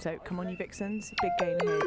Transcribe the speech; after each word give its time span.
So 0.00 0.16
come 0.24 0.38
on, 0.38 0.48
you 0.48 0.56
vixens, 0.56 1.12
big 1.20 1.32
game 1.40 1.58
ahead. 1.60 1.82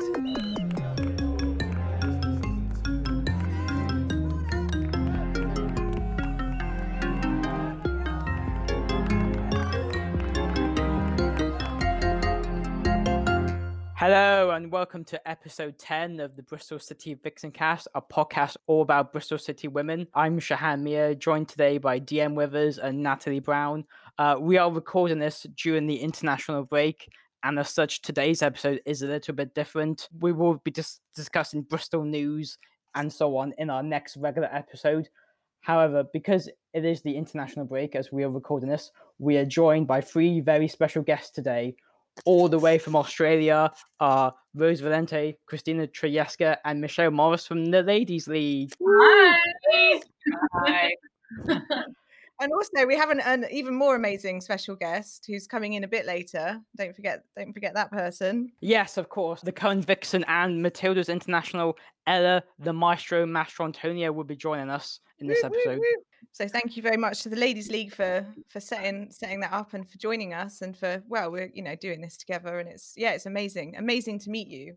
Hello 13.96 14.50
and 14.50 14.70
welcome 14.70 15.06
to 15.06 15.30
episode 15.30 15.78
10 15.78 16.20
of 16.20 16.36
the 16.36 16.44
Bristol 16.44 16.80
City 16.80 17.14
Vixen 17.14 17.52
Cast, 17.52 17.88
a 17.96 18.02
podcast 18.02 18.58
all 18.68 18.82
about 18.82 19.14
Bristol 19.14 19.38
City 19.38 19.70
women. 19.70 20.06
I'm 20.14 20.38
Shahan 20.38 20.82
Mia, 20.82 21.16
joined 21.16 21.48
today 21.48 21.78
by 21.78 22.02
DM 22.02 22.34
Withers 22.34 22.78
and 22.78 23.02
Natalie 23.02 23.40
Brown. 23.40 23.86
Uh, 24.18 24.36
we 24.38 24.58
are 24.58 24.70
recording 24.70 25.20
this 25.20 25.46
during 25.56 25.88
the 25.88 25.96
international 25.96 26.66
break, 26.66 27.08
and 27.44 27.60
as 27.60 27.70
such, 27.70 28.02
today's 28.02 28.42
episode 28.42 28.82
is 28.86 29.02
a 29.02 29.08
little 29.08 29.34
bit 29.34 29.54
different. 29.54 30.08
We 30.20 30.32
will 30.32 30.56
be 30.64 30.72
dis- 30.72 31.00
discussing 31.16 31.64
Bristol 31.64 32.04
news 32.04 32.58
and 32.96 33.12
so 33.12 33.38
on 33.38 33.54
in 33.58 33.70
our 33.70 33.84
next 33.84 34.18
regular 34.18 34.50
episode. 34.54 35.10
However, 35.62 36.04
because 36.12 36.50
it 36.74 36.86
is 36.86 37.02
the 37.02 37.16
international 37.16 37.66
break 37.66 37.96
as 37.96 38.12
we 38.12 38.24
are 38.24 38.30
recording 38.30 38.70
this, 38.70 38.92
we 39.20 39.38
are 39.38 39.46
joined 39.46 39.88
by 39.88 40.02
three 40.02 40.40
very 40.40 40.68
special 40.68 41.04
guests 41.04 41.32
today 41.32 41.76
all 42.26 42.48
the 42.48 42.60
way 42.60 42.78
from 42.78 42.96
Australia 42.96 43.72
are 44.00 44.34
Rose 44.54 44.82
Valente, 44.82 45.38
Christina 45.46 45.88
Trieska, 45.88 46.58
and 46.66 46.82
Michelle 46.82 47.12
Morris 47.12 47.48
from 47.48 47.66
the 47.66 47.82
Ladies 47.84 48.28
League. 48.28 48.74
Hi. 48.84 50.02
Hi. 50.54 50.92
And 52.42 52.52
also, 52.54 52.88
we 52.88 52.98
have 52.98 53.12
an, 53.12 53.20
an 53.20 53.46
even 53.52 53.76
more 53.76 53.96
amazing 53.96 54.42
special 54.42 54.76
guest 54.76 55.26
who's 55.28 55.46
coming 55.46 55.74
in 55.74 55.84
a 55.84 55.88
bit 55.88 56.08
later. 56.08 56.60
Don't 56.76 56.96
forget, 56.96 57.24
don't 57.38 57.54
forget 57.54 57.76
that 57.76 57.92
person. 57.92 58.52
Yes, 58.62 58.98
of 58.98 59.10
course. 59.10 59.42
The 59.42 59.52
current 59.52 59.86
Vixen 59.86 60.26
and 60.28 60.62
Matilda's 60.62 61.08
International 61.08 61.78
Ella, 62.08 62.42
the 62.58 62.74
Maestro, 62.74 63.28
Mastrantonio 63.28 64.12
will 64.12 64.24
be 64.24 64.36
joining 64.36 64.72
us 64.72 65.00
in 65.20 65.28
this 65.28 65.44
Woo, 65.44 65.50
woo, 65.50 65.60
episode. 65.60 65.78
woo. 65.78 66.04
So 66.32 66.48
thank 66.48 66.76
you 66.76 66.82
very 66.82 66.98
much 66.98 67.22
to 67.24 67.30
the 67.30 67.36
Ladies 67.36 67.70
League 67.70 67.94
for 67.94 68.26
for 68.48 68.60
setting 68.60 69.12
setting 69.12 69.42
that 69.42 69.54
up 69.54 69.74
and 69.74 69.88
for 69.88 69.98
joining 69.98 70.34
us 70.34 70.62
and 70.62 70.76
for 70.76 71.04
well, 71.08 71.32
we're 71.32 71.52
you 71.54 71.62
know 71.62 71.76
doing 71.76 72.02
this 72.02 72.18
together 72.18 72.58
and 72.58 72.68
it's 72.68 72.94
yeah, 72.98 73.12
it's 73.12 73.28
amazing, 73.28 73.76
amazing 73.78 74.18
to 74.20 74.30
meet 74.32 74.48
you. 74.48 74.76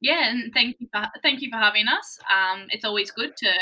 Yeah, 0.00 0.30
and 0.30 0.52
thank 0.52 0.76
you 0.80 0.88
for 0.92 1.06
thank 1.22 1.40
you 1.40 1.48
for 1.50 1.58
having 1.58 1.86
us. 1.88 2.18
Um, 2.30 2.66
it's 2.70 2.84
always 2.84 3.10
good 3.10 3.36
to 3.38 3.52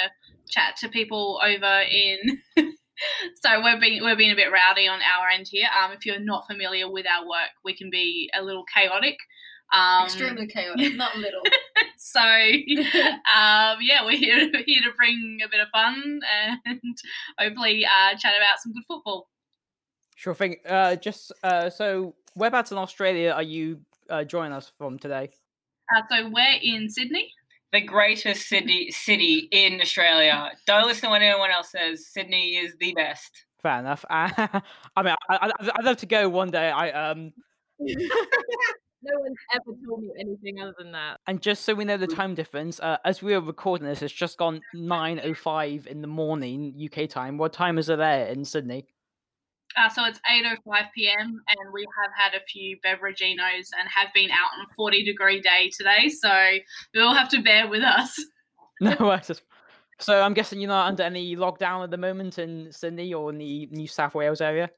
chat 0.49 0.77
to 0.79 0.89
people 0.89 1.41
over 1.45 1.83
in. 1.83 2.41
so 3.43 3.63
we're 3.63 3.81
being 3.81 4.03
we're 4.03 4.17
being 4.17 4.33
a 4.33 4.37
bit 4.37 4.53
rowdy 4.53 4.89
on 4.89 5.01
our 5.01 5.29
end 5.29 5.47
here. 5.51 5.69
Um, 5.69 5.93
if 5.93 6.07
you're 6.07 6.21
not 6.21 6.47
familiar 6.47 6.91
with 6.91 7.07
our 7.07 7.27
work, 7.27 7.51
we 7.65 7.77
can 7.77 7.91
be 7.91 8.31
a 8.37 8.43
little 8.43 8.65
chaotic. 8.65 9.17
Um, 9.73 10.05
Extremely 10.07 10.47
chaotic, 10.47 10.95
not 10.97 11.17
little. 11.17 11.43
so 11.99 12.21
um, 12.21 13.79
yeah, 13.83 14.05
we're 14.05 14.17
here, 14.17 14.51
here 14.65 14.83
to 14.83 14.93
bring 14.97 15.41
a 15.45 15.49
bit 15.49 15.61
of 15.61 15.69
fun 15.73 16.21
and 16.65 16.97
hopefully 17.39 17.85
uh, 17.85 18.17
chat 18.17 18.33
about 18.37 18.61
some 18.63 18.73
good 18.73 18.85
football. 18.89 19.29
Sure 20.17 20.35
thing. 20.35 20.57
Uh, 20.67 20.97
just 20.97 21.33
uh, 21.45 21.71
so, 21.71 22.15
whereabouts 22.35 22.73
in 22.73 22.79
Australia 22.79 23.31
are 23.31 23.43
you 23.43 23.81
uh, 24.11 24.25
joining 24.25 24.53
us 24.53 24.71
from 24.77 24.99
today? 24.99 25.31
Uh, 25.95 26.03
so 26.11 26.29
we're 26.31 26.59
in 26.61 26.89
Sydney. 26.89 27.31
The 27.73 27.81
greatest 27.81 28.49
city 28.49 28.91
city 28.91 29.49
in 29.53 29.81
Australia. 29.81 30.51
Don't 30.67 30.87
listen 30.87 31.03
to 31.03 31.11
what 31.11 31.23
anyone 31.23 31.51
else 31.51 31.71
says. 31.71 32.07
Sydney 32.07 32.57
is 32.57 32.75
the 32.81 32.93
best. 32.95 33.45
Fair 33.63 33.81
enough. 33.81 34.05
I 34.11 34.63
mean, 34.99 35.15
I, 35.29 35.37
I, 35.37 35.51
I'd 35.77 35.85
love 35.85 35.97
to 35.99 36.07
go 36.07 36.29
one 36.29 36.51
day. 36.51 36.71
I 36.71 37.11
um, 37.11 37.33
No 39.01 39.13
one's 39.21 39.39
ever 39.55 39.77
told 39.87 40.03
me 40.03 40.11
anything 40.19 40.61
other 40.61 40.75
than 40.77 40.91
that. 40.93 41.21
and 41.29 41.41
just 41.41 41.65
so 41.65 41.73
we 41.73 41.85
know 41.85 41.97
the 41.97 42.09
time 42.09 42.35
difference, 42.35 42.81
uh, 42.81 42.97
as 43.05 43.23
we 43.23 43.33
are 43.33 43.41
recording 43.41 43.87
this, 43.87 44.03
it's 44.03 44.13
just 44.13 44.39
gone 44.39 44.61
nine 44.75 45.21
oh 45.23 45.35
five 45.35 45.87
in 45.87 46.01
the 46.01 46.09
morning 46.09 46.75
UK 46.85 47.09
time. 47.09 47.39
What 47.39 47.53
time 47.53 47.79
is 47.79 47.89
it 47.89 47.99
there 47.99 48.27
in 48.27 48.45
Sydney? 48.45 48.87
Uh, 49.77 49.89
so 49.89 50.05
it's 50.05 50.19
8.05 50.31 50.87
p.m. 50.95 51.41
and 51.49 51.73
we 51.73 51.85
have 52.03 52.11
had 52.17 52.41
a 52.41 52.45
few 52.45 52.77
beveraginos 52.85 53.69
and 53.79 53.89
have 53.89 54.09
been 54.15 54.31
out 54.31 54.51
on 54.59 54.65
a 54.65 54.75
40 54.77 55.05
degree 55.05 55.41
day 55.41 55.71
today. 55.77 56.09
So 56.09 56.31
you'll 56.95 57.15
have 57.15 57.29
to 57.31 57.43
bear 57.43 57.69
with 57.69 57.83
us. 57.83 58.15
No, 58.81 58.95
worries. 59.01 59.43
so 59.99 60.23
I'm 60.23 60.35
guessing 60.35 60.61
you're 60.61 60.69
not 60.69 60.87
under 60.87 61.03
any 61.03 61.35
lockdown 61.35 61.83
at 61.83 61.91
the 61.91 61.97
moment 61.97 62.39
in 62.39 62.71
Sydney 62.71 63.13
or 63.13 63.31
in 63.31 63.39
the 63.39 63.67
New 63.73 63.89
South 63.89 64.15
Wales 64.15 64.41
area. 64.41 64.71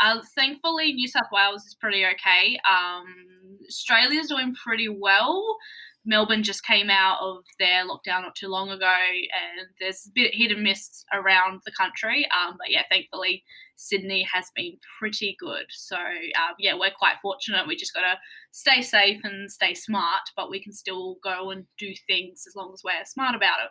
Uh, 0.00 0.20
thankfully, 0.36 0.92
New 0.92 1.08
South 1.08 1.26
Wales 1.32 1.64
is 1.64 1.74
pretty 1.74 2.04
okay. 2.06 2.58
Um, 2.70 3.58
Australia's 3.66 4.28
doing 4.28 4.54
pretty 4.54 4.88
well. 4.88 5.56
Melbourne 6.04 6.42
just 6.42 6.66
came 6.66 6.90
out 6.90 7.18
of 7.20 7.44
their 7.58 7.86
lockdown 7.86 8.22
not 8.22 8.34
too 8.34 8.48
long 8.48 8.70
ago, 8.70 8.86
and 8.86 9.68
there's 9.80 10.06
a 10.06 10.10
bit 10.14 10.32
of 10.32 10.34
hit 10.34 10.50
and 10.50 10.62
miss 10.62 11.04
around 11.12 11.60
the 11.64 11.72
country. 11.72 12.26
Um, 12.26 12.56
but 12.58 12.70
yeah, 12.70 12.82
thankfully, 12.90 13.44
Sydney 13.76 14.26
has 14.32 14.50
been 14.56 14.78
pretty 14.98 15.36
good. 15.38 15.66
So 15.70 15.96
uh, 15.96 16.54
yeah, 16.58 16.74
we're 16.74 16.90
quite 16.90 17.16
fortunate. 17.22 17.68
We 17.68 17.76
just 17.76 17.94
got 17.94 18.00
to 18.00 18.18
stay 18.50 18.82
safe 18.82 19.20
and 19.22 19.50
stay 19.50 19.74
smart, 19.74 20.22
but 20.36 20.50
we 20.50 20.62
can 20.62 20.72
still 20.72 21.18
go 21.22 21.50
and 21.50 21.66
do 21.78 21.92
things 22.06 22.44
as 22.48 22.56
long 22.56 22.72
as 22.72 22.82
we're 22.84 23.04
smart 23.04 23.36
about 23.36 23.60
it. 23.64 23.70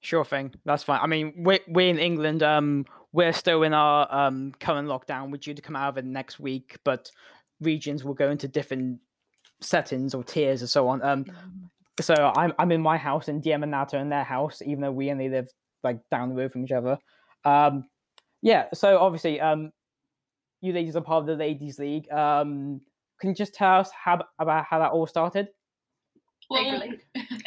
Sure 0.00 0.24
thing. 0.24 0.52
That's 0.64 0.82
fine. 0.82 1.00
I 1.00 1.06
mean, 1.06 1.32
we're, 1.38 1.60
we're 1.68 1.88
in 1.88 1.98
England. 1.98 2.42
Um, 2.42 2.86
we're 3.12 3.32
still 3.32 3.62
in 3.62 3.74
our 3.74 4.12
um 4.12 4.52
current 4.58 4.88
lockdown. 4.88 5.30
We're 5.30 5.38
due 5.38 5.54
to 5.54 5.62
come 5.62 5.76
out 5.76 5.90
of 5.90 5.98
it 5.98 6.04
next 6.04 6.40
week, 6.40 6.78
but 6.84 7.10
regions 7.60 8.04
will 8.04 8.14
go 8.14 8.30
into 8.30 8.48
different 8.48 9.00
settings 9.62 10.14
or 10.14 10.24
tiers 10.24 10.60
and 10.60 10.70
so 10.70 10.88
on. 10.88 11.02
Um, 11.02 11.26
so 12.00 12.14
I'm 12.14 12.52
I'm 12.58 12.72
in 12.72 12.82
my 12.82 12.96
house 12.96 13.28
and 13.28 13.42
DM 13.42 13.62
and 13.62 13.70
Nata 13.70 13.98
in 13.98 14.08
their 14.08 14.24
house, 14.24 14.62
even 14.62 14.80
though 14.80 14.92
we 14.92 15.10
only 15.10 15.28
live 15.28 15.48
like 15.82 15.98
down 16.10 16.28
the 16.28 16.34
road 16.34 16.52
from 16.52 16.64
each 16.64 16.72
other. 16.72 16.98
Um, 17.44 17.84
yeah. 18.40 18.66
So 18.74 18.98
obviously, 18.98 19.40
um, 19.40 19.72
you 20.60 20.72
ladies 20.72 20.96
are 20.96 21.00
part 21.00 21.22
of 21.22 21.26
the 21.26 21.36
ladies' 21.36 21.78
league. 21.78 22.10
Um, 22.10 22.80
can 23.20 23.30
you 23.30 23.36
just 23.36 23.54
tell 23.54 23.80
us 23.80 23.90
how 23.92 24.24
about 24.38 24.64
how 24.64 24.78
that 24.78 24.92
all 24.92 25.06
started? 25.06 25.48
Well, 26.50 26.82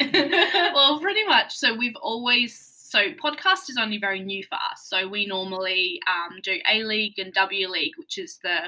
well, 0.74 1.00
pretty 1.00 1.24
much. 1.24 1.54
So 1.54 1.74
we've 1.74 1.96
always 1.96 2.56
so 2.56 3.10
podcast 3.12 3.68
is 3.68 3.76
only 3.78 3.98
very 3.98 4.20
new 4.20 4.42
for 4.44 4.54
us. 4.54 4.84
So 4.84 5.08
we 5.08 5.26
normally 5.26 6.00
um, 6.08 6.38
do 6.42 6.58
A 6.70 6.84
League 6.84 7.18
and 7.18 7.32
W 7.34 7.68
League, 7.68 7.94
which 7.98 8.16
is 8.16 8.38
the 8.42 8.58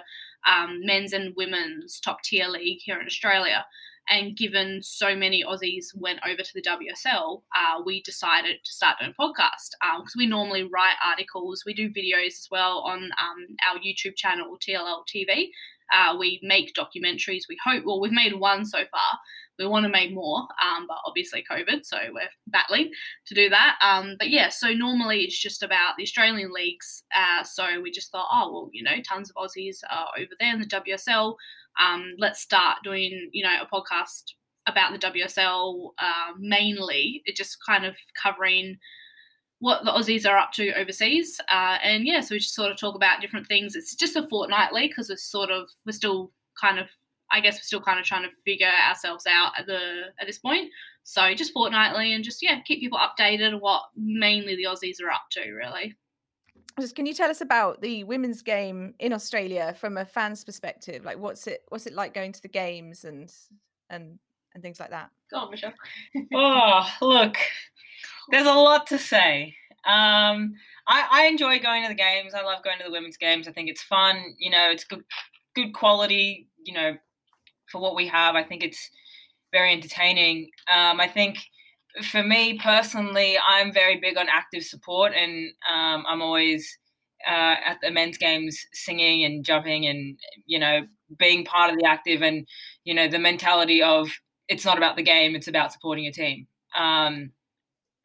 um, 0.46 0.80
men's 0.84 1.12
and 1.12 1.34
women's 1.36 2.00
top 2.00 2.22
tier 2.22 2.48
league 2.48 2.80
here 2.82 3.00
in 3.00 3.06
Australia. 3.06 3.64
And 4.10 4.36
given 4.36 4.80
so 4.82 5.14
many 5.14 5.44
Aussies 5.44 5.88
went 5.94 6.20
over 6.26 6.42
to 6.42 6.54
the 6.54 6.62
WSL, 6.62 7.42
uh, 7.54 7.82
we 7.84 8.02
decided 8.02 8.56
to 8.64 8.72
start 8.72 8.96
doing 8.98 9.12
podcast 9.20 9.70
because 9.98 10.14
we 10.16 10.26
normally 10.26 10.62
write 10.62 10.96
articles. 11.06 11.62
We 11.66 11.74
do 11.74 11.90
videos 11.90 12.28
as 12.28 12.48
well 12.50 12.78
on 12.86 13.04
um, 13.04 13.56
our 13.68 13.78
YouTube 13.78 14.16
channel, 14.16 14.56
TLL 14.66 15.02
TV. 15.14 15.50
Uh, 15.92 16.16
we 16.18 16.40
make 16.42 16.74
documentaries. 16.74 17.42
We 17.48 17.58
hope, 17.62 17.84
well, 17.84 18.00
we've 18.00 18.12
made 18.12 18.34
one 18.34 18.64
so 18.64 18.78
far. 18.90 19.18
We 19.58 19.66
want 19.66 19.84
to 19.84 19.90
make 19.90 20.12
more, 20.12 20.40
um, 20.62 20.86
but 20.86 20.98
obviously 21.04 21.44
COVID, 21.50 21.84
so 21.84 21.98
we're 22.12 22.28
battling 22.46 22.90
to 23.26 23.34
do 23.34 23.48
that. 23.48 23.76
Um, 23.80 24.16
but 24.18 24.30
yeah, 24.30 24.48
so 24.50 24.72
normally 24.72 25.22
it's 25.22 25.38
just 25.38 25.62
about 25.62 25.94
the 25.96 26.04
Australian 26.04 26.52
leagues. 26.52 27.02
Uh, 27.14 27.42
so 27.42 27.80
we 27.80 27.90
just 27.90 28.12
thought, 28.12 28.28
oh 28.32 28.52
well, 28.52 28.70
you 28.72 28.82
know, 28.82 29.00
tons 29.06 29.30
of 29.30 29.36
Aussies 29.36 29.78
are 29.90 30.08
over 30.18 30.30
there 30.38 30.54
in 30.54 30.60
the 30.60 30.66
WSL. 30.66 31.34
Um, 31.80 32.14
let's 32.18 32.40
start 32.40 32.78
doing, 32.84 33.30
you 33.32 33.44
know, 33.44 33.56
a 33.60 33.66
podcast 33.66 34.32
about 34.66 34.92
the 34.92 35.06
WSL 35.06 35.90
uh, 35.98 36.32
mainly. 36.38 37.22
It 37.24 37.36
just 37.36 37.58
kind 37.64 37.84
of 37.84 37.96
covering 38.20 38.78
what 39.60 39.84
the 39.84 39.90
Aussies 39.90 40.28
are 40.28 40.38
up 40.38 40.52
to 40.52 40.72
overseas. 40.74 41.40
Uh, 41.50 41.78
and 41.82 42.06
yeah, 42.06 42.20
so 42.20 42.34
we 42.34 42.38
just 42.38 42.54
sort 42.54 42.70
of 42.70 42.78
talk 42.78 42.94
about 42.94 43.20
different 43.20 43.46
things. 43.46 43.74
It's 43.74 43.94
just 43.94 44.16
a 44.16 44.26
fortnightly 44.28 44.88
because 44.88 45.10
it's 45.10 45.24
sort 45.24 45.50
of 45.50 45.68
we're 45.84 45.92
still 45.92 46.32
kind 46.60 46.78
of 46.78 46.88
I 47.30 47.40
guess 47.40 47.56
we're 47.56 47.62
still 47.62 47.80
kind 47.80 48.00
of 48.00 48.06
trying 48.06 48.22
to 48.22 48.34
figure 48.44 48.70
ourselves 48.88 49.26
out 49.26 49.52
at 49.58 49.66
the 49.66 50.06
at 50.20 50.26
this 50.26 50.38
point. 50.38 50.70
So 51.04 51.34
just 51.34 51.52
fortnightly 51.52 52.12
and 52.14 52.24
just 52.24 52.42
yeah, 52.42 52.60
keep 52.60 52.80
people 52.80 52.98
updated 52.98 53.54
on 53.54 53.60
what 53.60 53.82
mainly 53.96 54.56
the 54.56 54.64
Aussies 54.64 55.02
are 55.02 55.10
up 55.10 55.22
to 55.32 55.50
really. 55.52 55.94
Just 56.80 56.94
can 56.94 57.06
you 57.06 57.14
tell 57.14 57.30
us 57.30 57.40
about 57.40 57.80
the 57.80 58.04
women's 58.04 58.42
game 58.42 58.94
in 58.98 59.12
Australia 59.12 59.74
from 59.78 59.96
a 59.96 60.04
fan's 60.04 60.44
perspective? 60.44 61.04
Like 61.04 61.18
what's 61.18 61.46
it 61.46 61.62
what's 61.68 61.86
it 61.86 61.94
like 61.94 62.14
going 62.14 62.32
to 62.32 62.42
the 62.42 62.48
games 62.48 63.04
and 63.04 63.32
and 63.90 64.18
and 64.54 64.62
things 64.62 64.80
like 64.80 64.90
that? 64.90 65.10
Go 65.30 65.38
on, 65.38 65.50
Michelle. 65.50 65.72
Oh, 66.34 66.88
look, 67.00 67.36
there's 68.30 68.46
a 68.46 68.52
lot 68.52 68.86
to 68.88 68.98
say. 68.98 69.54
Um, 69.84 70.54
I, 70.86 71.06
I 71.10 71.26
enjoy 71.26 71.58
going 71.58 71.82
to 71.82 71.88
the 71.88 71.94
games. 71.94 72.34
I 72.34 72.42
love 72.42 72.62
going 72.62 72.78
to 72.78 72.84
the 72.84 72.90
women's 72.90 73.16
games. 73.16 73.48
I 73.48 73.52
think 73.52 73.68
it's 73.68 73.82
fun. 73.82 74.34
You 74.38 74.50
know, 74.50 74.68
it's 74.70 74.84
good, 74.84 75.04
good 75.54 75.72
quality. 75.72 76.48
You 76.64 76.74
know, 76.74 76.96
for 77.70 77.80
what 77.80 77.96
we 77.96 78.06
have, 78.08 78.34
I 78.34 78.44
think 78.44 78.62
it's 78.62 78.90
very 79.52 79.72
entertaining. 79.72 80.50
Um, 80.72 81.00
I 81.00 81.08
think 81.08 81.38
for 82.10 82.22
me 82.22 82.58
personally, 82.62 83.36
I'm 83.46 83.72
very 83.72 83.98
big 84.00 84.16
on 84.16 84.26
active 84.28 84.62
support, 84.62 85.12
and 85.14 85.50
um, 85.72 86.04
I'm 86.08 86.22
always 86.22 86.78
uh, 87.26 87.56
at 87.64 87.78
the 87.82 87.90
men's 87.90 88.18
games 88.18 88.58
singing 88.72 89.24
and 89.24 89.44
jumping 89.44 89.86
and 89.86 90.18
you 90.46 90.58
know 90.58 90.82
being 91.18 91.44
part 91.44 91.72
of 91.72 91.78
the 91.78 91.86
active 91.86 92.22
and 92.22 92.46
you 92.84 92.94
know 92.94 93.08
the 93.08 93.18
mentality 93.18 93.82
of 93.82 94.08
it's 94.48 94.64
not 94.64 94.76
about 94.76 94.96
the 94.96 95.02
game 95.02 95.34
it's 95.34 95.48
about 95.48 95.72
supporting 95.72 96.04
your 96.04 96.12
team 96.12 96.46
um, 96.76 97.32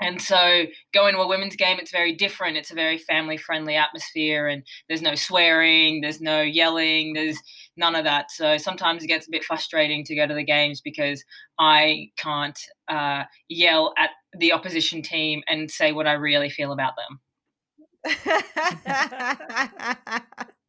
and 0.03 0.21
so 0.21 0.65
going 0.93 1.15
to 1.15 1.21
a 1.21 1.27
women's 1.27 1.55
game 1.55 1.79
it's 1.79 1.91
very 1.91 2.13
different. 2.13 2.57
It's 2.57 2.71
a 2.71 2.75
very 2.75 2.97
family 2.97 3.37
friendly 3.37 3.75
atmosphere 3.75 4.47
and 4.47 4.63
there's 4.87 5.01
no 5.01 5.15
swearing 5.15 6.01
there's 6.01 6.21
no 6.21 6.41
yelling 6.41 7.13
there's 7.13 7.39
none 7.77 7.95
of 7.95 8.03
that. 8.03 8.31
So 8.31 8.57
sometimes 8.57 9.03
it 9.03 9.07
gets 9.07 9.27
a 9.27 9.31
bit 9.31 9.43
frustrating 9.43 10.03
to 10.05 10.15
go 10.15 10.27
to 10.27 10.33
the 10.33 10.43
games 10.43 10.81
because 10.81 11.23
i 11.59 12.09
can't 12.17 12.59
uh, 12.87 13.23
yell 13.47 13.93
at 13.97 14.09
the 14.37 14.51
opposition 14.51 15.01
team 15.01 15.43
and 15.47 15.69
say 15.69 15.91
what 15.91 16.07
i 16.07 16.13
really 16.13 16.49
feel 16.49 16.71
about 16.71 16.93
them. 16.97 17.19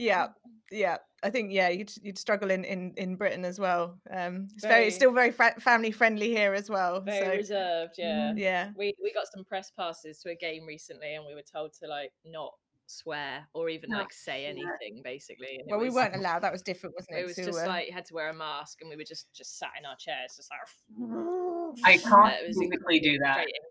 Yeah, 0.00 0.28
yeah. 0.70 0.98
I 1.22 1.28
think 1.30 1.52
yeah, 1.52 1.68
you'd 1.68 1.92
you'd 2.02 2.18
struggle 2.18 2.50
in 2.50 2.64
in 2.64 2.94
in 2.96 3.16
Britain 3.16 3.44
as 3.44 3.58
well. 3.58 3.98
Um, 4.10 4.48
it's 4.54 4.64
very, 4.64 4.86
it's 4.86 4.96
still 4.96 5.12
very 5.12 5.30
fa- 5.30 5.60
family 5.60 5.90
friendly 5.90 6.30
here 6.30 6.54
as 6.54 6.70
well. 6.70 7.00
Very 7.02 7.26
so 7.26 7.36
reserved, 7.36 7.94
yeah. 7.98 8.32
yeah, 8.36 8.70
We 8.76 8.94
we 9.02 9.12
got 9.12 9.26
some 9.34 9.44
press 9.44 9.70
passes 9.70 10.20
to 10.20 10.30
a 10.30 10.34
game 10.34 10.64
recently, 10.66 11.14
and 11.14 11.24
we 11.26 11.34
were 11.34 11.42
told 11.42 11.74
to 11.82 11.88
like 11.88 12.12
not 12.24 12.52
swear 12.86 13.46
or 13.54 13.68
even 13.68 13.90
Not 13.90 13.98
like 13.98 14.12
say 14.12 14.42
swear. 14.42 14.50
anything, 14.50 15.02
basically. 15.04 15.58
And 15.58 15.60
it 15.60 15.66
well, 15.68 15.78
we 15.78 15.90
weren't 15.90 16.16
allowed. 16.16 16.40
That 16.40 16.52
was 16.52 16.62
different, 16.62 16.94
wasn't 16.96 17.18
it? 17.18 17.20
It 17.20 17.26
was 17.26 17.36
to, 17.36 17.44
just 17.44 17.60
uh, 17.60 17.66
like 17.68 17.86
you 17.88 17.92
had 17.92 18.06
to 18.06 18.14
wear 18.14 18.30
a 18.30 18.34
mask, 18.34 18.78
and 18.80 18.90
we 18.90 18.96
were 18.96 19.04
just 19.04 19.26
just 19.34 19.58
sat 19.58 19.70
in 19.78 19.84
our 19.86 19.96
chairs, 19.96 20.36
just 20.36 20.50
like. 20.50 20.60
i 21.84 21.96
can't 21.98 22.34
it 22.34 22.46
physically 22.46 22.98
do 22.98 23.16
that 23.18 23.34
frustrating 23.34 23.52
to 23.54 23.60
not- 23.62 23.69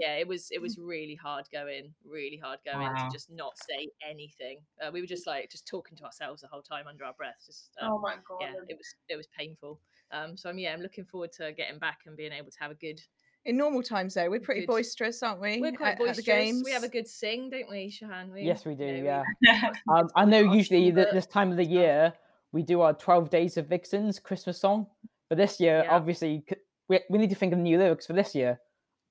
Yeah, 0.00 0.14
it 0.16 0.26
was 0.26 0.48
it 0.50 0.60
was 0.62 0.78
really 0.78 1.14
hard 1.14 1.44
going, 1.52 1.92
really 2.04 2.36
hard 2.42 2.58
going 2.64 2.80
Wow. 2.80 2.94
to 3.08 3.12
just 3.12 3.30
not 3.30 3.52
say 3.58 3.88
anything. 4.08 4.58
Uh, 4.82 4.90
we 4.92 5.00
were 5.00 5.06
just 5.06 5.26
like 5.26 5.50
just 5.50 5.66
talking 5.68 5.96
to 5.98 6.04
ourselves 6.04 6.40
the 6.42 6.48
whole 6.48 6.62
time 6.62 6.86
under 6.88 7.04
our 7.04 7.12
breath. 7.14 7.36
Just 7.44 7.70
um, 7.80 7.92
Oh 7.92 7.98
my 7.98 8.14
god. 8.26 8.38
yeah, 8.40 8.52
it 8.68 8.76
was 8.78 8.94
it 9.08 9.16
was 9.16 9.26
painful. 9.36 9.78
Um, 10.12 10.36
so 10.36 10.48
I'm 10.50 10.58
yeah, 10.58 10.72
I'm 10.72 10.80
looking 10.80 11.04
forward 11.04 11.32
to 11.32 11.52
getting 11.52 11.78
back 11.78 11.98
and 12.06 12.16
being 12.16 12.32
able 12.32 12.50
to 12.50 12.58
have 12.60 12.70
a 12.70 12.74
good. 12.74 13.00
in 13.44 13.56
normal 13.56 13.82
times 13.82 14.14
though, 14.14 14.28
we're 14.30 14.40
pretty 14.40 14.62
Good. 14.62 14.68
boisterous, 14.68 15.22
aren't 15.22 15.40
we? 15.40 15.60
We're 15.60 15.72
quite 15.72 15.88
at, 15.88 15.92
at 15.92 15.98
boisterous. 15.98 16.16
the 16.16 16.22
games. 16.32 16.62
We 16.64 16.72
have 16.72 16.82
a 16.82 16.88
good 16.88 17.06
sing, 17.08 17.50
don't 17.50 17.70
we, 17.70 17.90
Shahan? 17.90 18.32
We, 18.32 18.42
Yes, 18.42 18.64
we 18.64 18.74
do. 18.74 18.84
you 18.84 19.02
know, 19.04 19.22
Yeah. 19.42 19.70
we- 19.86 19.94
Um, 19.94 20.08
I 20.16 20.24
know 20.24 20.40
usually 20.52 20.90
but- 20.90 21.12
this 21.12 21.26
time 21.26 21.50
of 21.50 21.56
the 21.56 21.64
year 21.64 22.12
we 22.52 22.62
do 22.62 22.80
our 22.80 22.92
12 22.92 23.30
Days 23.30 23.56
of 23.56 23.68
Vixens 23.68 24.18
Christmas 24.18 24.58
song, 24.58 24.88
but 25.28 25.38
this 25.38 25.60
year, 25.60 25.82
Yeah. 25.84 25.94
obviously, 25.94 26.44
we, 26.88 26.98
we 27.08 27.18
need 27.18 27.30
to 27.30 27.36
think 27.36 27.52
of 27.52 27.60
new 27.60 27.78
lyrics 27.78 28.06
for 28.06 28.12
this 28.14 28.34
year. 28.34 28.58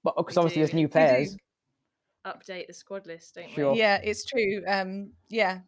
But 0.04 0.16
because 0.18 0.38
obviously 0.38 0.62
do. 0.62 0.66
there's 0.66 0.74
new 0.74 0.88
players. 0.88 1.36
update 2.26 2.68
the 2.68 2.74
squad 2.74 3.06
list, 3.08 3.36
don't 3.36 3.50
Sure. 3.52 3.74
we? 3.74 3.80
Yeah, 3.80 4.00
it's 4.04 4.26
true. 4.26 4.64
Um, 4.68 5.12
yeah, 5.30 5.60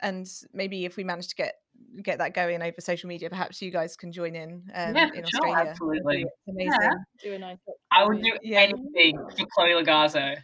and 0.00 0.26
maybe 0.52 0.84
if 0.84 0.96
we 0.96 1.04
manage 1.04 1.28
to 1.28 1.34
get 1.36 1.54
get 2.02 2.18
that 2.18 2.34
going 2.34 2.60
over 2.62 2.74
social 2.80 3.08
media, 3.08 3.30
perhaps 3.30 3.62
you 3.62 3.70
guys 3.70 3.96
can 3.96 4.12
join 4.12 4.34
in 4.36 4.70
um, 4.74 4.94
Yeah, 4.94 5.06
in 5.14 5.24
sure, 5.26 5.40
Australia. 5.46 5.70
absolutely. 5.70 6.22
It's 6.22 6.48
amazing. 6.48 7.04
Do 7.22 7.32
a 7.32 7.38
nice. 7.38 7.56
i 7.90 8.04
would 8.04 8.22
do 8.22 8.32
Yeah. 8.42 8.60
anything 8.60 9.16
for 9.36 9.46
chloe 9.54 9.70
logarzo 9.70 10.36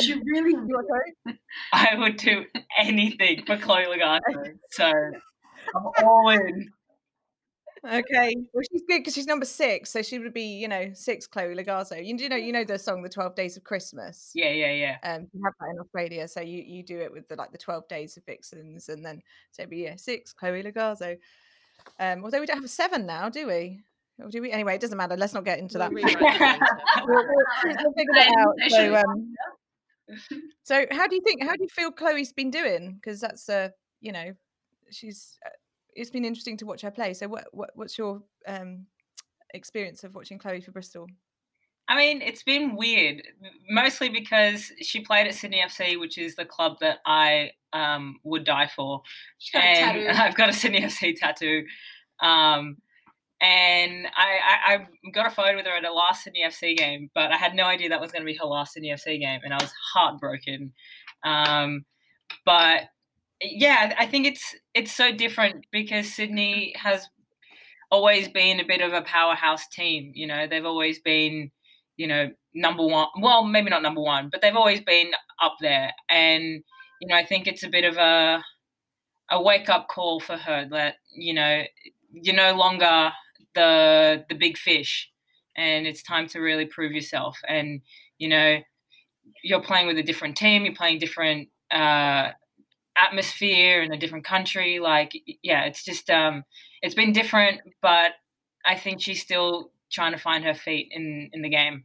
She 0.00 0.14
really 0.24 0.52
You 0.66 0.68
want 0.68 0.86
to 1.26 1.34
i 1.72 1.94
would 1.98 2.16
do 2.16 2.44
anything 2.78 3.44
for 3.44 3.56
chloe 3.56 3.84
logarzo 3.86 4.54
so 4.70 4.86
i'm 5.74 5.86
all 6.04 6.28
in 6.30 6.70
Okay. 7.84 8.36
Well, 8.52 8.62
she's 8.70 8.82
good 8.88 9.00
because 9.00 9.14
she's 9.14 9.26
number 9.26 9.44
six, 9.44 9.90
so 9.90 10.02
she 10.02 10.18
would 10.18 10.32
be, 10.32 10.42
you 10.42 10.68
know, 10.68 10.90
six. 10.94 11.26
Chloe 11.26 11.54
Logarzo. 11.54 12.04
You 12.04 12.16
do 12.16 12.28
know, 12.28 12.36
you 12.36 12.52
know 12.52 12.62
the 12.64 12.78
song, 12.78 13.02
"The 13.02 13.08
Twelve 13.08 13.34
Days 13.34 13.56
of 13.56 13.64
Christmas." 13.64 14.30
yeah 14.34 14.50
yeah 14.50 14.72
yeah 14.72 14.98
Um, 15.02 15.26
you 15.32 15.42
have 15.44 15.54
that 15.58 15.70
in 15.70 15.80
Australia, 15.80 16.28
so 16.28 16.40
you 16.40 16.62
you 16.64 16.84
do 16.84 17.00
it 17.00 17.12
with 17.12 17.26
the 17.28 17.34
like 17.34 17.50
the 17.50 17.58
Twelve 17.58 17.88
Days 17.88 18.16
of 18.16 18.24
Vixens, 18.24 18.88
and 18.88 19.04
then 19.04 19.20
so 19.50 19.62
it'd 19.62 19.70
be 19.70 19.78
yeah, 19.78 19.96
six. 19.96 20.32
Chloe 20.32 20.62
Logarzo. 20.62 21.16
Um, 21.98 22.24
although 22.24 22.40
we 22.40 22.46
don't 22.46 22.56
have 22.56 22.64
a 22.64 22.68
seven 22.68 23.04
now, 23.06 23.28
do 23.28 23.48
we? 23.48 23.80
Or 24.22 24.28
do 24.28 24.40
we? 24.42 24.52
Anyway, 24.52 24.74
it 24.76 24.80
doesn't 24.80 24.96
matter. 24.96 25.16
Let's 25.16 25.34
not 25.34 25.44
get 25.44 25.58
into 25.58 25.78
that. 25.78 25.92
rewrite 25.92 26.14
it 26.14 26.22
later. 26.22 26.58
we'll, 27.06 27.24
we'll, 27.26 27.76
we'll 27.82 27.92
figure 27.94 28.12
that 28.14 28.34
out. 28.38 28.70
So, 28.70 28.96
um, 28.96 29.34
so 30.62 30.86
how 30.90 31.08
do 31.08 31.16
you 31.16 31.22
think? 31.24 31.42
How 31.48 31.56
do 31.56 31.62
you 31.62 31.68
feel 31.68 31.90
Chloe's 31.90 32.32
been 32.32 32.50
doing? 32.50 32.94
Because 32.94 33.20
that's 33.20 33.48
uh, 33.48 33.70
you 34.00 34.12
know, 34.12 34.34
she's. 34.90 35.38
It's 35.94 36.10
been 36.10 36.24
interesting 36.24 36.56
to 36.58 36.66
watch 36.66 36.82
her 36.82 36.90
play. 36.90 37.14
So, 37.14 37.28
what, 37.28 37.44
what 37.52 37.70
what's 37.74 37.98
your 37.98 38.22
um 38.46 38.86
experience 39.54 40.04
of 40.04 40.14
watching 40.14 40.38
Chloe 40.38 40.60
for 40.60 40.72
Bristol? 40.72 41.06
I 41.88 41.96
mean, 41.96 42.22
it's 42.22 42.42
been 42.42 42.76
weird, 42.76 43.22
mostly 43.68 44.08
because 44.08 44.72
she 44.80 45.00
played 45.00 45.26
at 45.26 45.34
Sydney 45.34 45.62
FC, 45.66 45.98
which 45.98 46.16
is 46.16 46.36
the 46.36 46.44
club 46.44 46.76
that 46.80 46.98
I 47.04 47.50
um, 47.72 48.18
would 48.24 48.44
die 48.44 48.70
for. 48.74 49.02
And. 49.52 50.08
I've 50.18 50.36
got 50.36 50.48
a 50.48 50.52
Sydney 50.52 50.80
FC 50.82 51.16
tattoo. 51.16 51.64
Um, 52.20 52.78
and 53.40 54.06
I, 54.16 54.38
I, 54.44 54.74
I 54.74 54.86
got 55.12 55.26
a 55.26 55.30
photo 55.30 55.56
with 55.56 55.66
her 55.66 55.76
at 55.76 55.84
a 55.84 55.92
last 55.92 56.22
Sydney 56.22 56.44
FC 56.46 56.76
game, 56.76 57.10
but 57.14 57.32
I 57.32 57.36
had 57.36 57.54
no 57.54 57.64
idea 57.64 57.88
that 57.88 58.00
was 58.00 58.12
going 58.12 58.22
to 58.22 58.32
be 58.32 58.38
her 58.38 58.46
last 58.46 58.74
Sydney 58.74 58.90
FC 58.90 59.18
game, 59.18 59.40
and 59.42 59.52
I 59.52 59.56
was 59.56 59.72
heartbroken. 59.92 60.72
Um, 61.24 61.84
but 62.46 62.82
yeah, 63.42 63.94
I 63.98 64.06
think 64.06 64.26
it's 64.26 64.54
it's 64.74 64.92
so 64.92 65.12
different 65.12 65.66
because 65.72 66.12
Sydney 66.12 66.74
has 66.76 67.08
always 67.90 68.28
been 68.28 68.60
a 68.60 68.66
bit 68.66 68.80
of 68.80 68.92
a 68.92 69.02
powerhouse 69.02 69.66
team. 69.68 70.12
You 70.14 70.26
know, 70.26 70.46
they've 70.46 70.64
always 70.64 71.00
been, 71.00 71.50
you 71.96 72.06
know, 72.06 72.30
number 72.54 72.86
one. 72.86 73.08
Well, 73.20 73.44
maybe 73.44 73.70
not 73.70 73.82
number 73.82 74.00
one, 74.00 74.28
but 74.30 74.40
they've 74.40 74.56
always 74.56 74.80
been 74.80 75.10
up 75.42 75.56
there. 75.60 75.92
And 76.08 76.62
you 77.00 77.08
know, 77.08 77.16
I 77.16 77.24
think 77.24 77.46
it's 77.46 77.64
a 77.64 77.68
bit 77.68 77.84
of 77.84 77.96
a 77.96 78.42
a 79.30 79.42
wake 79.42 79.68
up 79.68 79.88
call 79.88 80.20
for 80.20 80.36
her 80.36 80.68
that 80.70 80.96
you 81.14 81.34
know 81.34 81.62
you're 82.12 82.36
no 82.36 82.54
longer 82.54 83.12
the 83.54 84.24
the 84.28 84.34
big 84.34 84.56
fish, 84.56 85.10
and 85.56 85.86
it's 85.86 86.02
time 86.02 86.28
to 86.28 86.40
really 86.40 86.66
prove 86.66 86.92
yourself. 86.92 87.38
And 87.48 87.80
you 88.18 88.28
know, 88.28 88.58
you're 89.42 89.62
playing 89.62 89.86
with 89.86 89.98
a 89.98 90.02
different 90.02 90.36
team. 90.36 90.64
You're 90.64 90.74
playing 90.74 90.98
different. 90.98 91.48
Uh, 91.70 92.30
atmosphere 92.96 93.82
in 93.82 93.92
a 93.92 93.96
different 93.96 94.24
country 94.24 94.78
like 94.78 95.12
yeah 95.42 95.64
it's 95.64 95.84
just 95.84 96.10
um 96.10 96.44
it's 96.82 96.94
been 96.94 97.12
different 97.12 97.60
but 97.80 98.12
i 98.66 98.74
think 98.74 99.00
she's 99.00 99.20
still 99.22 99.70
trying 99.90 100.12
to 100.12 100.18
find 100.18 100.44
her 100.44 100.54
feet 100.54 100.88
in 100.92 101.30
in 101.32 101.42
the 101.42 101.48
game 101.48 101.84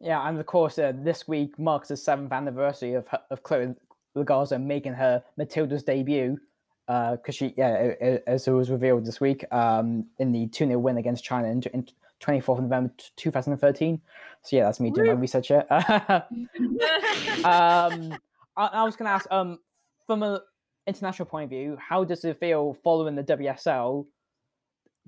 Yeah, 0.00 0.28
and 0.28 0.38
of 0.38 0.44
course, 0.46 0.78
uh, 0.78 0.92
this 0.94 1.26
week 1.26 1.58
marks 1.58 1.88
the 1.88 1.96
seventh 1.96 2.30
anniversary 2.32 2.92
of 2.94 3.08
her, 3.08 3.20
of 3.30 3.42
Chloe 3.42 3.74
Logarzo 4.14 4.58
making 4.62 4.92
her 4.94 5.22
Matilda's 5.38 5.82
debut. 5.84 6.38
Uh 6.88 7.12
because 7.16 7.34
she, 7.34 7.54
yeah, 7.56 7.72
a- 7.76 7.96
a- 8.08 8.22
as 8.28 8.46
it 8.46 8.52
was 8.52 8.70
revealed 8.70 9.04
this 9.06 9.20
week, 9.20 9.44
um, 9.52 10.06
in 10.18 10.32
the 10.32 10.46
2 10.48 10.66
0 10.66 10.78
win 10.78 10.98
against 10.98 11.24
China 11.24 11.48
in, 11.48 11.62
in 11.72 11.88
24th 12.20 12.60
November 12.60 12.92
2013. 13.16 14.00
So, 14.42 14.56
yeah, 14.56 14.64
that's 14.64 14.80
me 14.80 14.90
doing 14.90 15.08
my 15.08 15.14
research 15.14 15.48
here. 15.48 15.64
um, 17.44 18.16
I, 18.56 18.66
I 18.66 18.84
was 18.84 18.96
going 18.96 19.06
to 19.06 19.12
ask, 19.12 19.26
um, 19.30 19.58
from 20.06 20.22
an 20.22 20.38
international 20.86 21.26
point 21.26 21.44
of 21.44 21.50
view, 21.50 21.76
how 21.80 22.04
does 22.04 22.24
it 22.24 22.38
feel 22.38 22.74
following 22.84 23.14
the 23.14 23.24
WSL, 23.24 24.06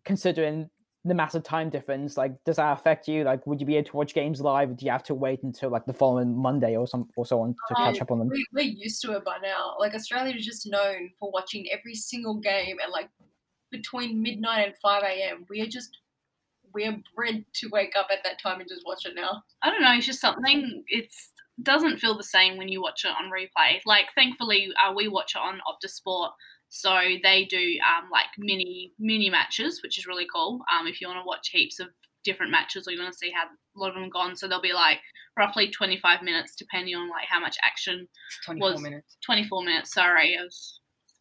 considering 0.05 0.69
the 1.05 1.14
massive 1.14 1.43
time 1.43 1.71
difference? 1.71 2.17
Like, 2.17 2.33
does 2.45 2.57
that 2.57 2.73
affect 2.73 3.09
you? 3.09 3.25
Like, 3.25 3.47
would 3.47 3.61
you 3.61 3.67
be 3.67 3.76
able 3.76 3.88
to 3.90 3.97
watch 3.97 4.14
games 4.14 4.40
live? 4.40 4.71
Or 4.71 4.75
do 4.75 4.85
you 4.85 4.90
have 4.93 5.05
to 5.05 5.14
wait 5.14 5.43
until 5.43 5.71
like 5.71 5.87
the 5.87 5.93
following 5.93 6.37
Monday 6.37 6.76
or 6.76 6.87
some 6.87 7.09
or 7.17 7.25
so 7.25 7.40
on 7.40 7.55
to 7.69 7.75
catch 7.75 7.97
Um, 7.97 8.02
up 8.02 8.11
on 8.11 8.19
them? 8.19 8.28
we, 8.28 8.47
we're 8.52 8.62
used 8.62 9.00
to 9.02 9.12
it 9.12 9.25
by 9.25 9.38
now. 9.43 9.76
Like 9.78 9.95
Australia 9.95 10.35
is 10.35 10.45
just 10.45 10.67
known 10.67 11.11
for 11.19 11.31
watching 11.31 11.67
every 11.71 11.95
single 11.95 12.35
game 12.35 12.78
at 12.83 12.90
like 12.90 13.09
between 13.71 14.23
midnight 14.23 14.67
and 14.67 14.75
five 14.83 15.02
a.m. 15.05 15.47
We 15.49 15.61
are 15.61 15.67
just 15.67 15.99
we 16.75 16.85
are 16.85 16.97
bred 17.14 17.45
to 17.55 17.69
wake 17.71 17.95
up 17.97 18.09
at 18.12 18.23
that 18.25 18.40
time 18.43 18.61
and 18.61 18.69
just 18.69 18.85
watch 18.85 19.07
it 19.07 19.14
now. 19.14 19.43
I 19.62 19.71
don't 19.71 19.81
know. 19.81 19.95
It's 19.95 20.07
just 20.07 20.21
something. 20.21 20.85
It's 20.88 21.33
doesn't 21.62 21.99
feel 21.99 22.17
the 22.17 22.25
same 22.25 22.57
when 22.57 22.69
you 22.69 22.81
watch 22.81 23.05
it 23.05 23.09
on 23.11 23.31
replay. 23.31 23.81
Like, 23.85 24.07
thankfully, 24.15 24.69
uh, 24.83 24.93
we 24.95 25.09
watch 25.09 25.35
it 25.35 25.41
on 25.41 25.61
Optus 25.67 25.91
Sport, 25.91 26.33
so 26.69 27.00
they 27.23 27.45
do 27.47 27.79
um, 27.87 28.11
like 28.11 28.27
mini 28.38 28.93
mini 28.99 29.31
matches, 29.31 29.81
which 29.83 29.99
is 29.99 30.07
really 30.07 30.27
cool. 30.33 30.61
Um, 30.73 30.87
if 30.87 31.00
you 31.00 31.09
want 31.09 31.21
to 31.21 31.27
watch 31.27 31.49
heaps 31.50 31.81
of 31.81 31.88
different 32.25 32.53
matches, 32.53 32.87
or 32.87 32.93
you 32.93 33.00
want 33.00 33.12
to 33.12 33.19
see 33.19 33.31
how 33.31 33.45
a 33.45 33.79
lot 33.79 33.88
of 33.88 33.95
them 33.95 34.11
gone, 34.11 34.37
so 34.37 34.47
they'll 34.47 34.61
be 34.61 34.73
like 34.73 34.99
roughly 35.37 35.71
25 35.71 36.23
minutes, 36.23 36.55
depending 36.57 36.95
on 36.95 37.09
like 37.09 37.27
how 37.29 37.41
much 37.41 37.57
action. 37.65 38.07
it's 38.29 38.45
24 38.47 38.73
Was- 38.73 38.83
minutes 38.83 39.17
24 39.25 39.65
minutes. 39.65 39.95
Sorry, 39.95 40.37
I 40.38 40.45
was 40.45 40.81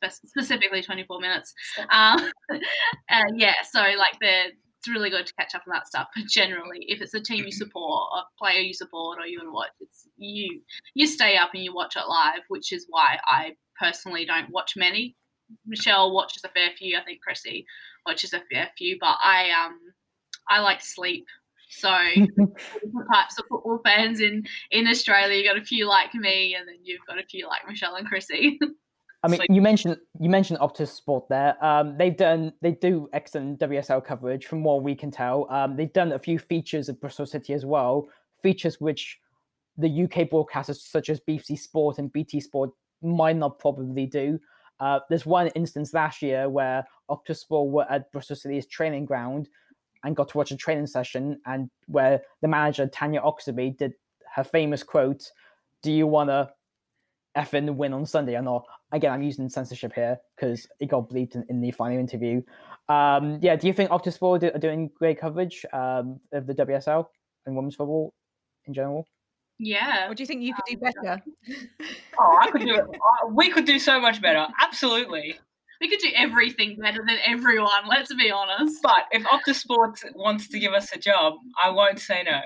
specifically 0.10 0.82
24 0.82 1.20
minutes. 1.22 1.54
Um, 1.90 2.32
uh, 2.52 3.24
yeah, 3.36 3.54
so 3.70 3.80
like 3.80 4.20
the 4.20 4.52
it's 4.80 4.88
really 4.88 5.10
good 5.10 5.26
to 5.26 5.34
catch 5.34 5.56
up 5.56 5.64
on 5.68 5.74
that 5.74 5.88
stuff. 5.88 6.08
But 6.16 6.26
generally, 6.28 6.86
if 6.88 7.02
it's 7.02 7.14
a 7.14 7.20
team 7.22 7.46
you 7.46 7.52
support, 7.52 8.10
a 8.16 8.22
player 8.38 8.60
you 8.60 8.74
support, 8.74 9.20
or 9.20 9.26
you 9.26 9.40
want 9.40 9.48
to 9.48 9.54
watch, 9.54 9.70
it's 9.80 10.08
you 10.18 10.62
you 10.94 11.08
stay 11.08 11.38
up 11.38 11.52
and 11.54 11.64
you 11.64 11.74
watch 11.74 11.96
it 11.96 12.08
live, 12.08 12.42
which 12.50 12.72
is 12.72 12.86
why 12.90 13.18
I 13.26 13.56
personally 13.80 14.26
don't 14.26 14.50
watch 14.52 14.74
many. 14.76 15.16
Michelle 15.66 16.14
watches 16.14 16.44
a 16.44 16.50
fair 16.50 16.70
few. 16.78 16.98
I 16.98 17.04
think 17.04 17.22
Chrissy 17.22 17.66
watches 18.06 18.34
a 18.34 18.42
fair 18.52 18.70
few, 18.78 18.98
but 19.00 19.18
I 19.24 19.50
um 19.66 19.80
I 20.50 20.60
like 20.60 20.82
sleep 20.82 21.26
So 21.70 21.90
different 22.16 23.08
types 23.14 23.38
of 23.38 23.46
football 23.50 23.80
fans 23.84 24.20
in 24.20 24.46
in 24.72 24.88
Australia. 24.88 25.38
You 25.38 25.44
got 25.44 25.62
a 25.62 25.66
few 25.66 25.88
like 25.88 26.14
me, 26.14 26.56
and 26.56 26.68
then 26.68 26.78
you've 26.84 27.06
got 27.08 27.20
a 27.20 27.24
few 27.24 27.48
like 27.48 27.68
Michelle 27.68 27.96
and 27.96 28.08
Chrissy. 28.08 28.60
I 29.28 29.38
mean, 29.38 29.42
you 29.50 29.62
mentioned 29.62 29.98
you 30.20 30.30
mentioned 30.30 30.60
Optus 30.60 30.88
Sport 30.88 31.26
there. 31.30 31.64
Um, 31.64 31.98
they've 31.98 32.16
done 32.16 32.54
they 32.62 32.72
do 32.72 33.10
excellent 33.14 33.60
WSL 33.60 34.04
coverage 34.06 34.46
from 34.46 34.64
what 34.64 34.84
we 34.84 34.96
can 34.96 35.12
tell. 35.12 35.48
Um, 35.52 35.76
they've 35.76 35.92
done 35.92 36.14
a 36.14 36.20
few 36.20 36.40
features 36.40 36.88
of 36.88 37.00
Bristol 37.02 37.26
City 37.26 37.54
as 37.54 37.66
well, 37.66 38.08
features 38.42 38.80
which 38.80 39.20
the 39.78 40.04
UK 40.04 40.30
broadcasters 40.30 40.78
such 40.78 41.10
as 41.10 41.20
BBC 41.20 41.60
Sport 41.60 42.00
and 42.00 42.12
BT 42.12 42.40
Sport 42.40 42.72
might 43.02 43.36
not 43.36 43.60
probably 43.60 44.06
do. 44.06 44.40
Uh, 44.80 45.00
there's 45.10 45.26
one 45.26 45.48
instance 45.50 45.94
last 45.94 46.22
year 46.22 46.50
where 46.50 46.88
Optus 47.10 47.38
Sport 47.38 47.70
were 47.70 47.92
at 47.92 48.12
Bristol 48.12 48.36
City's 48.36 48.66
training 48.68 49.06
ground 49.06 49.50
and 50.04 50.16
got 50.16 50.30
to 50.30 50.38
watch 50.38 50.52
a 50.52 50.58
training 50.58 50.88
session, 50.88 51.40
and 51.46 51.70
where 51.88 52.22
the 52.42 52.48
manager 52.48 52.88
Tanya 52.88 53.22
Oxtoby 53.22 53.76
did 53.78 53.94
her 54.36 54.44
famous 54.44 54.84
quote, 54.84 55.32
"Do 55.84 55.92
you 55.92 56.08
want 56.08 56.30
to 56.30 56.50
effing 57.38 57.76
win 57.76 57.94
on 57.94 58.06
Sunday 58.06 58.36
or 58.36 58.42
not?" 58.42 58.66
Again, 58.92 59.12
I'm 59.12 59.24
using 59.24 59.50
censorship 59.50 59.94
here 59.94 60.18
because 60.36 60.68
it 60.80 60.88
got 60.88 61.10
bleeped 61.10 61.36
in, 61.36 61.46
in, 61.50 61.62
the 61.62 61.72
final 61.72 62.00
interview. 62.00 62.42
Um, 62.90 63.40
yeah, 63.42 63.56
do 63.56 63.68
you 63.68 63.74
think 63.74 63.90
Optus 63.90 64.14
Sport 64.14 64.44
are 64.44 64.58
doing 64.58 64.90
great 64.98 65.20
coverage 65.20 65.66
um, 65.74 66.20
of 66.32 66.48
the 66.48 66.54
WSL 66.54 67.06
and 67.46 67.56
women's 67.56 67.76
football 67.76 68.14
in 68.66 68.74
general? 68.74 69.08
Yeah. 69.60 70.08
What 70.08 70.18
do 70.18 70.24
you 70.24 70.28
think 70.28 70.44
you 70.44 70.54
could 70.54 70.66
do 70.68 70.78
better? 70.78 71.22
oh, 72.20 72.40
I 72.42 72.52
could 72.52 72.62
do 72.62 72.76
it. 72.78 72.86
We 73.32 73.50
could 73.50 73.66
do 73.66 73.80
so 73.80 74.00
much 74.00 74.22
better. 74.22 74.48
Absolutely. 74.62 75.40
We 75.82 75.90
could 75.90 76.00
do 76.00 76.10
everything 76.16 76.78
better 76.80 77.04
than 77.08 77.18
everyone. 77.26 77.88
Let's 77.88 78.14
be 78.14 78.32
honest. 78.32 78.82
But 78.82 79.06
if 79.12 79.24
Optus 79.24 79.56
Sports 79.56 80.04
wants 80.16 80.48
to 80.50 80.60
give 80.60 80.74
us 80.74 80.92
a 80.94 80.98
job, 80.98 81.36
I 81.62 81.70
won't 81.70 82.00
say 82.00 82.24
no. 82.24 82.42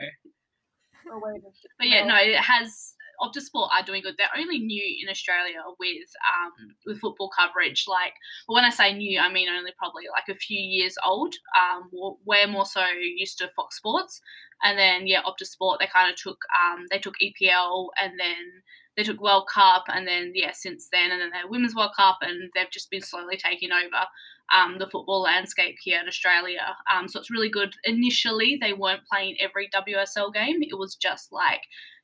But 1.78 1.88
yeah, 1.88 2.06
no, 2.06 2.16
it 2.16 2.36
has 2.38 2.96
Optus 3.22 3.44
Sport 3.44 3.72
are 3.74 3.86
doing 3.86 4.02
good. 4.02 4.16
They're 4.18 4.28
only 4.38 4.60
new 4.60 4.84
in 5.02 5.10
Australia 5.10 5.62
with 5.80 6.10
um, 6.28 6.76
with 6.86 7.00
football 7.00 7.30
coverage. 7.30 7.86
Like, 7.88 8.14
when 8.48 8.64
I 8.64 8.70
say 8.70 8.94
new, 8.94 9.20
I 9.20 9.32
mean 9.32 9.50
only 9.50 9.72
probably 9.78 10.04
like 10.12 10.36
a 10.36 10.40
few 10.40 10.60
years 10.60 10.96
old. 11.06 11.36
Um, 11.56 11.90
we're 12.26 12.48
more 12.48 12.66
so 12.66 12.84
used 13.16 13.38
to 13.40 13.52
Fox 13.56 13.78
Sports, 13.78 14.22
and 14.64 14.78
then 14.78 15.08
yeah, 15.08 15.22
Optus 15.24 15.48
Sport 15.48 15.80
they 15.80 15.88
kind 15.88 16.10
of 16.10 16.16
took 16.18 16.40
um, 16.56 16.86
they 16.90 17.00
took 17.00 17.16
EPL 17.22 17.90
and 18.02 18.20
then 18.20 18.64
they 18.98 19.04
took 19.04 19.22
World 19.22 19.48
Cup 19.54 19.86
and 19.88 20.08
then 20.08 20.32
yeah 20.36 20.52
since 20.54 20.90
then 20.92 21.12
and 21.12 21.22
then 21.22 21.30
their 21.30 21.48
Women's 21.48 21.76
World 21.76 21.92
Cup 21.96 22.18
and 22.22 22.50
they've 22.54 22.72
just 22.72 22.90
been 22.90 23.02
slowly 23.02 23.38
taking 23.38 23.72
over 23.72 24.06
um, 24.54 24.78
the 24.78 24.88
football 24.88 25.22
landscape 25.22 25.78
here 25.82 26.00
in 26.02 26.08
Australia. 26.08 26.76
Um, 26.94 27.08
so 27.08 27.20
it's 27.20 27.32
really 27.32 27.50
good. 27.50 27.74
Initially, 27.86 28.58
they 28.62 28.74
weren't 28.74 29.06
playing 29.10 29.38
every 29.40 29.70
WSL 29.70 30.34
game. 30.34 30.62
It 30.62 30.78
was 30.78 30.96
just 30.96 31.32
like 31.32 31.62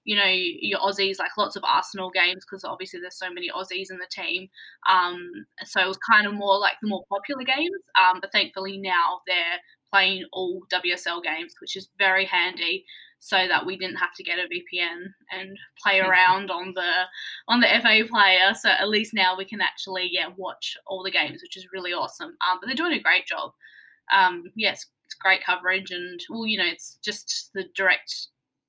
you 0.07 0.15
know 0.15 0.25
your 0.25 0.79
Aussies, 0.79 1.19
like 1.19 1.37
lots 1.37 1.57
of 1.57 1.65
Arsenal 1.65 2.09
games 2.09 2.45
because 2.45 2.63
obviously 2.63 3.01
there's 3.01 3.19
so 3.19 3.29
many 3.29 3.51
Aussies 3.51 3.91
in 3.91 3.97
the 3.97 4.07
team. 4.09 4.47
Um, 4.89 5.45
so 5.65 5.81
it 5.81 5.87
was 5.87 5.99
kind 6.09 6.25
of 6.25 6.33
more 6.33 6.57
like 6.57 6.75
the 6.81 6.87
more 6.87 7.03
popular 7.09 7.43
games. 7.43 7.83
Um, 8.01 8.19
but 8.21 8.31
thankfully 8.31 8.77
now 8.77 9.19
they're 9.27 9.59
playing 9.91 10.23
all 10.31 10.61
WSL 10.71 11.21
games, 11.21 11.53
which 11.59 11.75
is 11.75 11.89
very 11.99 12.23
handy 12.23 12.85
so 13.19 13.47
that 13.49 13.65
we 13.65 13.77
didn't 13.77 13.97
have 13.97 14.13
to 14.15 14.23
get 14.23 14.39
a 14.39 14.43
VPN 14.43 15.07
and 15.31 15.57
play 15.83 15.99
around 15.99 16.51
on 16.51 16.71
the 16.73 17.03
on 17.49 17.59
the 17.59 17.67
FA 17.67 18.09
player. 18.09 18.53
So 18.53 18.69
at 18.69 18.87
least 18.87 19.13
now 19.13 19.37
we 19.37 19.43
can 19.43 19.59
actually 19.59 20.09
yeah 20.09 20.29
watch 20.37 20.77
all 20.87 21.03
the 21.03 21.11
games, 21.11 21.41
which 21.41 21.57
is 21.57 21.67
really 21.73 21.91
awesome. 21.91 22.29
Um, 22.29 22.59
but 22.61 22.67
they're 22.67 22.75
doing 22.75 22.93
a 22.93 23.03
great 23.03 23.27
job. 23.27 23.51
Um, 24.13 24.43
yes, 24.55 24.55
yeah, 24.55 24.71
it's, 24.71 24.87
it's 25.07 25.15
great 25.15 25.43
coverage, 25.43 25.91
and 25.91 26.17
well, 26.29 26.47
you 26.47 26.57
know, 26.57 26.65
it's 26.65 26.97
just 27.03 27.49
the 27.53 27.65
direct 27.75 28.27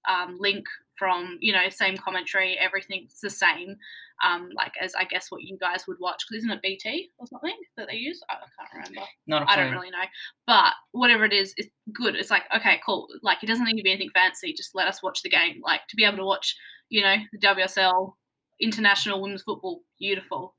um, 0.09 0.37
link 0.41 0.65
from 0.99 1.39
you 1.41 1.53
know 1.53 1.69
same 1.69 1.97
commentary, 1.97 2.59
everything's 2.59 3.21
the 3.21 3.31
same 3.31 3.77
um, 4.25 4.51
like 4.55 4.73
as 4.81 4.95
I 4.95 5.05
guess 5.05 5.31
what 5.31 5.43
you 5.43 5.57
guys 5.59 5.87
would 5.87 5.99
watch 6.01 6.25
because 6.27 6.43
isn't 6.43 6.51
it 6.51 6.63
BT 6.63 7.11
or 7.19 7.27
something 7.27 7.55
that 7.77 7.89
they 7.89 7.97
use? 7.97 8.21
I, 8.29 8.35
can't 8.35 8.87
remember. 8.89 9.09
Not 9.27 9.49
I 9.49 9.57
don't 9.57 9.73
really 9.73 9.91
know, 9.91 10.05
but 10.47 10.73
whatever 10.93 11.25
it 11.25 11.33
is, 11.33 11.55
it's 11.57 11.69
good. 11.93 12.17
It's 12.17 12.31
like 12.31 12.43
okay, 12.57 12.81
cool. 12.85 13.09
Like 13.23 13.43
it 13.43 13.47
doesn't 13.47 13.65
need 13.65 13.77
to 13.77 13.83
be 13.83 13.93
anything 13.93 14.11
fancy. 14.13 14.53
Just 14.53 14.75
let 14.75 14.89
us 14.89 15.03
watch 15.03 15.23
the 15.23 15.31
game. 15.31 15.61
Like 15.63 15.83
to 15.89 15.97
be 15.97 16.05
able 16.05 16.19
to 16.19 16.25
watch, 16.25 16.57
you 16.89 17.03
know, 17.03 17.17
the 17.33 17.39
WSL 17.39 18.15
international 18.61 19.23
women's 19.23 19.43
football, 19.43 19.83
beautiful. 19.99 20.55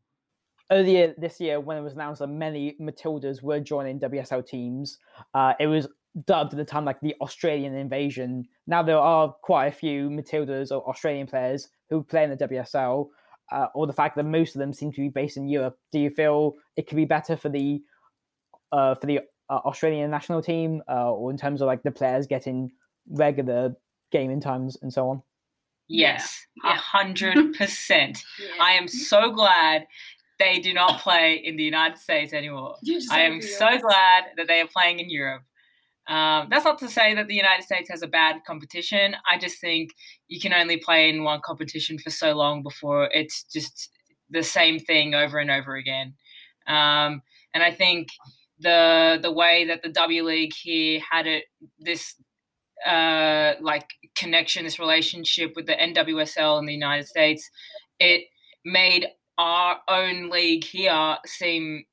Earlier 0.72 1.16
this 1.18 1.40
year, 1.42 1.60
when 1.60 1.78
it 1.78 1.82
was 1.82 1.94
announced 1.94 2.20
that 2.20 2.28
many 2.28 2.78
Matildas 2.80 3.42
were 3.42 3.60
joining 3.60 4.00
WSL 4.00 4.46
teams, 4.46 5.00
uh, 5.34 5.54
it 5.60 5.66
was 5.66 5.88
dubbed 6.26 6.54
at 6.54 6.58
the 6.58 6.66
time 6.66 6.86
like 6.86 7.00
the 7.02 7.16
Australian 7.22 7.76
invasion. 7.76 8.46
Now 8.68 8.84
there 8.84 8.98
are 8.98 9.34
quite 9.42 9.68
a 9.68 9.72
few 9.72 10.10
Matildas 10.10 10.72
or 10.72 10.88
Australian 10.90 11.28
players 11.28 11.70
who 11.90 12.04
play 12.04 12.24
in 12.24 12.30
the 12.30 12.38
WSL, 12.38 13.08
uh, 13.52 13.68
or 13.74 13.88
the 13.88 13.94
fact 13.94 14.16
that 14.16 14.24
most 14.24 14.56
of 14.56 14.60
them 14.60 14.74
seem 14.74 14.92
to 14.92 15.02
be 15.02 15.10
based 15.10 15.38
in 15.38 15.48
Europe, 15.48 15.78
do 15.92 16.00
you 16.00 16.10
feel 16.10 16.56
it 16.76 16.88
could 16.88 16.96
be 16.96 17.06
better 17.06 17.36
for 17.36 17.50
the 17.50 17.82
uh, 18.72 18.94
for 18.96 19.08
the 19.08 19.20
uh, 19.50 19.60
Australian 19.66 20.12
national 20.12 20.42
team, 20.42 20.84
uh, 20.88 21.12
or 21.12 21.32
in 21.32 21.38
terms 21.38 21.62
of 21.62 21.66
like 21.66 21.82
the 21.82 21.92
players 21.92 22.28
getting 22.28 22.72
regular 23.10 23.76
gaming 24.12 24.40
times 24.40 24.78
and 24.82 24.94
so 24.94 25.10
on? 25.10 25.24
Yes, 25.88 26.46
a 26.64 26.76
hundred 26.76 27.54
percent. 27.58 28.24
I 28.62 28.74
am 28.74 28.88
so 28.88 29.32
glad 29.32 29.88
they 30.38 30.60
do 30.60 30.74
not 30.74 31.02
play 31.02 31.42
in 31.44 31.58
the 31.58 31.64
United 31.64 31.98
States 31.98 32.32
anymore. 32.32 32.76
I 33.12 33.22
am 33.22 33.42
so 33.42 33.78
glad 33.80 34.26
that 34.38 34.48
they 34.48 34.62
are 34.62 34.68
playing 34.68 35.00
in 35.00 35.10
Europe. 35.10 35.42
Um, 36.10 36.48
that's 36.50 36.66
not 36.66 36.80
to 36.80 36.90
say 36.90 37.14
that 37.14 37.28
the 37.28 37.36
United 37.36 37.64
States 37.64 37.90
has 37.92 38.02
a 38.02 38.08
bad 38.08 38.38
competition. 38.46 39.16
I 39.32 39.38
just 39.38 39.62
think 39.62 39.92
you 40.28 40.40
can 40.40 40.54
only 40.54 40.78
play 40.78 41.08
in 41.08 41.24
one 41.24 41.40
competition 41.42 42.00
for 42.00 42.10
so 42.10 42.34
long 42.34 42.64
before 42.64 43.10
it's 43.14 43.44
just 43.44 43.92
the 44.30 44.42
same 44.42 44.80
thing 44.80 45.14
over 45.14 45.38
and 45.38 45.52
over 45.52 45.76
again. 45.76 46.16
Um, 46.66 47.22
and 47.54 47.64
I 47.64 47.72
think 47.72 48.10
the 48.60 49.20
the 49.22 49.32
way 49.32 49.66
that 49.66 49.84
the 49.84 49.90
W 49.90 50.24
League 50.24 50.54
here 50.54 51.00
had 51.12 51.28
it 51.28 51.46
this 51.80 52.16
uh, 52.86 53.54
like 53.62 53.88
connection, 54.16 54.64
this 54.64 54.80
relationship 54.80 55.54
with 55.56 55.68
the 55.68 55.74
NWSL 55.74 56.58
in 56.58 56.66
the 56.66 56.74
United 56.74 57.06
States, 57.06 57.50
it 58.00 58.24
made 58.66 59.08
our 59.38 59.78
own 59.88 60.30
league 60.30 60.64
here 60.64 61.18
seem 61.26 61.86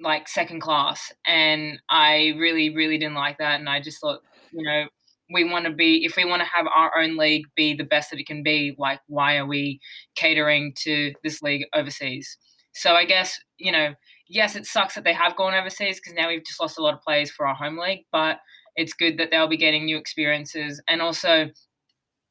like 0.00 0.28
second 0.28 0.60
class 0.60 1.12
and 1.26 1.78
i 1.90 2.32
really 2.38 2.74
really 2.74 2.98
didn't 2.98 3.14
like 3.14 3.38
that 3.38 3.58
and 3.58 3.68
i 3.68 3.80
just 3.80 4.00
thought 4.00 4.20
you 4.52 4.62
know 4.62 4.84
we 5.30 5.44
want 5.44 5.66
to 5.66 5.72
be 5.72 6.04
if 6.04 6.16
we 6.16 6.24
want 6.24 6.40
to 6.40 6.48
have 6.48 6.66
our 6.66 6.96
own 6.98 7.16
league 7.16 7.46
be 7.54 7.74
the 7.74 7.84
best 7.84 8.10
that 8.10 8.20
it 8.20 8.26
can 8.26 8.42
be 8.42 8.74
like 8.78 9.00
why 9.08 9.36
are 9.36 9.46
we 9.46 9.80
catering 10.14 10.72
to 10.76 11.12
this 11.22 11.42
league 11.42 11.66
overseas? 11.74 12.38
So 12.72 12.94
i 12.94 13.04
guess 13.04 13.38
you 13.58 13.72
know 13.72 13.94
yes 14.28 14.56
it 14.56 14.66
sucks 14.66 14.94
that 14.94 15.04
they 15.04 15.12
have 15.12 15.36
gone 15.36 15.54
overseas 15.54 15.96
because 15.96 16.14
now 16.14 16.28
we've 16.28 16.44
just 16.44 16.60
lost 16.60 16.78
a 16.78 16.82
lot 16.82 16.94
of 16.94 17.02
players 17.02 17.30
for 17.30 17.46
our 17.46 17.54
home 17.54 17.78
league 17.78 18.04
but 18.12 18.38
it's 18.76 18.92
good 18.92 19.18
that 19.18 19.30
they'll 19.30 19.48
be 19.48 19.56
getting 19.56 19.84
new 19.84 19.96
experiences 19.96 20.80
and 20.88 21.02
also 21.02 21.46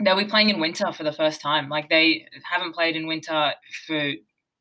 they'll 0.03 0.17
be 0.17 0.25
playing 0.25 0.49
in 0.49 0.59
winter 0.59 0.91
for 0.93 1.03
the 1.03 1.11
first 1.11 1.41
time 1.41 1.69
like 1.69 1.89
they 1.89 2.25
haven't 2.49 2.73
played 2.73 2.95
in 2.95 3.07
winter 3.07 3.51
for 3.85 4.13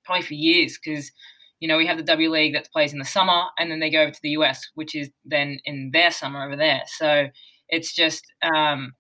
probably 0.05 0.23
for 0.23 0.35
years 0.35 0.79
because 0.83 1.13
you 1.61 1.69
know, 1.69 1.77
we 1.77 1.87
have 1.87 1.97
the 1.97 2.03
W 2.03 2.31
League 2.31 2.55
that 2.55 2.71
plays 2.73 2.93
in 2.93 2.99
the 2.99 3.05
summer, 3.05 3.45
and 3.59 3.71
then 3.71 3.81
they 3.81 3.91
go 3.91 4.03
over 4.03 4.11
to 4.11 4.21
the 4.23 4.31
US, 4.31 4.61
which 4.75 4.95
is 4.95 5.11
then 5.25 5.59
in 5.65 5.91
their 5.93 6.11
summer 6.11 6.45
over 6.45 6.57
there. 6.57 6.83
So 6.99 7.29
it's 7.69 7.95
just 7.95 8.25
um, 8.43 8.93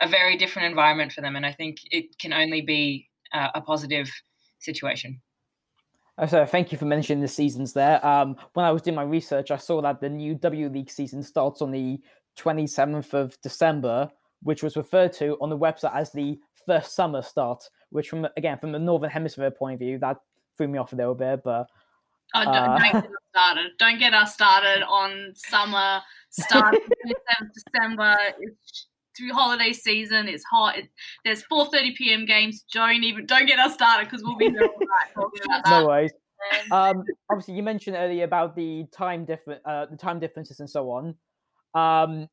a 0.00 0.08
very 0.08 0.36
different 0.36 0.68
environment 0.68 1.12
for 1.12 1.20
them, 1.20 1.36
and 1.36 1.46
I 1.46 1.52
think 1.52 1.78
it 1.90 2.18
can 2.18 2.32
only 2.32 2.60
be 2.60 3.08
uh, 3.32 3.48
a 3.54 3.60
positive 3.60 4.10
situation. 4.58 5.20
Uh, 6.18 6.26
so 6.26 6.44
thank 6.44 6.72
you 6.72 6.78
for 6.78 6.84
mentioning 6.84 7.22
the 7.22 7.28
seasons 7.28 7.72
there. 7.72 8.04
Um, 8.06 8.36
when 8.54 8.66
I 8.66 8.70
was 8.70 8.82
doing 8.82 8.96
my 8.96 9.02
research, 9.02 9.50
I 9.50 9.56
saw 9.56 9.80
that 9.82 10.00
the 10.00 10.08
new 10.08 10.34
W 10.34 10.68
League 10.68 10.90
season 10.90 11.22
starts 11.22 11.62
on 11.62 11.70
the 11.70 12.00
27th 12.38 13.14
of 13.14 13.40
December, 13.42 14.10
which 14.42 14.62
was 14.62 14.76
referred 14.76 15.12
to 15.14 15.36
on 15.40 15.50
the 15.50 15.58
website 15.58 15.94
as 15.94 16.10
the 16.12 16.38
first 16.66 16.94
summer 16.94 17.22
start. 17.22 17.64
Which, 17.90 18.08
from 18.08 18.26
again 18.36 18.58
from 18.58 18.72
the 18.72 18.78
northern 18.78 19.10
hemisphere 19.10 19.50
point 19.50 19.74
of 19.74 19.80
view, 19.80 19.98
that 19.98 20.18
threw 20.56 20.68
me 20.68 20.78
off 20.78 20.92
a 20.92 20.96
little 20.96 21.14
bit. 21.14 21.42
But 21.44 21.66
Oh, 22.34 22.44
don't, 22.44 22.54
uh, 22.54 22.78
don't, 22.78 22.92
get 22.92 23.04
us 23.04 23.12
started. 23.34 23.70
Don't 23.78 23.98
get 23.98 24.14
us 24.14 24.34
started 24.34 24.82
on 24.88 25.32
summer. 25.34 26.00
Start 26.30 26.76
December. 27.74 28.16
It's 28.40 28.86
through 29.16 29.32
holiday 29.32 29.72
season. 29.72 30.28
It's 30.28 30.44
hot. 30.50 30.78
It, 30.78 30.88
there's 31.24 31.44
4:30 31.52 31.94
p.m. 31.94 32.26
games. 32.26 32.64
Don't 32.72 33.04
even 33.04 33.26
don't 33.26 33.46
get 33.46 33.58
us 33.58 33.74
started 33.74 34.08
because 34.08 34.24
we'll 34.24 34.36
be 34.36 34.48
there 34.48 34.64
all 34.64 34.78
night 34.78 35.14
talking 35.14 35.40
about 35.44 35.64
that. 35.64 35.80
No 35.80 35.86
worries. 35.86 36.12
Um, 36.70 37.04
obviously, 37.30 37.54
you 37.54 37.62
mentioned 37.62 37.96
earlier 37.96 38.24
about 38.24 38.56
the 38.56 38.84
time 38.92 39.24
different, 39.24 39.62
uh, 39.64 39.86
the 39.86 39.96
time 39.96 40.18
differences 40.18 40.60
and 40.60 40.68
so 40.68 40.90
on. 40.90 41.14
Um, 41.74 42.28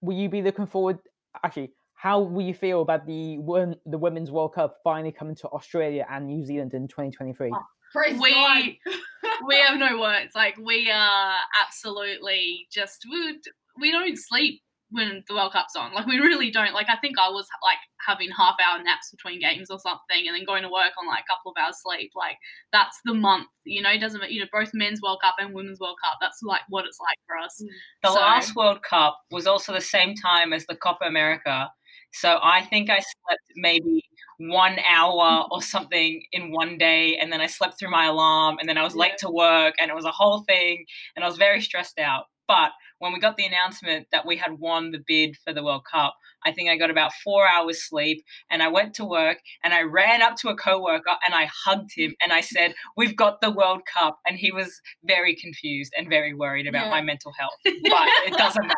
will 0.00 0.16
you 0.16 0.28
be 0.28 0.42
looking 0.42 0.66
forward? 0.66 0.98
Actually, 1.42 1.72
how 1.94 2.20
will 2.20 2.42
you 2.42 2.54
feel 2.54 2.82
about 2.82 3.06
the 3.06 3.38
the 3.86 3.98
Women's 3.98 4.30
World 4.30 4.54
Cup 4.54 4.78
finally 4.82 5.12
coming 5.12 5.34
to 5.36 5.48
Australia 5.48 6.06
and 6.10 6.26
New 6.26 6.44
Zealand 6.44 6.74
in 6.74 6.88
2023? 6.88 7.50
Oh, 7.52 7.58
Praise 7.94 8.20
we 8.20 8.80
we 9.46 9.56
have 9.56 9.78
no 9.78 10.00
words. 10.00 10.34
Like 10.34 10.56
we 10.58 10.90
are 10.90 11.36
absolutely 11.64 12.66
just 12.72 13.06
we, 13.08 13.38
we 13.80 13.92
don't 13.92 14.18
sleep 14.18 14.62
when 14.90 15.22
the 15.28 15.34
World 15.34 15.52
Cup's 15.52 15.76
on. 15.76 15.94
Like 15.94 16.06
we 16.06 16.18
really 16.18 16.50
don't. 16.50 16.74
Like 16.74 16.88
I 16.88 16.96
think 16.96 17.18
I 17.20 17.28
was 17.28 17.46
like 17.62 17.78
having 18.04 18.30
half 18.30 18.56
hour 18.64 18.82
naps 18.82 19.12
between 19.12 19.40
games 19.40 19.70
or 19.70 19.78
something, 19.78 20.26
and 20.26 20.34
then 20.34 20.44
going 20.44 20.64
to 20.64 20.68
work 20.68 20.92
on 21.00 21.06
like 21.06 21.22
a 21.22 21.32
couple 21.32 21.52
of 21.52 21.56
hours 21.62 21.76
sleep. 21.80 22.10
Like 22.16 22.36
that's 22.72 22.98
the 23.04 23.14
month. 23.14 23.46
You 23.64 23.80
know, 23.82 23.90
it 23.90 24.00
doesn't 24.00 24.28
you 24.28 24.40
know 24.40 24.46
both 24.52 24.70
men's 24.74 25.00
World 25.00 25.20
Cup 25.22 25.36
and 25.38 25.54
women's 25.54 25.78
World 25.78 25.98
Cup. 26.02 26.18
That's 26.20 26.40
like 26.42 26.62
what 26.68 26.86
it's 26.86 26.98
like 27.00 27.18
for 27.28 27.38
us. 27.38 27.62
The 28.02 28.08
So- 28.08 28.20
last 28.20 28.56
World 28.56 28.82
Cup 28.82 29.18
was 29.30 29.46
also 29.46 29.72
the 29.72 29.80
same 29.80 30.16
time 30.16 30.52
as 30.52 30.66
the 30.66 30.74
Copa 30.74 31.04
America. 31.04 31.70
So 32.12 32.38
I 32.42 32.62
think 32.62 32.90
I 32.90 32.98
slept 33.00 33.42
maybe 33.56 34.02
one 34.38 34.78
hour 34.80 35.44
mm. 35.44 35.48
or 35.50 35.62
something 35.62 36.22
in 36.32 36.50
one 36.50 36.78
day, 36.78 37.16
and 37.16 37.32
then 37.32 37.40
I 37.40 37.46
slept 37.46 37.78
through 37.78 37.90
my 37.90 38.06
alarm, 38.06 38.56
and 38.60 38.68
then 38.68 38.78
I 38.78 38.82
was 38.82 38.94
late 38.96 39.18
to 39.18 39.30
work, 39.30 39.74
and 39.78 39.90
it 39.90 39.94
was 39.94 40.04
a 40.04 40.10
whole 40.10 40.40
thing, 40.42 40.84
and 41.14 41.24
I 41.24 41.28
was 41.28 41.36
very 41.36 41.60
stressed 41.60 41.98
out. 41.98 42.24
But 42.46 42.72
when 42.98 43.12
we 43.12 43.20
got 43.20 43.36
the 43.36 43.46
announcement 43.46 44.06
that 44.12 44.26
we 44.26 44.36
had 44.36 44.58
won 44.58 44.90
the 44.90 45.02
bid 45.06 45.36
for 45.42 45.52
the 45.54 45.64
World 45.64 45.84
Cup, 45.90 46.14
I 46.44 46.52
think 46.52 46.68
I 46.68 46.76
got 46.76 46.90
about 46.90 47.12
four 47.24 47.48
hours 47.48 47.82
sleep, 47.82 48.22
and 48.50 48.62
I 48.62 48.68
went 48.68 48.94
to 48.94 49.04
work, 49.04 49.38
and 49.62 49.72
I 49.72 49.82
ran 49.82 50.20
up 50.20 50.36
to 50.36 50.50
a 50.50 50.56
coworker, 50.56 51.16
and 51.24 51.34
I 51.34 51.48
hugged 51.64 51.90
him, 51.96 52.14
and 52.22 52.32
I 52.32 52.40
said, 52.42 52.74
"We've 52.96 53.16
got 53.16 53.40
the 53.40 53.50
World 53.50 53.82
Cup," 53.92 54.18
and 54.26 54.36
he 54.36 54.52
was 54.52 54.80
very 55.04 55.34
confused 55.36 55.92
and 55.96 56.08
very 56.08 56.34
worried 56.34 56.66
about 56.66 56.84
Yeah. 56.86 56.90
my 56.90 57.00
mental 57.02 57.32
health. 57.38 57.54
But 57.64 58.08
it 58.26 58.34
doesn't 58.36 58.62
matter. 58.66 58.76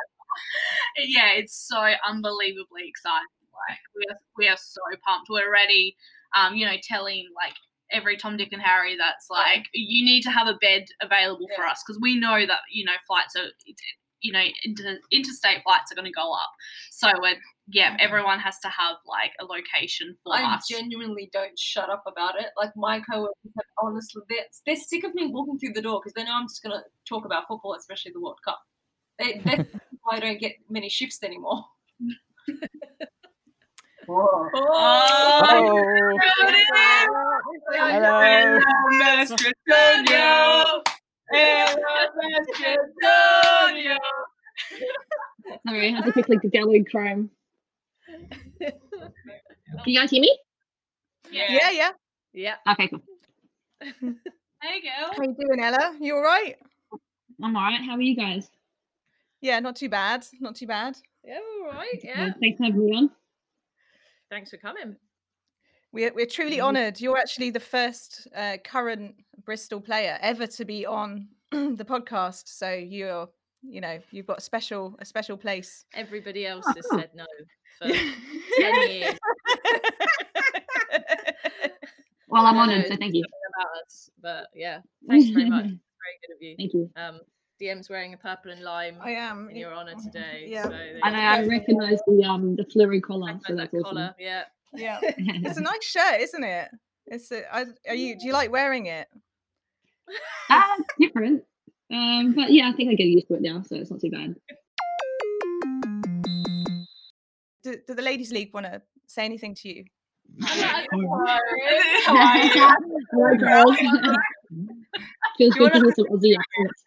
yeah, 0.99 1.31
it's 1.35 1.57
so 1.69 1.77
unbelievably 2.09 2.83
exciting. 2.87 3.27
Like 3.69 3.79
we 3.95 4.05
are, 4.11 4.19
we 4.37 4.49
are 4.49 4.57
so 4.57 4.81
pumped. 5.07 5.29
We're 5.31 5.49
already, 5.49 5.97
um, 6.37 6.55
you 6.55 6.67
know, 6.67 6.77
telling 6.83 7.27
like 7.35 7.55
every 7.93 8.17
Tom, 8.17 8.37
Dick, 8.37 8.53
and 8.53 8.63
Harry 8.63 8.97
that's 8.97 9.31
like 9.31 9.67
you 9.73 10.05
need 10.05 10.23
to 10.23 10.31
have 10.31 10.49
a 10.49 10.59
bed 10.61 10.87
available 11.01 11.49
for 11.57 11.65
us 11.65 11.83
because 11.87 12.01
we 12.01 12.19
know 12.19 12.47
that 12.47 12.61
you 12.71 12.85
know 12.85 12.93
flights 13.07 13.37
are, 13.37 13.49
you 14.21 14.33
know, 14.33 14.43
inter, 14.65 14.99
interstate 15.11 15.63
flights 15.63 15.93
are 15.93 15.95
going 15.95 16.07
to 16.07 16.13
go 16.13 16.33
up. 16.33 16.51
So 16.91 17.09
we're 17.21 17.37
yeah, 17.69 17.97
everyone 17.99 18.39
has 18.39 18.59
to 18.61 18.69
have 18.69 18.97
like 19.07 19.33
a 19.41 19.45
location 19.45 20.17
for 20.23 20.35
I 20.35 20.55
us. 20.55 20.69
genuinely 20.69 21.31
don't 21.33 21.59
shut 21.59 21.91
up 21.91 22.05
about 22.07 22.39
it. 22.39 22.47
Like 22.57 22.71
my 22.77 23.01
coworkers 23.01 23.35
have 23.45 23.65
honestly, 23.83 24.23
they're, 24.29 24.45
they're 24.65 24.77
sick 24.77 25.05
of 25.05 25.15
me 25.15 25.27
walking 25.27 25.59
through 25.59 25.73
the 25.73 25.83
door 25.83 26.01
because 26.01 26.15
they 26.15 26.25
know 26.25 26.35
I'm 26.35 26.49
just 26.49 26.63
gonna 26.63 26.83
talk 27.09 27.25
about 27.25 27.49
football, 27.49 27.75
especially 27.75 28.13
the 28.13 28.21
World 28.21 28.39
Cup. 28.45 28.61
They, 29.19 29.41
that's 29.45 29.69
why 30.03 30.17
I 30.17 30.21
don't 30.21 30.41
get 30.41 30.53
many 30.71 30.89
shifts 30.89 31.23
anymore. 31.23 31.65
Whoa. 34.07 34.51
Oh, 34.55 35.43
hello. 37.79 38.61
Macedonia. 38.99 40.83
Macedonia. 42.23 43.99
Sorry, 45.67 45.89
I 45.89 45.91
had 45.91 46.05
to 46.05 46.13
quickly 46.13 46.39
download 46.51 46.89
Chrome. 46.89 47.31
Can 48.07 48.73
you 49.87 49.99
guys 49.99 50.11
hear 50.11 50.21
me? 50.21 50.39
Yeah, 51.31 51.71
yeah. 51.73 51.91
Yeah. 52.33 52.57
Okay, 52.71 52.89
cool. 52.89 53.03
There 53.81 54.75
you 54.75 54.83
go. 54.83 55.13
How 55.17 55.23
you 55.23 55.35
doing, 55.39 55.61
Ella? 55.61 55.97
You 56.01 56.15
all 56.15 56.23
right? 56.23 56.57
I'm 57.43 57.57
alright. 57.57 57.81
How 57.81 57.97
are 57.97 58.01
you 58.01 58.15
guys? 58.15 58.49
Yeah, 59.41 59.59
not 59.61 59.77
too 59.77 59.89
bad. 59.89 60.25
Not 60.41 60.55
too 60.57 60.67
bad. 60.67 60.97
Yeah, 61.25 61.41
all 61.65 61.73
right. 61.73 62.01
Yeah. 62.03 62.33
Thanks 62.41 62.59
for 62.59 62.65
having 62.65 62.85
me 62.85 62.97
on. 62.97 63.11
Thanks 64.31 64.51
for 64.51 64.57
coming. 64.57 64.97
We're, 65.93 66.13
we're 66.13 66.27
truly 66.27 66.59
Mhm. 66.59 66.63
honoured. 66.65 67.01
You're 67.01 67.17
actually 67.17 67.51
the 67.51 67.61
first 67.61 68.27
uh, 68.35 68.57
current 68.65 69.15
Bristol 69.45 69.81
player 69.81 70.19
ever 70.21 70.47
to 70.47 70.65
be 70.65 70.85
on 70.85 71.29
the 71.51 71.85
podcast. 71.85 72.49
So 72.49 72.73
you're, 72.73 73.29
you 73.63 73.81
know, 73.81 73.99
you've 74.11 74.27
got 74.27 74.39
a 74.39 74.43
special 74.43 74.97
a 74.99 75.05
special 75.05 75.37
place. 75.37 75.85
Everybody 75.95 76.47
else 76.47 76.67
has 76.67 76.87
said 76.91 77.11
no 77.15 77.25
for 77.79 77.89
10 77.89 78.91
years 78.91 79.15
Well, 82.29 82.45
I'm 82.47 82.57
honoured, 82.59 82.89
so 82.89 82.97
thank 82.97 83.15
you. 83.15 83.25
about 83.55 83.69
us. 83.87 84.11
But 84.21 84.49
yeah, 84.55 84.81
thanks 85.09 85.29
very 85.31 85.49
much. 85.49 85.67
Very 86.07 86.19
good 86.29 86.35
of 86.37 86.43
you. 86.43 86.57
thank 86.57 86.73
you. 86.75 86.91
Um, 86.97 87.21
DM's 87.59 87.89
wearing 87.89 88.13
a 88.13 88.17
purple 88.17 88.51
and 88.53 88.63
lime 88.63 88.99
I 89.01 89.13
am. 89.13 89.49
in 89.51 89.57
your 89.57 89.73
honour 89.75 89.95
today. 90.03 90.47
Yeah. 90.49 90.65
So 90.65 90.69
there 90.71 90.99
I 91.03 91.11
go. 91.11 91.17
I 91.17 91.47
recognise 91.47 91.99
the 92.07 92.23
um 92.25 92.57
the 92.57 92.65
fluoro 92.65 93.01
collar, 93.03 93.39
so 93.47 93.55
that 93.57 93.71
that's 93.73 93.85
awesome. 93.85 94.11
Yeah. 94.19 94.45
Yeah, 94.75 94.99
it's 95.03 95.57
a 95.57 95.63
nice 95.63 95.85
shirt, 95.85 96.21
isn't 96.21 96.45
it? 96.45 96.69
It's 97.07 97.31
a, 97.33 97.45
I, 97.55 97.65
are 97.89 97.95
you? 97.95 98.19
Do 98.19 98.27
you 98.27 98.33
like 98.33 98.51
wearing 98.51 98.87
it? 98.87 99.09
Ah, 100.51 100.75
it's 100.79 100.89
different. 101.01 101.45
Um, 101.91 102.35
but 102.35 102.53
yeah, 102.53 102.69
I 102.69 102.73
think 102.77 102.91
I 102.91 102.95
get 102.95 103.07
used 103.07 103.29
to 103.29 103.35
it 103.35 103.43
now, 103.43 103.63
so 103.63 103.77
it's 103.77 103.91
not 103.91 104.01
too 104.01 104.11
bad. 104.11 104.35
Do, 107.63 107.77
do 107.87 107.95
the 107.95 108.03
ladies' 108.03 108.33
league 108.33 108.53
want 108.53 108.67
to 108.67 108.83
say 109.07 109.25
anything 109.25 109.55
to 109.55 109.69
you? 109.69 109.85
Hello, 112.07 113.37
girls. 113.39 113.77
Feels 113.79 113.97
Do 115.39 115.45
you 115.45 115.53
good 115.55 115.73
to 115.73 115.79
wanna- 115.81 115.93
some 115.95 116.07
Aussie 116.07 116.35
accents. 116.37 116.85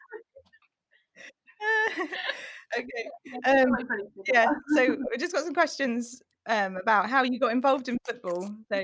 okay. 2.77 3.61
Um, 3.61 3.69
yeah. 4.33 4.47
So 4.75 4.97
we 5.11 5.17
just 5.17 5.33
got 5.33 5.43
some 5.43 5.53
questions 5.53 6.21
um, 6.47 6.77
about 6.77 7.09
how 7.09 7.23
you 7.23 7.39
got 7.39 7.51
involved 7.51 7.89
in 7.89 7.97
football. 8.05 8.49
So, 8.71 8.83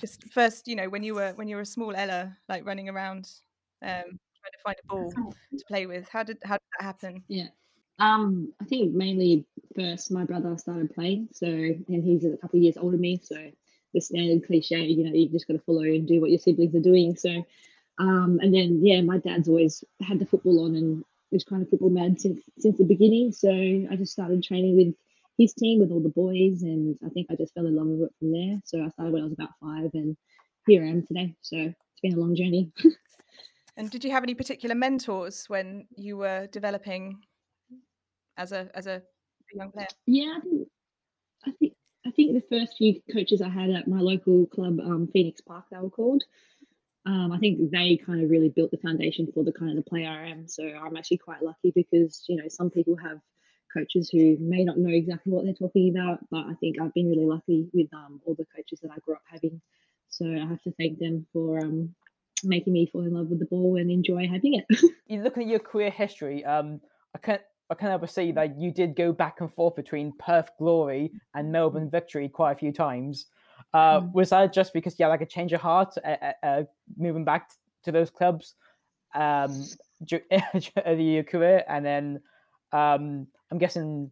just 0.00 0.22
first, 0.32 0.68
you 0.68 0.76
know, 0.76 0.88
when 0.88 1.02
you 1.02 1.14
were 1.14 1.32
when 1.36 1.48
you 1.48 1.56
were 1.56 1.62
a 1.62 1.66
small 1.66 1.94
Ella, 1.94 2.36
like 2.48 2.66
running 2.66 2.88
around, 2.88 3.28
um, 3.82 3.90
trying 3.90 4.52
to 4.52 4.62
find 4.64 4.76
a 4.84 4.86
ball 4.86 5.10
to 5.10 5.64
play 5.68 5.86
with. 5.86 6.08
How 6.08 6.22
did 6.22 6.38
how 6.44 6.54
did 6.54 6.68
that 6.78 6.84
happen? 6.84 7.22
Yeah. 7.28 7.48
Um, 7.98 8.52
I 8.60 8.64
think 8.64 8.92
mainly 8.92 9.46
first 9.74 10.10
my 10.10 10.24
brother 10.24 10.56
started 10.58 10.94
playing, 10.94 11.28
so 11.32 11.46
and 11.46 12.04
he's 12.04 12.24
a 12.24 12.36
couple 12.36 12.58
of 12.58 12.62
years 12.62 12.76
older 12.76 12.92
than 12.92 13.00
me, 13.00 13.20
so 13.22 13.36
the 13.94 14.00
standard 14.00 14.46
cliche, 14.46 14.84
you 14.84 15.04
know, 15.04 15.12
you've 15.14 15.32
just 15.32 15.48
got 15.48 15.54
to 15.54 15.60
follow 15.60 15.82
and 15.82 16.06
do 16.06 16.20
what 16.20 16.30
your 16.30 16.38
siblings 16.38 16.74
are 16.74 16.80
doing. 16.80 17.16
So, 17.16 17.30
um, 17.98 18.38
and 18.42 18.54
then 18.54 18.80
yeah, 18.84 19.00
my 19.00 19.18
dad's 19.18 19.48
always 19.48 19.82
had 20.02 20.18
the 20.18 20.26
football 20.26 20.64
on 20.66 20.76
and 20.76 21.04
was 21.36 21.44
kind 21.44 21.62
of 21.62 21.68
football 21.68 21.90
mad 21.90 22.20
since 22.20 22.40
since 22.58 22.78
the 22.78 22.84
beginning. 22.84 23.30
So 23.32 23.50
I 23.50 23.94
just 23.96 24.12
started 24.12 24.42
training 24.42 24.76
with 24.76 24.94
his 25.38 25.52
team 25.52 25.80
with 25.80 25.90
all 25.90 26.02
the 26.02 26.08
boys, 26.08 26.62
and 26.62 26.96
I 27.04 27.10
think 27.10 27.28
I 27.30 27.36
just 27.36 27.54
fell 27.54 27.66
in 27.66 27.76
love 27.76 27.86
with 27.86 28.08
it 28.08 28.14
from 28.18 28.32
there. 28.32 28.60
So 28.64 28.82
I 28.82 28.88
started 28.88 29.12
when 29.12 29.22
I 29.22 29.26
was 29.26 29.34
about 29.34 29.50
five, 29.60 29.90
and 29.94 30.16
here 30.66 30.82
I 30.82 30.88
am 30.88 31.06
today. 31.06 31.34
So 31.42 31.56
it's 31.56 32.00
been 32.02 32.14
a 32.14 32.16
long 32.16 32.34
journey. 32.34 32.72
And 33.78 33.90
did 33.90 34.04
you 34.04 34.10
have 34.10 34.22
any 34.22 34.34
particular 34.34 34.74
mentors 34.74 35.50
when 35.50 35.86
you 35.94 36.16
were 36.16 36.46
developing 36.46 37.18
as 38.38 38.50
a 38.52 38.70
as 38.74 38.86
a 38.86 39.02
young 39.52 39.70
player? 39.70 39.86
Yeah, 40.06 40.38
I 40.38 40.40
think, 40.40 40.68
I 41.46 41.50
think 41.58 41.72
I 42.06 42.10
think 42.12 42.32
the 42.32 42.58
first 42.58 42.78
few 42.78 43.02
coaches 43.12 43.42
I 43.42 43.50
had 43.50 43.68
at 43.68 43.86
my 43.86 44.00
local 44.00 44.46
club, 44.46 44.80
um, 44.80 45.10
Phoenix 45.12 45.42
Park, 45.42 45.66
they 45.70 45.76
were 45.76 45.90
called. 45.90 46.24
Um, 47.06 47.30
I 47.30 47.38
think 47.38 47.70
they 47.70 48.00
kind 48.04 48.22
of 48.22 48.30
really 48.30 48.48
built 48.48 48.72
the 48.72 48.78
foundation 48.78 49.30
for 49.32 49.44
the 49.44 49.52
kind 49.52 49.70
of 49.70 49.76
the 49.76 49.88
player 49.88 50.10
I 50.10 50.30
am. 50.30 50.48
So 50.48 50.64
I'm 50.64 50.96
actually 50.96 51.18
quite 51.18 51.42
lucky 51.42 51.72
because 51.74 52.24
you 52.28 52.36
know 52.36 52.48
some 52.48 52.70
people 52.70 52.96
have 52.96 53.20
coaches 53.72 54.10
who 54.10 54.36
may 54.40 54.64
not 54.64 54.78
know 54.78 54.90
exactly 54.90 55.32
what 55.32 55.44
they're 55.44 55.54
talking 55.54 55.94
about, 55.96 56.18
but 56.30 56.46
I 56.46 56.54
think 56.60 56.80
I've 56.80 56.94
been 56.94 57.08
really 57.08 57.26
lucky 57.26 57.68
with 57.72 57.92
um, 57.94 58.20
all 58.24 58.34
the 58.34 58.46
coaches 58.54 58.80
that 58.82 58.90
I 58.90 58.98
grew 59.04 59.14
up 59.14 59.22
having. 59.30 59.60
So 60.08 60.26
I 60.26 60.46
have 60.46 60.62
to 60.62 60.72
thank 60.72 60.98
them 60.98 61.26
for 61.32 61.60
um, 61.60 61.94
making 62.42 62.72
me 62.72 62.88
fall 62.90 63.02
in 63.02 63.14
love 63.14 63.28
with 63.28 63.38
the 63.38 63.46
ball 63.46 63.76
and 63.76 63.90
enjoy 63.90 64.26
having 64.26 64.54
it. 64.54 64.66
you 65.06 65.22
look 65.22 65.38
at 65.38 65.46
your 65.46 65.58
career 65.58 65.90
history, 65.90 66.44
um, 66.44 66.80
I 67.14 67.18
can't 67.18 67.42
I 67.68 67.74
can't 67.74 67.92
ever 67.92 68.06
see 68.06 68.30
that 68.32 68.60
you 68.60 68.70
did 68.70 68.94
go 68.94 69.12
back 69.12 69.40
and 69.40 69.52
forth 69.52 69.74
between 69.74 70.12
Perth 70.18 70.50
Glory 70.58 71.10
and 71.34 71.50
Melbourne 71.50 71.90
Victory 71.90 72.28
quite 72.28 72.52
a 72.52 72.56
few 72.56 72.72
times. 72.72 73.26
Uh, 73.74 74.00
Mm. 74.00 74.12
Was 74.14 74.30
that 74.30 74.52
just 74.52 74.72
because 74.72 74.98
you 74.98 75.04
had 75.04 75.10
like 75.10 75.20
a 75.20 75.26
change 75.26 75.52
of 75.52 75.60
heart, 75.60 75.94
uh, 76.04 76.16
uh, 76.22 76.32
uh, 76.42 76.62
moving 76.96 77.24
back 77.24 77.50
to 77.84 77.92
those 77.92 78.10
clubs 78.10 78.54
um, 79.14 79.64
your 80.10 81.24
career, 81.24 81.64
and 81.68 81.84
then 81.84 82.20
um, 82.72 83.26
I'm 83.50 83.58
guessing, 83.58 84.10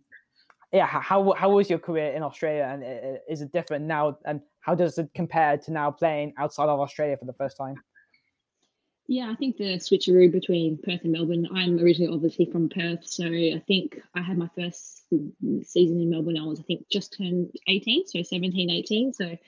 yeah, 0.72 0.86
how 0.86 1.32
how 1.32 1.50
was 1.50 1.68
your 1.70 1.78
career 1.78 2.12
in 2.12 2.22
Australia, 2.22 2.68
and 2.72 2.84
i- 2.84 3.18
is 3.28 3.42
it 3.42 3.52
different 3.52 3.84
now, 3.84 4.18
and 4.24 4.40
how 4.60 4.74
does 4.74 4.98
it 4.98 5.08
compare 5.14 5.56
to 5.58 5.72
now 5.72 5.90
playing 5.90 6.34
outside 6.38 6.68
of 6.68 6.80
Australia 6.80 7.16
for 7.16 7.26
the 7.26 7.34
first 7.34 7.56
time? 7.56 7.76
Yeah, 9.06 9.30
I 9.30 9.34
think 9.34 9.58
the 9.58 9.74
switcheroo 9.76 10.32
between 10.32 10.78
Perth 10.78 11.02
and 11.02 11.12
Melbourne. 11.12 11.46
I'm 11.52 11.78
originally 11.78 12.12
obviously 12.12 12.46
from 12.46 12.70
Perth, 12.70 13.06
so 13.06 13.26
I 13.26 13.62
think 13.66 14.00
I 14.14 14.22
had 14.22 14.38
my 14.38 14.48
first 14.56 15.02
season 15.62 16.00
in 16.00 16.08
Melbourne. 16.08 16.38
I 16.38 16.46
was, 16.46 16.58
I 16.58 16.62
think, 16.62 16.88
just 16.90 17.16
turned 17.18 17.50
18, 17.68 18.06
so 18.06 18.22
17, 18.22 18.70
18. 18.70 19.12
So 19.12 19.26
I 19.26 19.38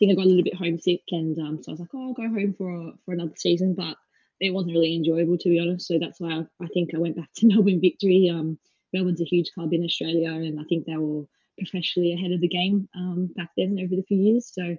think 0.00 0.10
I 0.10 0.14
got 0.14 0.24
a 0.24 0.28
little 0.28 0.42
bit 0.42 0.56
homesick, 0.56 1.02
and 1.12 1.38
um, 1.38 1.62
so 1.62 1.70
I 1.70 1.72
was 1.74 1.80
like, 1.80 1.90
oh, 1.94 2.08
I'll 2.08 2.14
go 2.14 2.28
home 2.28 2.54
for 2.58 2.94
for 3.04 3.14
another 3.14 3.36
season, 3.36 3.74
but 3.74 3.96
it 4.40 4.52
wasn't 4.52 4.74
really 4.74 4.96
enjoyable 4.96 5.38
to 5.38 5.48
be 5.48 5.60
honest. 5.60 5.86
So 5.86 6.00
that's 6.00 6.20
why 6.20 6.32
I, 6.32 6.64
I 6.64 6.66
think 6.66 6.90
I 6.92 6.98
went 6.98 7.16
back 7.16 7.28
to 7.36 7.46
Melbourne 7.46 7.80
Victory. 7.80 8.28
Um, 8.28 8.58
Melbourne's 8.92 9.20
a 9.20 9.24
huge 9.24 9.52
club 9.52 9.72
in 9.72 9.84
Australia, 9.84 10.32
and 10.32 10.58
I 10.58 10.64
think 10.64 10.84
they 10.84 10.96
were 10.96 11.26
professionally 11.58 12.12
ahead 12.12 12.32
of 12.32 12.40
the 12.40 12.48
game 12.48 12.88
um, 12.96 13.30
back 13.36 13.50
then 13.56 13.78
over 13.80 13.94
the 13.94 14.04
few 14.08 14.18
years. 14.18 14.50
So 14.52 14.76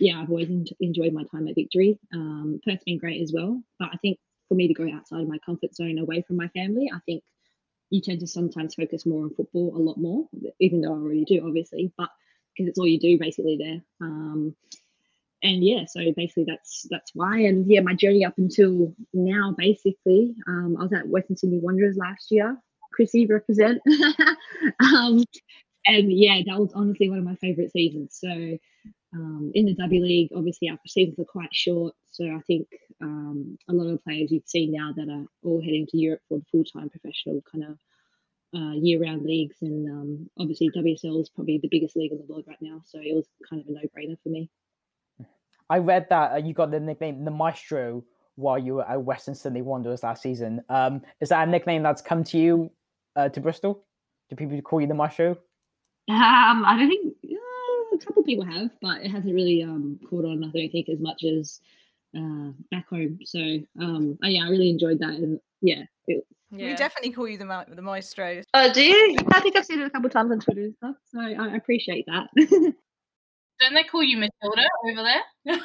yeah, 0.00 0.20
I've 0.20 0.30
always 0.30 0.48
en- 0.48 0.64
enjoyed 0.80 1.12
my 1.12 1.24
time 1.24 1.46
at 1.46 1.54
Victory. 1.54 1.98
Um, 2.12 2.60
Perth's 2.64 2.84
been 2.84 2.98
great 2.98 3.22
as 3.22 3.32
well, 3.32 3.62
but 3.78 3.90
I 3.92 3.96
think 3.98 4.18
for 4.48 4.54
me 4.54 4.66
to 4.66 4.74
go 4.74 4.90
outside 4.92 5.20
of 5.20 5.28
my 5.28 5.38
comfort 5.44 5.74
zone, 5.74 5.98
away 5.98 6.22
from 6.26 6.36
my 6.36 6.48
family, 6.48 6.90
I 6.92 6.98
think 7.06 7.22
you 7.90 8.00
tend 8.00 8.20
to 8.20 8.26
sometimes 8.26 8.74
focus 8.74 9.04
more 9.04 9.24
on 9.24 9.34
football 9.34 9.76
a 9.76 9.78
lot 9.78 9.98
more, 9.98 10.26
even 10.58 10.80
though 10.80 10.94
I 10.94 10.96
already 10.96 11.24
do, 11.24 11.46
obviously, 11.46 11.92
but 11.98 12.08
because 12.56 12.68
it's 12.68 12.78
all 12.78 12.86
you 12.86 12.98
do 12.98 13.18
basically 13.18 13.58
there. 13.58 13.82
Um, 14.00 14.56
and 15.42 15.62
yeah, 15.62 15.84
so 15.86 16.00
basically 16.16 16.44
that's 16.46 16.86
that's 16.90 17.12
why. 17.14 17.40
And 17.40 17.66
yeah, 17.70 17.80
my 17.80 17.94
journey 17.94 18.24
up 18.24 18.38
until 18.38 18.94
now, 19.12 19.54
basically, 19.56 20.34
um, 20.46 20.76
I 20.78 20.82
was 20.82 20.92
at 20.92 21.08
Western 21.08 21.36
Sydney 21.36 21.58
Wanderers 21.58 21.96
last 21.96 22.30
year. 22.30 22.56
Chrissy 22.92 23.26
represent. 23.26 23.80
um, 24.80 25.24
and 25.86 26.12
yeah, 26.12 26.40
that 26.46 26.58
was 26.58 26.72
honestly 26.74 27.08
one 27.08 27.18
of 27.18 27.24
my 27.24 27.36
favourite 27.36 27.72
seasons. 27.72 28.18
So 28.20 28.58
um, 29.12 29.50
in 29.54 29.66
the 29.66 29.74
W 29.74 30.02
League, 30.02 30.30
obviously 30.34 30.68
our 30.68 30.78
seasons 30.86 31.18
are 31.18 31.24
quite 31.24 31.52
short. 31.54 31.94
So 32.10 32.24
I 32.26 32.40
think 32.46 32.68
um, 33.00 33.58
a 33.68 33.72
lot 33.72 33.90
of 33.90 34.02
players 34.04 34.30
you've 34.30 34.46
seen 34.46 34.72
now 34.72 34.92
that 34.96 35.08
are 35.08 35.24
all 35.42 35.60
heading 35.60 35.86
to 35.88 35.96
Europe 35.98 36.20
for 36.28 36.38
the 36.38 36.44
full 36.50 36.64
time 36.64 36.90
professional 36.90 37.42
kind 37.50 37.64
of 37.64 37.78
uh, 38.54 38.72
year 38.74 39.00
round 39.00 39.24
leagues. 39.24 39.56
And 39.62 39.88
um, 39.88 40.30
obviously 40.38 40.70
WSL 40.70 41.20
is 41.20 41.28
probably 41.28 41.58
the 41.58 41.68
biggest 41.68 41.96
league 41.96 42.12
in 42.12 42.18
the 42.18 42.24
world 42.24 42.44
right 42.46 42.60
now. 42.60 42.82
So 42.86 42.98
it 42.98 43.14
was 43.14 43.26
kind 43.48 43.62
of 43.62 43.68
a 43.68 43.72
no 43.72 43.80
brainer 43.96 44.16
for 44.22 44.28
me. 44.28 44.50
I 45.68 45.78
read 45.78 46.06
that 46.10 46.32
uh, 46.32 46.36
you 46.36 46.52
got 46.52 46.70
the 46.70 46.80
nickname 46.80 47.24
the 47.24 47.30
Maestro 47.30 48.04
while 48.36 48.58
you 48.58 48.74
were 48.74 48.88
at 48.88 49.02
Western 49.02 49.34
Sydney 49.34 49.62
Wanderers 49.62 50.02
last 50.02 50.22
season. 50.22 50.62
Um, 50.68 51.02
is 51.20 51.28
that 51.28 51.46
a 51.46 51.50
nickname 51.50 51.82
that's 51.82 52.02
come 52.02 52.24
to 52.24 52.38
you 52.38 52.70
uh, 53.16 53.28
to 53.28 53.40
Bristol? 53.40 53.84
Do 54.28 54.36
people 54.36 54.60
call 54.62 54.80
you 54.80 54.86
the 54.86 54.94
Maestro? 54.94 55.36
Um, 56.08 56.64
I 56.64 56.76
don't 56.76 56.88
think 56.88 57.14
a 57.22 57.39
couple 58.06 58.22
people 58.22 58.44
have, 58.44 58.70
but 58.80 59.02
it 59.02 59.10
hasn't 59.10 59.34
really 59.34 59.62
um, 59.62 59.98
caught 60.08 60.24
on. 60.24 60.44
I 60.44 60.48
don't 60.48 60.70
think 60.70 60.88
as 60.88 61.00
much 61.00 61.24
as 61.24 61.60
uh, 62.16 62.50
back 62.70 62.88
home. 62.88 63.18
So 63.24 63.38
um, 63.80 64.18
oh, 64.22 64.28
yeah, 64.28 64.44
I 64.44 64.48
really 64.48 64.70
enjoyed 64.70 64.98
that, 65.00 65.10
and 65.10 65.40
yeah, 65.60 65.82
it, 66.06 66.24
yeah. 66.50 66.66
We 66.66 66.74
definitely 66.74 67.12
call 67.12 67.28
you 67.28 67.38
the 67.38 67.66
the 67.68 67.82
maestro. 67.82 68.42
Oh, 68.54 68.72
do 68.72 68.82
you? 68.82 69.16
I 69.28 69.40
think 69.40 69.56
I've 69.56 69.66
seen 69.66 69.80
it 69.80 69.86
a 69.86 69.90
couple 69.90 70.10
times 70.10 70.32
on 70.32 70.40
Twitter 70.40 70.62
and 70.62 70.74
stuff, 70.76 70.96
so 71.06 71.20
I 71.20 71.56
appreciate 71.56 72.06
that. 72.06 72.28
Don't 73.60 73.74
they 73.74 73.84
call 73.84 74.02
you 74.02 74.16
Matilda 74.16 74.62
over 74.88 75.02
there? 75.02 75.58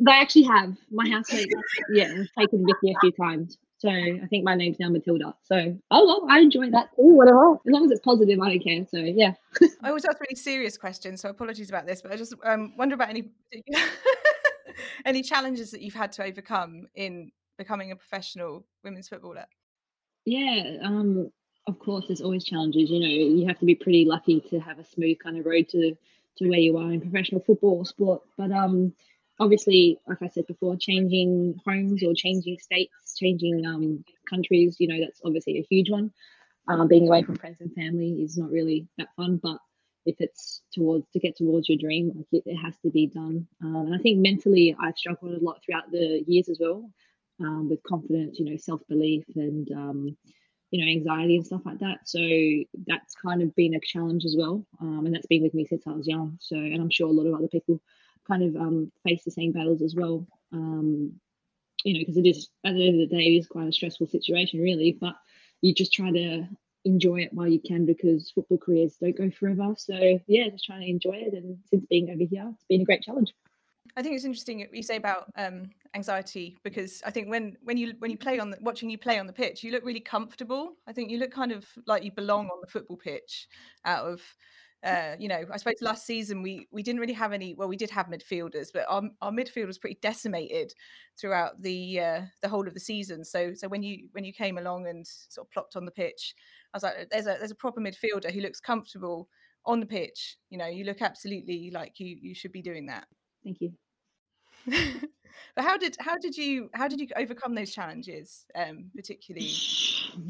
they 0.00 0.12
actually 0.12 0.44
have. 0.44 0.74
My 0.90 1.08
housemate, 1.08 1.52
yeah, 1.92 2.08
has 2.08 2.28
taken 2.38 2.64
Vicky 2.66 2.94
a 2.94 3.00
few 3.00 3.12
times. 3.12 3.58
So 3.78 3.88
I 3.88 4.26
think 4.28 4.44
my 4.44 4.56
name's 4.56 4.80
now 4.80 4.88
Matilda. 4.88 5.34
So 5.44 5.76
oh 5.92 6.06
well, 6.06 6.26
I 6.28 6.40
enjoy 6.40 6.70
that 6.70 6.90
too. 6.96 7.14
Whatever, 7.14 7.54
as 7.54 7.60
long 7.66 7.84
as 7.84 7.92
it's 7.92 8.00
positive, 8.00 8.40
I 8.40 8.50
don't 8.50 8.64
care. 8.64 8.84
So 8.90 8.98
yeah. 8.98 9.34
I 9.82 9.88
always 9.88 10.04
ask 10.04 10.20
really 10.20 10.34
serious 10.34 10.76
questions, 10.76 11.20
so 11.20 11.30
apologies 11.30 11.68
about 11.68 11.86
this, 11.86 12.02
but 12.02 12.12
I 12.12 12.16
just 12.16 12.34
um, 12.44 12.76
wonder 12.76 12.96
about 12.96 13.08
any 13.08 13.30
any 15.04 15.22
challenges 15.22 15.70
that 15.70 15.80
you've 15.80 15.94
had 15.94 16.10
to 16.12 16.24
overcome 16.24 16.88
in 16.96 17.30
becoming 17.56 17.92
a 17.92 17.96
professional 17.96 18.66
women's 18.82 19.08
footballer. 19.08 19.46
Yeah, 20.24 20.78
um, 20.82 21.30
of 21.68 21.78
course, 21.78 22.06
there's 22.08 22.20
always 22.20 22.44
challenges. 22.44 22.90
You 22.90 23.00
know, 23.00 23.06
you 23.06 23.46
have 23.46 23.60
to 23.60 23.64
be 23.64 23.76
pretty 23.76 24.04
lucky 24.04 24.40
to 24.50 24.58
have 24.58 24.80
a 24.80 24.84
smooth 24.84 25.18
kind 25.22 25.38
of 25.38 25.46
road 25.46 25.68
to 25.70 25.94
to 26.38 26.48
where 26.48 26.58
you 26.58 26.76
are 26.78 26.92
in 26.92 27.00
professional 27.00 27.42
football 27.42 27.84
sport. 27.84 28.22
But 28.36 28.50
um, 28.50 28.92
obviously, 29.40 29.98
like 30.06 30.22
I 30.22 30.28
said 30.28 30.46
before, 30.46 30.76
changing 30.76 31.60
homes 31.66 32.02
or 32.02 32.14
changing 32.14 32.58
states, 32.58 33.16
changing 33.16 33.64
um, 33.66 34.04
countries, 34.28 34.76
you 34.78 34.88
know, 34.88 35.00
that's 35.00 35.20
obviously 35.24 35.58
a 35.58 35.66
huge 35.68 35.90
one. 35.90 36.12
Um, 36.68 36.86
being 36.86 37.08
away 37.08 37.22
from 37.22 37.36
friends 37.36 37.60
and 37.60 37.72
family 37.72 38.22
is 38.22 38.36
not 38.36 38.50
really 38.50 38.86
that 38.98 39.08
fun, 39.16 39.40
but 39.42 39.58
if 40.04 40.16
it's 40.20 40.62
towards 40.72 41.06
to 41.12 41.18
get 41.18 41.36
towards 41.36 41.68
your 41.68 41.78
dream, 41.78 42.12
like 42.14 42.26
it, 42.32 42.42
it 42.46 42.56
has 42.56 42.74
to 42.84 42.90
be 42.90 43.06
done. 43.06 43.46
Um, 43.62 43.86
and 43.86 43.94
I 43.94 43.98
think 43.98 44.18
mentally, 44.18 44.76
I've 44.78 44.96
struggled 44.96 45.34
a 45.34 45.44
lot 45.44 45.62
throughout 45.64 45.90
the 45.90 46.22
years 46.26 46.48
as 46.48 46.58
well, 46.60 46.90
um, 47.40 47.70
with 47.70 47.82
confidence, 47.84 48.38
you 48.38 48.44
know, 48.44 48.56
self 48.56 48.80
belief, 48.88 49.24
and 49.34 49.70
um, 49.72 50.16
you 50.70 50.84
know, 50.84 50.90
anxiety 50.90 51.36
and 51.36 51.46
stuff 51.46 51.62
like 51.64 51.78
that. 51.78 52.00
So 52.04 52.18
that's 52.86 53.14
kind 53.14 53.40
of 53.42 53.54
been 53.54 53.74
a 53.74 53.80
challenge 53.80 54.24
as 54.26 54.36
well, 54.38 54.64
um, 54.80 55.06
and 55.06 55.14
that's 55.14 55.26
been 55.26 55.42
with 55.42 55.54
me 55.54 55.64
since 55.64 55.86
I 55.86 55.92
was 55.92 56.06
young. 56.06 56.36
So, 56.40 56.56
and 56.56 56.80
I'm 56.80 56.90
sure 56.90 57.08
a 57.08 57.12
lot 57.12 57.26
of 57.26 57.34
other 57.34 57.48
people 57.48 57.80
kind 58.28 58.42
of 58.42 58.60
um, 58.60 58.92
face 59.04 59.24
the 59.24 59.30
same 59.30 59.52
battles 59.52 59.82
as 59.82 59.94
well. 59.94 60.26
Um, 60.52 61.14
you 61.84 61.94
know, 61.94 62.00
because 62.00 62.16
it 62.16 62.26
is 62.26 62.48
at 62.64 62.74
the 62.74 62.88
end 62.88 63.00
of 63.00 63.08
the 63.08 63.16
day, 63.16 63.24
it 63.24 63.38
is 63.38 63.46
quite 63.46 63.68
a 63.68 63.72
stressful 63.72 64.08
situation, 64.08 64.60
really. 64.60 64.96
But 65.00 65.14
you 65.60 65.74
just 65.74 65.92
try 65.92 66.10
to 66.10 66.48
enjoy 66.84 67.20
it 67.20 67.32
while 67.32 67.48
you 67.48 67.60
can 67.60 67.86
because 67.86 68.30
football 68.30 68.58
careers 68.58 68.96
don't 69.00 69.16
go 69.16 69.30
forever. 69.30 69.74
So 69.76 70.20
yeah, 70.26 70.48
just 70.48 70.64
trying 70.64 70.80
to 70.80 70.88
enjoy 70.88 71.16
it. 71.16 71.34
And 71.34 71.58
since 71.66 71.84
being 71.86 72.10
over 72.10 72.24
here, 72.28 72.50
it's 72.52 72.64
been 72.68 72.82
a 72.82 72.84
great 72.84 73.02
challenge. 73.02 73.32
I 73.96 74.02
think 74.02 74.14
it's 74.14 74.24
interesting 74.24 74.60
what 74.60 74.74
you 74.74 74.82
say 74.82 74.96
about 74.96 75.32
um, 75.36 75.70
anxiety 75.94 76.58
because 76.62 77.02
I 77.04 77.10
think 77.10 77.28
when 77.28 77.56
when 77.62 77.76
you 77.76 77.94
when 77.98 78.10
you 78.10 78.18
play 78.18 78.38
on 78.38 78.50
the, 78.50 78.58
watching 78.60 78.90
you 78.90 78.98
play 78.98 79.18
on 79.18 79.26
the 79.26 79.32
pitch, 79.32 79.64
you 79.64 79.72
look 79.72 79.84
really 79.84 80.00
comfortable. 80.00 80.74
I 80.86 80.92
think 80.92 81.10
you 81.10 81.18
look 81.18 81.32
kind 81.32 81.52
of 81.52 81.66
like 81.86 82.04
you 82.04 82.12
belong 82.12 82.46
on 82.46 82.60
the 82.60 82.66
football 82.66 82.96
pitch 82.96 83.48
out 83.84 84.04
of 84.06 84.22
uh, 84.84 85.16
you 85.18 85.26
know, 85.28 85.44
I 85.52 85.56
suppose 85.56 85.74
last 85.80 86.06
season 86.06 86.40
we 86.42 86.68
we 86.70 86.82
didn't 86.82 87.00
really 87.00 87.12
have 87.14 87.32
any. 87.32 87.54
Well, 87.54 87.68
we 87.68 87.76
did 87.76 87.90
have 87.90 88.06
midfielders, 88.06 88.68
but 88.72 88.84
our, 88.88 89.02
our 89.20 89.32
midfield 89.32 89.66
was 89.66 89.78
pretty 89.78 89.98
decimated 90.00 90.72
throughout 91.20 91.60
the 91.60 92.00
uh, 92.00 92.20
the 92.42 92.48
whole 92.48 92.66
of 92.66 92.74
the 92.74 92.80
season. 92.80 93.24
So 93.24 93.54
so 93.54 93.66
when 93.66 93.82
you 93.82 94.08
when 94.12 94.24
you 94.24 94.32
came 94.32 94.56
along 94.56 94.86
and 94.86 95.06
sort 95.06 95.46
of 95.46 95.50
plopped 95.50 95.74
on 95.74 95.84
the 95.84 95.90
pitch, 95.90 96.34
I 96.72 96.76
was 96.76 96.84
like, 96.84 97.08
there's 97.10 97.26
a 97.26 97.36
there's 97.38 97.50
a 97.50 97.56
proper 97.56 97.80
midfielder 97.80 98.30
who 98.30 98.40
looks 98.40 98.60
comfortable 98.60 99.28
on 99.66 99.80
the 99.80 99.86
pitch. 99.86 100.36
You 100.48 100.58
know, 100.58 100.68
you 100.68 100.84
look 100.84 101.02
absolutely 101.02 101.70
like 101.72 101.98
you 101.98 102.16
you 102.20 102.34
should 102.34 102.52
be 102.52 102.62
doing 102.62 102.86
that. 102.86 103.06
Thank 103.42 103.58
you. 103.60 103.72
but 105.54 105.64
how 105.64 105.76
did 105.76 105.96
how 106.00 106.16
did 106.18 106.36
you 106.36 106.70
how 106.74 106.88
did 106.88 107.00
you 107.00 107.08
overcome 107.16 107.54
those 107.54 107.72
challenges 107.72 108.44
um 108.54 108.90
particularly 108.94 109.50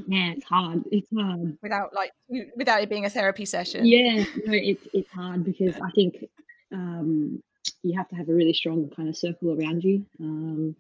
yeah 0.07 0.33
it's 0.33 0.45
hard 0.45 0.83
it's 0.91 1.09
hard. 1.15 1.57
without 1.63 1.95
like 1.95 2.13
without 2.57 2.83
it 2.83 2.89
being 2.89 3.05
a 3.05 3.11
therapy 3.11 3.45
session? 3.45 3.85
Yeah 3.85 4.25
no 4.45 4.53
it's 4.53 4.87
it's 4.93 5.11
hard 5.11 5.45
because 5.45 5.75
i 5.77 5.91
think 5.95 6.25
um 6.73 7.43
you 7.83 7.97
have 7.97 8.09
to 8.09 8.17
have 8.17 8.29
a 8.29 8.35
really 8.35 8.53
strong 8.53 8.91
kind 8.91 9.09
of 9.09 9.17
circle 9.17 9.59
around 9.59 9.85
you 9.85 10.05
um 10.21 10.75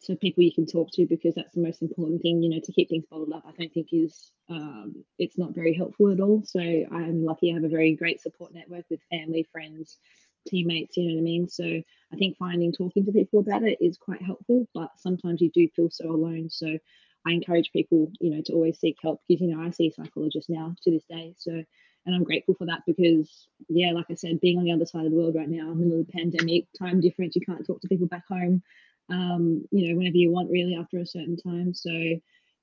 so 0.00 0.14
people 0.14 0.44
you 0.44 0.52
can 0.52 0.66
talk 0.66 0.90
to 0.92 1.06
because 1.06 1.34
that's 1.34 1.54
the 1.54 1.60
most 1.60 1.82
important 1.82 2.22
thing 2.22 2.42
you 2.42 2.50
know 2.50 2.60
to 2.62 2.72
keep 2.72 2.88
things 2.88 3.04
bottled 3.10 3.32
up 3.32 3.44
i 3.46 3.52
don't 3.52 3.72
think 3.72 3.88
is 3.92 4.30
um, 4.50 5.04
it's 5.18 5.36
not 5.36 5.54
very 5.54 5.74
helpful 5.74 6.10
at 6.10 6.20
all. 6.20 6.42
So 6.46 6.60
i'm 6.60 7.24
lucky 7.24 7.50
i 7.50 7.54
have 7.54 7.64
a 7.64 7.68
very 7.68 7.94
great 7.94 8.20
support 8.20 8.54
network 8.54 8.84
with 8.88 9.00
family 9.10 9.46
friends 9.52 9.98
teammates, 10.48 10.96
you 10.96 11.08
know 11.08 11.14
what 11.14 11.20
I 11.20 11.24
mean? 11.24 11.48
So 11.48 11.64
I 11.64 12.16
think 12.16 12.36
finding 12.38 12.72
talking 12.72 13.04
to 13.04 13.12
people 13.12 13.40
about 13.40 13.62
it 13.62 13.78
is 13.80 13.98
quite 13.98 14.22
helpful, 14.22 14.66
but 14.74 14.90
sometimes 14.96 15.40
you 15.40 15.50
do 15.50 15.68
feel 15.74 15.90
so 15.90 16.10
alone. 16.10 16.48
So 16.50 16.78
I 17.26 17.32
encourage 17.32 17.72
people, 17.72 18.10
you 18.20 18.30
know, 18.30 18.42
to 18.46 18.52
always 18.54 18.78
seek 18.78 18.96
help 19.02 19.20
because, 19.28 19.40
you 19.42 19.54
know, 19.54 19.62
I 19.62 19.70
see 19.70 19.90
psychologists 19.90 20.48
now 20.48 20.74
to 20.82 20.90
this 20.90 21.04
day. 21.04 21.34
So, 21.36 21.52
and 21.52 22.14
I'm 22.14 22.24
grateful 22.24 22.54
for 22.54 22.66
that 22.66 22.82
because, 22.86 23.48
yeah, 23.68 23.92
like 23.92 24.06
I 24.10 24.14
said, 24.14 24.40
being 24.40 24.58
on 24.58 24.64
the 24.64 24.72
other 24.72 24.86
side 24.86 25.04
of 25.04 25.10
the 25.10 25.18
world 25.18 25.34
right 25.34 25.48
now, 25.48 25.72
in 25.72 25.90
the 25.90 26.06
pandemic, 26.10 26.66
time 26.78 27.00
difference, 27.00 27.36
you 27.36 27.42
can't 27.42 27.66
talk 27.66 27.80
to 27.82 27.88
people 27.88 28.06
back 28.06 28.24
home, 28.28 28.62
um, 29.10 29.64
you 29.70 29.88
know, 29.88 29.98
whenever 29.98 30.16
you 30.16 30.30
want, 30.30 30.50
really, 30.50 30.76
after 30.76 30.98
a 30.98 31.06
certain 31.06 31.36
time. 31.36 31.74
So, 31.74 31.90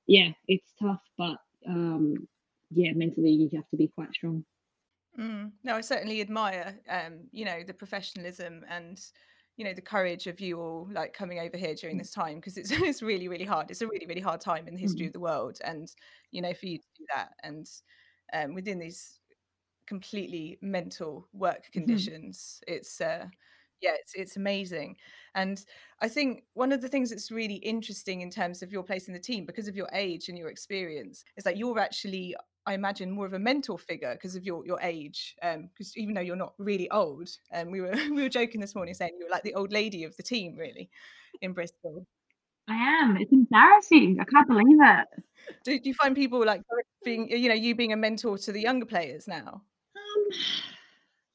yeah, 0.07 0.29
it's 0.47 0.73
tough, 0.81 1.01
but 1.17 1.37
um, 1.67 2.27
yeah, 2.71 2.93
mentally, 2.93 3.31
you 3.31 3.49
have 3.55 3.69
to 3.69 3.77
be 3.77 3.87
quite 3.87 4.13
strong. 4.13 4.45
Mm. 5.19 5.51
No, 5.63 5.75
I 5.75 5.81
certainly 5.81 6.21
admire, 6.21 6.79
um, 6.89 7.27
you 7.31 7.45
know, 7.45 7.63
the 7.65 7.73
professionalism 7.73 8.65
and, 8.69 8.99
you 9.57 9.63
know, 9.63 9.73
the 9.73 9.81
courage 9.81 10.27
of 10.27 10.41
you 10.41 10.59
all 10.59 10.89
like 10.91 11.13
coming 11.13 11.39
over 11.39 11.57
here 11.57 11.75
during 11.75 11.95
mm. 11.95 11.99
this 11.99 12.11
time 12.11 12.35
because 12.35 12.57
it's 12.57 12.71
it's 12.71 13.01
really 13.01 13.27
really 13.27 13.45
hard. 13.45 13.71
It's 13.71 13.81
a 13.81 13.87
really 13.87 14.05
really 14.05 14.21
hard 14.21 14.41
time 14.41 14.67
in 14.67 14.75
the 14.75 14.81
history 14.81 15.05
mm. 15.05 15.07
of 15.07 15.13
the 15.13 15.19
world, 15.19 15.59
and 15.63 15.89
you 16.31 16.41
know, 16.41 16.53
for 16.53 16.65
you 16.65 16.77
to 16.77 16.87
do 16.97 17.05
that 17.13 17.29
and 17.43 17.65
um, 18.33 18.53
within 18.53 18.79
these 18.79 19.19
completely 19.87 20.57
mental 20.61 21.27
work 21.33 21.63
mm-hmm. 21.63 21.79
conditions, 21.79 22.61
it's 22.67 22.99
uh, 22.99 23.27
yeah, 23.81 23.93
it's 23.99 24.13
it's 24.15 24.35
amazing. 24.35 24.97
And 25.35 25.63
I 26.01 26.07
think 26.07 26.43
one 26.53 26.71
of 26.71 26.81
the 26.81 26.87
things 26.87 27.09
that's 27.09 27.31
really 27.31 27.55
interesting 27.55 28.21
in 28.21 28.29
terms 28.29 28.61
of 28.61 28.71
your 28.71 28.83
place 28.83 29.07
in 29.07 29.13
the 29.13 29.19
team, 29.19 29.45
because 29.45 29.67
of 29.67 29.75
your 29.75 29.89
age 29.93 30.29
and 30.29 30.37
your 30.37 30.49
experience, 30.49 31.23
is 31.37 31.43
that 31.43 31.57
you're 31.57 31.79
actually 31.79 32.35
I 32.65 32.73
imagine 32.73 33.11
more 33.11 33.25
of 33.25 33.33
a 33.33 33.39
mentor 33.39 33.77
figure 33.77 34.13
because 34.13 34.35
of 34.35 34.43
your 34.43 34.65
your 34.65 34.79
age. 34.81 35.35
Because 35.41 35.89
um, 35.89 35.93
even 35.95 36.15
though 36.15 36.21
you're 36.21 36.35
not 36.35 36.53
really 36.57 36.89
old, 36.91 37.29
and 37.51 37.67
um, 37.67 37.71
we 37.71 37.81
were 37.81 37.91
we 38.11 38.21
were 38.23 38.29
joking 38.29 38.61
this 38.61 38.75
morning 38.75 38.93
saying 38.93 39.13
you 39.19 39.25
were 39.25 39.31
like 39.31 39.43
the 39.43 39.55
old 39.55 39.71
lady 39.71 40.03
of 40.03 40.15
the 40.17 40.23
team, 40.23 40.55
really, 40.55 40.89
in 41.41 41.53
Bristol. 41.53 42.05
I 42.67 42.75
am. 42.75 43.17
It's 43.17 43.31
embarrassing. 43.31 44.17
I 44.19 44.23
can't 44.23 44.47
believe 44.47 44.77
it. 44.81 45.07
Do, 45.63 45.79
do 45.79 45.89
you 45.89 45.93
find 45.93 46.15
people 46.15 46.43
like 46.43 46.63
being, 47.03 47.29
you 47.29 47.47
know, 47.47 47.55
you 47.55 47.75
being 47.75 47.93
a 47.93 47.97
mentor 47.97 48.37
to 48.39 48.51
the 48.51 48.61
younger 48.61 48.87
players 48.87 49.27
now? 49.27 49.61
Um, 49.95 50.25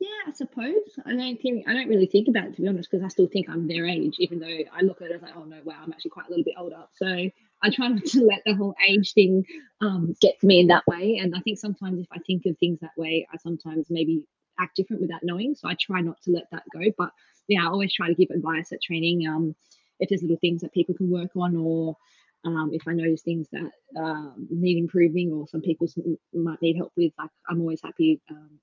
yeah, 0.01 0.09
I 0.27 0.33
suppose. 0.33 0.99
I 1.07 1.15
don't 1.15 1.41
think 1.41 1.69
I 1.69 1.73
don't 1.73 1.89
really 1.89 2.07
think 2.07 2.27
about 2.27 2.47
it 2.47 2.57
to 2.57 2.63
be 2.63 2.69
honest, 2.69 2.91
because 2.91 3.05
I 3.05 3.09
still 3.09 3.29
think 3.29 3.49
I'm 3.49 3.69
their 3.69 3.87
age, 3.87 4.17
even 4.19 4.41
though 4.41 4.59
I 4.73 4.81
look 4.83 5.01
at 5.03 5.11
it 5.11 5.15
as 5.15 5.23
like, 5.23 5.37
oh 5.37 5.45
no, 5.45 5.59
wow, 5.65 5.77
I'm 5.83 5.93
actually 5.93 6.11
quite 6.11 6.27
a 6.27 6.31
little 6.31 6.45
bit 6.45 6.55
older. 6.59 6.83
So 6.95 7.31
I 7.63 7.71
try 7.71 7.89
not 7.89 8.05
to 8.07 8.25
let 8.25 8.43
the 8.45 8.55
whole 8.55 8.75
age 8.89 9.13
thing 9.13 9.45
um, 9.81 10.15
get 10.21 10.41
to 10.41 10.47
me 10.47 10.61
in 10.61 10.67
that 10.69 10.87
way. 10.87 11.19
And 11.21 11.35
I 11.35 11.41
think 11.41 11.59
sometimes 11.59 12.01
if 12.01 12.09
I 12.13 12.19
think 12.27 12.47
of 12.47 12.59
things 12.59 12.81
that 12.81 12.97
way, 12.97 13.27
I 13.33 13.37
sometimes 13.37 13.87
maybe 13.91 14.25
act 14.59 14.77
different 14.77 15.03
without 15.03 15.23
knowing. 15.23 15.55
So 15.55 15.69
I 15.69 15.75
try 15.81 16.01
not 16.01 16.21
to 16.23 16.33
let 16.33 16.45
that 16.53 16.65
go. 16.73 16.81
But 16.97 17.11
yeah, 17.49 17.65
I 17.65 17.69
always 17.69 17.93
try 17.93 18.09
to 18.09 18.15
give 18.15 18.31
advice 18.31 18.73
at 18.73 18.83
training. 18.83 19.27
Um, 19.29 19.55
if 19.99 20.09
there's 20.09 20.23
little 20.23 20.39
things 20.41 20.63
that 20.63 20.73
people 20.73 20.95
can 20.95 21.11
work 21.11 21.31
on 21.37 21.57
or 21.57 21.97
Um, 22.43 22.71
if 22.73 22.89
I 22.89 22.95
notice 22.95 23.23
things 23.23 23.49
that 23.53 23.71
um, 24.03 24.49
need 24.49 24.79
improving 24.79 25.31
or 25.31 25.47
some 25.47 25.61
people 25.61 25.87
might 26.33 26.63
need 26.63 26.79
help 26.79 26.93
with, 26.97 27.13
like 27.19 27.35
I'm 27.47 27.61
always 27.61 27.83
happy 27.85 28.23
um, 28.31 28.59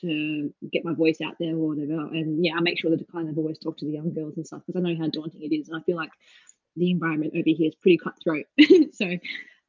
to 0.00 0.52
get 0.72 0.84
my 0.84 0.92
voice 0.92 1.20
out 1.20 1.36
there 1.38 1.54
or 1.54 1.68
whatever. 1.68 2.00
And 2.18 2.44
yeah, 2.44 2.56
I 2.56 2.60
make 2.60 2.78
sure 2.80 2.90
that 2.90 3.00
I 3.00 3.12
kind 3.12 3.28
of 3.28 3.38
always 3.38 3.60
talk 3.60 3.76
to 3.78 3.86
the 3.86 3.92
young 3.92 4.12
girls 4.12 4.36
and 4.36 4.46
stuff 4.46 4.62
because 4.66 4.76
I 4.76 4.82
know 4.82 4.98
how 4.98 5.08
daunting 5.08 5.44
it 5.44 5.54
is, 5.54 5.68
and 5.68 5.78
I 5.78 5.82
feel 5.84 5.96
like 5.96 6.10
the 6.76 6.90
environment 6.90 7.32
over 7.34 7.44
here 7.46 7.68
is 7.68 7.74
pretty 7.74 7.98
cutthroat. 7.98 8.46
so 8.92 9.16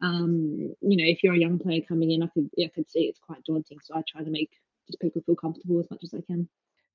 um, 0.01 0.75
you 0.81 0.97
know, 0.97 1.03
if 1.03 1.23
you're 1.23 1.33
a 1.33 1.39
young 1.39 1.59
player 1.59 1.81
coming 1.87 2.11
in, 2.11 2.23
I 2.23 2.27
could 2.27 2.49
I 2.59 2.69
could 2.73 2.89
see 2.89 3.05
it's 3.05 3.19
quite 3.19 3.43
daunting. 3.43 3.79
So 3.83 3.95
I 3.95 4.03
try 4.07 4.23
to 4.23 4.29
make 4.29 4.51
just 4.87 4.99
people 4.99 5.21
feel 5.25 5.35
comfortable 5.35 5.79
as 5.79 5.89
much 5.89 6.03
as 6.03 6.13
I 6.13 6.21
can. 6.21 6.47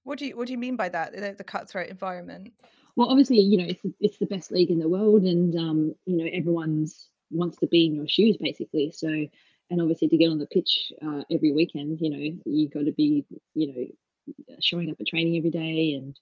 What 0.05 0.18
do 0.18 0.27
you 0.27 0.37
What 0.37 0.46
do 0.46 0.53
you 0.53 0.59
mean 0.59 0.77
by 0.77 0.88
that? 0.88 1.12
The, 1.12 1.35
the 1.37 1.44
cutthroat 1.44 1.88
environment. 1.88 2.53
Well, 2.94 3.09
obviously, 3.09 3.38
you 3.40 3.59
know, 3.59 3.66
it's 3.68 3.83
it's 4.01 4.18
the 4.18 4.27
best 4.27 4.53
league 4.53 4.70
in 4.70 4.79
the 4.79 4.88
world, 4.88 5.22
and 5.22 5.57
um, 5.57 5.94
you 6.07 6.16
know, 6.16 6.31
everyone's 6.33 7.09
wants 7.31 7.57
to 7.59 7.66
be 7.66 7.87
in 7.87 7.94
your 7.94 8.09
shoes, 8.09 8.37
basically. 8.37 8.92
So, 8.94 9.09
and 9.09 9.81
obviously, 9.81 10.09
to 10.09 10.16
get 10.16 10.31
on 10.31 10.38
the 10.38 10.46
pitch 10.46 10.92
uh, 11.05 11.22
every 11.31 11.53
weekend, 11.53 11.98
you 12.01 12.11
know, 12.11 12.40
you 12.44 12.68
got 12.68 12.85
to 12.85 12.92
be, 12.92 13.25
you 13.55 13.72
know, 13.72 14.57
showing 14.61 14.90
up 14.90 15.01
at 15.01 15.07
training 15.07 15.37
every 15.37 15.51
day, 15.51 15.94
and 15.94 16.18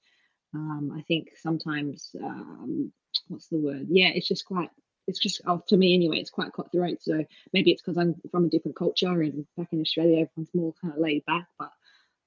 um, 0.54 0.92
I 0.96 1.02
think 1.02 1.30
sometimes, 1.36 2.14
um, 2.22 2.92
what's 3.28 3.48
the 3.48 3.58
word? 3.58 3.86
Yeah, 3.90 4.08
it's 4.08 4.28
just 4.28 4.44
quite. 4.44 4.70
It's 5.06 5.18
just 5.18 5.40
oh, 5.46 5.62
to 5.68 5.76
me 5.76 5.94
anyway. 5.94 6.18
It's 6.18 6.30
quite 6.30 6.52
cutthroat. 6.52 7.02
So 7.02 7.24
maybe 7.52 7.72
it's 7.72 7.82
because 7.82 7.98
I'm 7.98 8.14
from 8.30 8.44
a 8.44 8.48
different 8.48 8.76
culture, 8.76 9.22
and 9.22 9.46
back 9.56 9.68
in 9.72 9.80
Australia, 9.80 10.22
everyone's 10.22 10.54
more 10.54 10.74
kind 10.80 10.94
of 10.94 11.00
laid 11.00 11.24
back. 11.26 11.46
But 11.58 11.70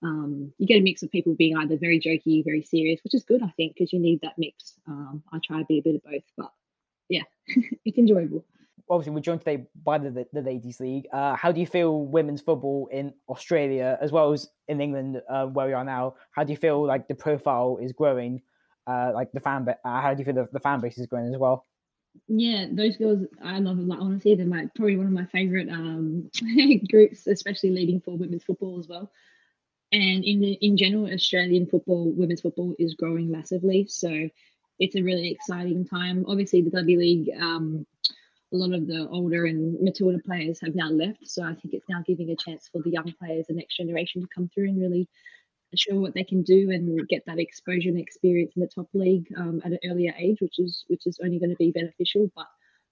um, 0.01 0.51
you 0.57 0.67
get 0.67 0.79
a 0.79 0.83
mix 0.83 1.03
of 1.03 1.11
people 1.11 1.35
being 1.35 1.55
either 1.57 1.77
very 1.77 1.99
jokey, 1.99 2.43
very 2.43 2.63
serious, 2.63 2.99
which 3.03 3.13
is 3.13 3.23
good, 3.23 3.41
I 3.41 3.53
think, 3.55 3.73
because 3.73 3.93
you 3.93 3.99
need 3.99 4.21
that 4.21 4.37
mix. 4.37 4.73
Um, 4.87 5.23
I 5.31 5.39
try 5.43 5.59
to 5.59 5.65
be 5.65 5.79
a 5.79 5.81
bit 5.81 5.95
of 5.95 6.03
both, 6.03 6.23
but 6.37 6.51
yeah, 7.09 7.23
it's 7.85 7.97
enjoyable. 7.97 8.45
Obviously, 8.89 9.13
we're 9.13 9.21
joined 9.21 9.41
today 9.41 9.65
by 9.83 9.97
the, 9.97 10.25
the 10.33 10.41
Ladies 10.41 10.79
League. 10.79 11.07
Uh, 11.11 11.35
how 11.35 11.51
do 11.51 11.59
you 11.59 11.67
feel 11.67 12.05
women's 12.05 12.41
football 12.41 12.89
in 12.91 13.13
Australia, 13.29 13.97
as 14.01 14.11
well 14.11 14.33
as 14.33 14.49
in 14.67 14.81
England, 14.81 15.21
uh, 15.29 15.45
where 15.45 15.67
we 15.67 15.73
are 15.73 15.85
now? 15.85 16.15
How 16.31 16.43
do 16.43 16.51
you 16.51 16.57
feel 16.57 16.85
like 16.85 17.07
the 17.07 17.15
profile 17.15 17.77
is 17.81 17.91
growing? 17.93 18.41
Uh, 18.85 19.11
like 19.13 19.31
the 19.31 19.39
fan, 19.39 19.63
ba- 19.63 19.77
uh, 19.85 20.01
how 20.01 20.13
do 20.13 20.19
you 20.19 20.25
feel 20.25 20.33
the, 20.33 20.49
the 20.51 20.59
fan 20.59 20.81
base 20.81 20.97
is 20.97 21.07
growing 21.07 21.33
as 21.33 21.39
well? 21.39 21.65
yeah, 22.27 22.67
those 22.71 22.95
girls, 22.97 23.25
I 23.43 23.57
love 23.57 23.77
them. 23.77 23.87
Like 23.87 23.99
honestly, 23.99 24.35
they're 24.35 24.45
my 24.45 24.67
probably 24.75 24.97
one 24.97 25.07
of 25.07 25.13
my 25.13 25.25
favorite 25.25 25.69
um, 25.69 26.29
groups, 26.91 27.25
especially 27.25 27.71
leading 27.71 28.01
for 28.01 28.15
women's 28.17 28.43
football 28.43 28.77
as 28.79 28.87
well 28.87 29.11
and 29.93 30.23
in 30.23 30.43
in 30.43 30.75
general, 30.75 31.11
Australian 31.13 31.67
football, 31.67 32.11
women's 32.11 32.41
football 32.41 32.75
is 32.79 32.95
growing 32.95 33.29
massively. 33.31 33.85
So 33.87 34.29
it's 34.79 34.95
a 34.95 35.03
really 35.03 35.31
exciting 35.31 35.85
time. 35.85 36.25
Obviously, 36.27 36.61
the 36.61 36.71
W 36.71 36.97
League, 36.97 37.29
um, 37.39 37.85
a 38.53 38.57
lot 38.57 38.73
of 38.73 38.87
the 38.87 39.07
older 39.09 39.45
and 39.45 39.79
Matilda 39.81 40.19
players 40.19 40.59
have 40.61 40.75
now 40.75 40.89
left. 40.89 41.27
So 41.27 41.43
I 41.43 41.55
think 41.55 41.73
it's 41.73 41.89
now 41.89 42.03
giving 42.05 42.29
a 42.29 42.35
chance 42.35 42.69
for 42.71 42.81
the 42.81 42.91
young 42.91 43.11
players, 43.19 43.47
the 43.47 43.55
next 43.55 43.77
generation, 43.77 44.21
to 44.21 44.27
come 44.33 44.49
through 44.53 44.69
and 44.69 44.81
really 44.81 45.09
show 45.75 45.99
what 45.99 46.13
they 46.13 46.23
can 46.23 46.43
do 46.43 46.69
and 46.69 47.07
get 47.07 47.23
that 47.25 47.39
exposure 47.39 47.89
and 47.89 47.99
experience 47.99 48.53
in 48.55 48.61
the 48.61 48.67
top 48.67 48.87
league 48.93 49.27
um, 49.37 49.59
at 49.65 49.71
an 49.71 49.79
earlier 49.89 50.13
age, 50.19 50.37
which 50.39 50.59
is 50.59 50.85
which 50.87 51.07
is 51.07 51.19
only 51.23 51.39
going 51.39 51.49
to 51.49 51.55
be 51.55 51.71
beneficial. 51.71 52.29
But 52.35 52.45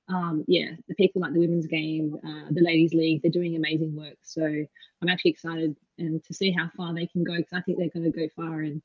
um, 0.10 0.44
yeah, 0.48 0.72
the 0.88 0.96
people 0.96 1.22
like 1.22 1.34
the 1.34 1.40
women's 1.40 1.68
game, 1.68 2.16
uh, 2.26 2.50
the 2.50 2.64
ladies' 2.64 2.94
league, 2.94 3.22
they're 3.22 3.32
doing 3.32 3.56
amazing 3.56 3.96
work. 3.96 4.18
So 4.24 4.44
I'm 4.44 5.10
actually 5.10 5.32
excited 5.32 5.76
and 6.00 6.24
to 6.24 6.34
see 6.34 6.52
how 6.52 6.70
far 6.76 6.94
they 6.94 7.08
can 7.08 7.24
go 7.24 7.38
because 7.38 7.54
I 7.54 7.62
think 7.62 7.78
they're 7.78 7.90
going 7.90 8.12
to 8.12 8.18
go 8.18 8.28
far 8.36 8.62
and 8.62 8.82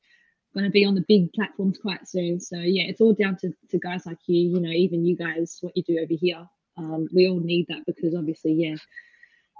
going 0.53 0.65
to 0.65 0.71
be 0.71 0.85
on 0.85 0.95
the 0.95 1.05
big 1.07 1.33
platforms 1.33 1.77
quite 1.79 2.07
soon. 2.07 2.39
So 2.39 2.57
yeah, 2.57 2.83
it's 2.83 3.01
all 3.01 3.13
down 3.13 3.37
to, 3.37 3.51
to 3.71 3.79
guys 3.79 4.05
like 4.05 4.19
you, 4.27 4.49
you 4.49 4.59
know, 4.59 4.69
even 4.69 5.05
you 5.05 5.15
guys, 5.15 5.57
what 5.61 5.75
you 5.75 5.83
do 5.83 5.99
over 5.99 6.13
here. 6.13 6.47
Um, 6.77 7.07
we 7.13 7.27
all 7.27 7.39
need 7.39 7.67
that 7.69 7.85
because 7.85 8.15
obviously, 8.15 8.53
yeah, 8.53 8.75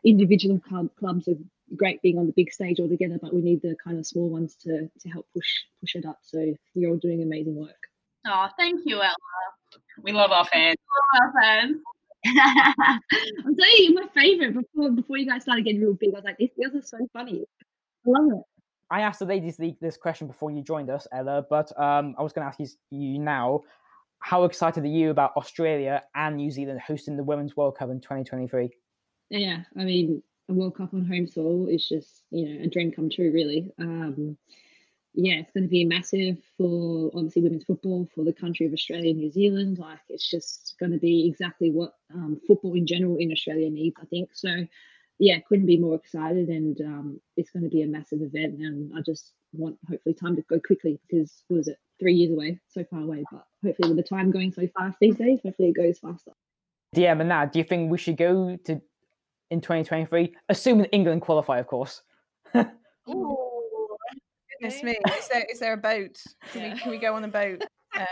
individual 0.05 0.59
club, 0.59 0.89
clubs 0.99 1.27
are 1.27 1.35
great 1.75 2.01
being 2.01 2.17
on 2.17 2.27
the 2.27 2.33
big 2.33 2.51
stage 2.51 2.79
all 2.79 2.87
together, 2.87 3.19
but 3.21 3.33
we 3.33 3.41
need 3.41 3.61
the 3.61 3.75
kind 3.83 3.97
of 3.97 4.05
small 4.05 4.29
ones 4.29 4.55
to 4.63 4.89
to 4.99 5.09
help 5.09 5.27
push 5.33 5.47
push 5.81 5.95
it 5.95 6.05
up. 6.05 6.19
So 6.21 6.53
you're 6.73 6.91
all 6.91 6.97
doing 6.97 7.21
amazing 7.21 7.55
work. 7.55 7.87
Oh, 8.25 8.47
thank 8.57 8.81
you, 8.85 8.97
Ella. 8.97 9.13
We 10.01 10.11
love 10.11 10.31
our 10.31 10.45
fans. 10.45 10.77
We 10.79 11.19
love 11.19 11.33
our 11.33 11.41
fans. 11.41 11.77
I'm 13.45 13.55
telling 13.55 13.77
you, 13.77 13.93
my 13.93 14.07
favorite 14.13 14.53
before 14.53 14.91
before 14.91 15.17
you 15.17 15.27
guys 15.27 15.43
started 15.43 15.65
getting 15.65 15.81
real 15.81 15.93
big. 15.93 16.13
I 16.13 16.17
was 16.17 16.23
like, 16.23 16.37
these 16.37 16.51
girls 16.59 16.75
are 16.75 16.85
so 16.85 17.07
funny. 17.13 17.45
I 18.05 18.09
love 18.09 18.31
it. 18.31 18.43
I 18.89 19.01
asked 19.01 19.19
the 19.19 19.25
ladies 19.25 19.59
league 19.59 19.75
this 19.81 19.97
question 19.97 20.27
before 20.27 20.49
you 20.49 20.61
joined 20.61 20.89
us, 20.89 21.07
Ella, 21.11 21.45
but 21.49 21.77
um, 21.79 22.15
I 22.17 22.23
was 22.23 22.31
going 22.31 22.43
to 22.43 22.47
ask 22.47 22.59
you, 22.59 22.67
you 22.89 23.19
now. 23.19 23.63
How 24.19 24.43
excited 24.43 24.83
are 24.83 24.87
you 24.87 25.09
about 25.09 25.31
Australia 25.37 26.03
and 26.15 26.37
New 26.37 26.51
Zealand 26.51 26.81
hosting 26.85 27.17
the 27.17 27.23
Women's 27.23 27.55
World 27.55 27.77
Cup 27.77 27.89
in 27.89 28.01
2023? 28.01 28.69
Yeah, 29.29 29.63
I 29.77 29.83
mean, 29.83 30.23
a 30.49 30.53
World 30.53 30.75
Cup 30.75 30.93
on 30.93 31.05
home 31.05 31.27
soil 31.27 31.67
is 31.67 31.87
just 31.87 32.23
you 32.31 32.47
know 32.47 32.63
a 32.63 32.67
dream 32.67 32.91
come 32.91 33.09
true, 33.09 33.31
really. 33.31 33.71
Um, 33.79 34.37
yeah, 35.13 35.35
it's 35.35 35.51
going 35.51 35.63
to 35.63 35.69
be 35.69 35.83
massive 35.83 36.37
for 36.57 37.09
obviously 37.15 37.41
women's 37.41 37.63
football 37.63 38.07
for 38.13 38.23
the 38.23 38.33
country 38.33 38.67
of 38.67 38.73
Australia 38.73 39.09
and 39.09 39.19
New 39.19 39.31
Zealand. 39.31 39.79
Like 39.79 39.99
it's 40.09 40.29
just 40.29 40.75
going 40.79 40.91
to 40.91 40.99
be 40.99 41.27
exactly 41.27 41.71
what 41.71 41.93
um, 42.13 42.39
football 42.45 42.75
in 42.75 42.85
general 42.85 43.17
in 43.17 43.31
Australia 43.31 43.69
needs, 43.69 43.95
I 43.99 44.05
think. 44.05 44.29
So, 44.33 44.67
yeah, 45.19 45.39
couldn't 45.47 45.65
be 45.65 45.77
more 45.77 45.95
excited, 45.95 46.49
and 46.49 46.79
um, 46.81 47.21
it's 47.35 47.51
going 47.51 47.63
to 47.63 47.69
be 47.69 47.81
a 47.81 47.87
massive 47.87 48.21
event. 48.21 48.59
And 48.59 48.91
I 48.95 49.01
just 49.05 49.33
want 49.53 49.77
hopefully 49.89 50.15
time 50.15 50.35
to 50.35 50.41
go 50.43 50.59
quickly 50.59 50.99
because 51.07 51.43
what 51.47 51.59
is 51.59 51.67
it, 51.67 51.77
three 51.99 52.13
years 52.13 52.31
away, 52.31 52.59
so 52.67 52.83
far 52.89 53.01
away. 53.01 53.23
But 53.31 53.45
hopefully, 53.63 53.93
with 53.93 53.97
the 53.97 54.15
time 54.15 54.31
going 54.31 54.51
so 54.51 54.67
fast 54.77 54.97
these 54.99 55.15
days, 55.15 55.39
hopefully 55.43 55.69
it 55.69 55.75
goes 55.75 55.99
faster. 55.99 56.31
DM 56.95 57.21
and 57.21 57.31
that, 57.31 57.51
do 57.51 57.59
you 57.59 57.65
think 57.65 57.91
we 57.91 57.97
should 57.97 58.17
go 58.17 58.57
to 58.65 58.81
in 59.49 59.61
2023, 59.61 60.35
assuming 60.49 60.85
England 60.87 61.21
qualify, 61.21 61.59
of 61.59 61.67
course? 61.67 62.01
Ooh 63.09 63.47
goodness 64.59 64.83
me! 64.83 64.97
Is 65.17 65.27
there 65.29 65.45
is 65.51 65.59
there 65.59 65.73
a 65.73 65.77
boat? 65.77 66.17
Can 66.51 66.61
yeah. 66.61 66.73
we 66.73 66.79
can 66.79 66.91
we 66.91 66.97
go 66.97 67.13
on 67.15 67.23
a 67.23 67.27
boat? 67.27 67.63
Um, 67.95 68.05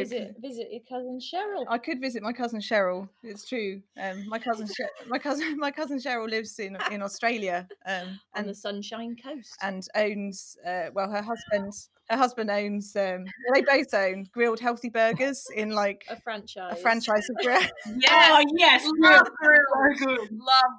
visit 0.00 0.36
visit 0.40 0.68
your 0.70 0.80
cousin 0.88 1.18
Cheryl. 1.20 1.64
I 1.68 1.78
could 1.78 2.00
visit 2.00 2.22
my 2.22 2.32
cousin 2.32 2.60
Cheryl. 2.60 3.08
It's 3.22 3.48
true. 3.48 3.82
Um, 4.00 4.26
my 4.28 4.38
cousin 4.48 4.68
my 5.08 5.18
cousin 5.18 5.56
my 5.58 5.70
cousin 5.70 5.98
Cheryl 5.98 6.28
lives 6.28 6.58
in 6.58 6.76
in 6.90 7.02
Australia. 7.02 7.66
Um, 7.86 8.20
on 8.34 8.46
the 8.46 8.54
Sunshine 8.54 9.16
Coast, 9.22 9.56
and 9.62 9.86
owns 9.94 10.56
uh, 10.66 10.86
well 10.94 11.10
her 11.10 11.22
husband 11.22 11.72
her 12.10 12.16
husband 12.16 12.50
owns 12.50 12.94
um 12.96 13.24
they 13.54 13.62
both 13.62 13.94
own 13.94 14.28
Grill'd 14.32 14.60
healthy 14.60 14.90
burgers 14.90 15.46
in 15.56 15.70
like 15.70 16.04
a 16.10 16.20
franchise 16.20 16.72
a 16.72 16.76
franchise 16.76 17.28
of 17.30 17.36
grill 17.36 17.60
yes 17.98 18.30
oh, 18.30 18.44
yes 18.56 18.84
love 18.98 19.26
grill 19.40 19.94
good 19.98 20.28
love 20.32 20.72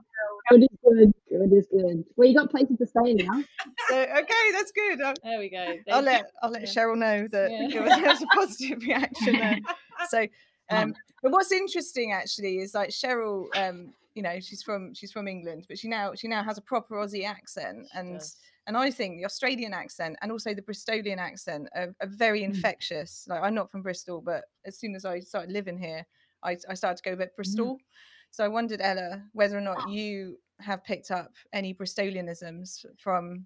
Good 0.49 1.13
is 1.41 1.67
good. 1.71 1.81
Good 1.81 1.95
good. 1.95 2.05
Well, 2.15 2.27
you 2.27 2.35
got 2.35 2.49
places 2.49 2.77
to 2.77 2.85
stay 2.85 3.13
now. 3.13 3.43
So 3.89 3.95
okay, 3.95 4.51
that's 4.51 4.71
good. 4.71 5.01
I'll, 5.01 5.13
there 5.23 5.39
we 5.39 5.49
go. 5.49 5.75
I'll 5.91 6.01
let 6.01 6.31
I'll 6.41 6.51
let 6.51 6.61
yeah. 6.63 6.67
Cheryl 6.67 6.97
know 6.97 7.27
that 7.27 7.51
yeah. 7.51 7.67
there 7.69 8.07
was 8.07 8.21
a 8.21 8.27
positive 8.27 8.81
reaction 8.81 9.33
there. 9.33 9.59
So, 10.09 10.27
um, 10.69 10.93
but 11.23 11.31
what's 11.31 11.53
interesting 11.53 12.11
actually 12.11 12.57
is 12.59 12.75
like 12.75 12.89
Cheryl, 12.89 13.45
um, 13.55 13.93
you 14.13 14.21
know, 14.21 14.39
she's 14.41 14.61
from 14.61 14.93
she's 14.93 15.11
from 15.11 15.27
England, 15.27 15.65
but 15.69 15.79
she 15.79 15.87
now 15.87 16.13
she 16.15 16.27
now 16.27 16.43
has 16.43 16.57
a 16.57 16.61
proper 16.61 16.95
Aussie 16.95 17.25
accent, 17.25 17.87
and 17.93 18.21
and 18.67 18.77
I 18.77 18.91
think 18.91 19.17
the 19.17 19.25
Australian 19.25 19.73
accent 19.73 20.17
and 20.21 20.31
also 20.31 20.53
the 20.53 20.61
Bristolian 20.61 21.17
accent 21.17 21.69
are, 21.75 21.95
are 22.01 22.07
very 22.07 22.41
mm. 22.41 22.45
infectious. 22.45 23.25
Like 23.29 23.41
I'm 23.41 23.55
not 23.55 23.71
from 23.71 23.83
Bristol, 23.83 24.21
but 24.21 24.43
as 24.65 24.77
soon 24.77 24.95
as 24.95 25.05
I 25.05 25.19
started 25.19 25.51
living 25.51 25.77
here, 25.77 26.05
I, 26.43 26.57
I 26.69 26.73
started 26.73 26.97
to 26.97 27.09
go 27.09 27.13
a 27.13 27.17
bit 27.17 27.31
mm. 27.31 27.35
Bristol. 27.35 27.75
Mm. 27.75 27.79
So 28.35 28.43
I 28.43 28.49
wondered, 28.49 28.81
Ella, 28.81 29.23
whether 29.31 29.57
or 29.57 29.61
not 29.61 29.77
ah. 29.79 29.87
you 29.87 30.37
have 30.59 30.83
picked 30.83 31.09
up 31.09 31.31
any 31.53 31.73
Bristolianisms 31.73 32.85
from 32.99 33.45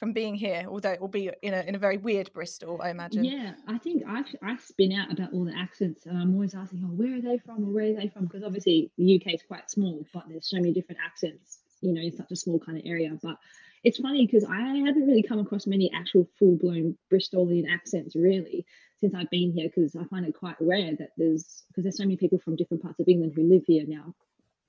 from 0.00 0.12
being 0.12 0.34
here, 0.34 0.64
although 0.68 0.90
it 0.90 1.00
will 1.00 1.06
be 1.06 1.30
in 1.42 1.54
a 1.54 1.60
in 1.60 1.76
a 1.76 1.78
very 1.78 1.98
weird 1.98 2.32
Bristol, 2.32 2.80
I 2.82 2.90
imagine. 2.90 3.22
Yeah, 3.22 3.52
I 3.68 3.78
think 3.78 4.02
I 4.08 4.24
I 4.42 4.56
spin 4.56 4.92
out 4.92 5.12
about 5.12 5.32
all 5.32 5.44
the 5.44 5.56
accents, 5.56 6.06
and 6.06 6.18
I'm 6.18 6.34
always 6.34 6.52
asking, 6.56 6.82
oh, 6.84 6.88
where 6.88 7.16
are 7.16 7.20
they 7.20 7.38
from, 7.38 7.64
or 7.64 7.72
where 7.72 7.92
are 7.92 7.94
they 7.94 8.08
from? 8.08 8.24
Because 8.24 8.42
obviously 8.42 8.90
the 8.98 9.20
UK 9.20 9.34
is 9.34 9.42
quite 9.46 9.70
small, 9.70 10.04
but 10.12 10.24
there's 10.28 10.50
so 10.50 10.56
many 10.56 10.72
different 10.72 11.00
accents, 11.06 11.58
you 11.80 11.92
know, 11.92 12.00
in 12.00 12.10
such 12.10 12.32
a 12.32 12.36
small 12.36 12.58
kind 12.58 12.76
of 12.76 12.82
area. 12.86 13.16
But 13.22 13.36
it's 13.84 13.98
funny 13.98 14.26
because 14.26 14.44
I 14.44 14.60
haven't 14.86 15.06
really 15.06 15.22
come 15.22 15.38
across 15.38 15.66
many 15.66 15.90
actual 15.94 16.28
full 16.38 16.56
blown 16.56 16.96
Bristolian 17.12 17.64
accents 17.72 18.16
really 18.16 18.66
since 19.00 19.14
I've 19.14 19.30
been 19.30 19.52
here 19.52 19.68
because 19.68 19.94
I 19.96 20.04
find 20.04 20.26
it 20.26 20.34
quite 20.34 20.56
rare 20.60 20.94
that 20.98 21.10
there's 21.16 21.64
because 21.68 21.84
there's 21.84 21.96
so 21.96 22.04
many 22.04 22.16
people 22.16 22.38
from 22.38 22.56
different 22.56 22.82
parts 22.82 23.00
of 23.00 23.08
England 23.08 23.32
who 23.34 23.48
live 23.48 23.62
here 23.66 23.84
now, 23.86 24.14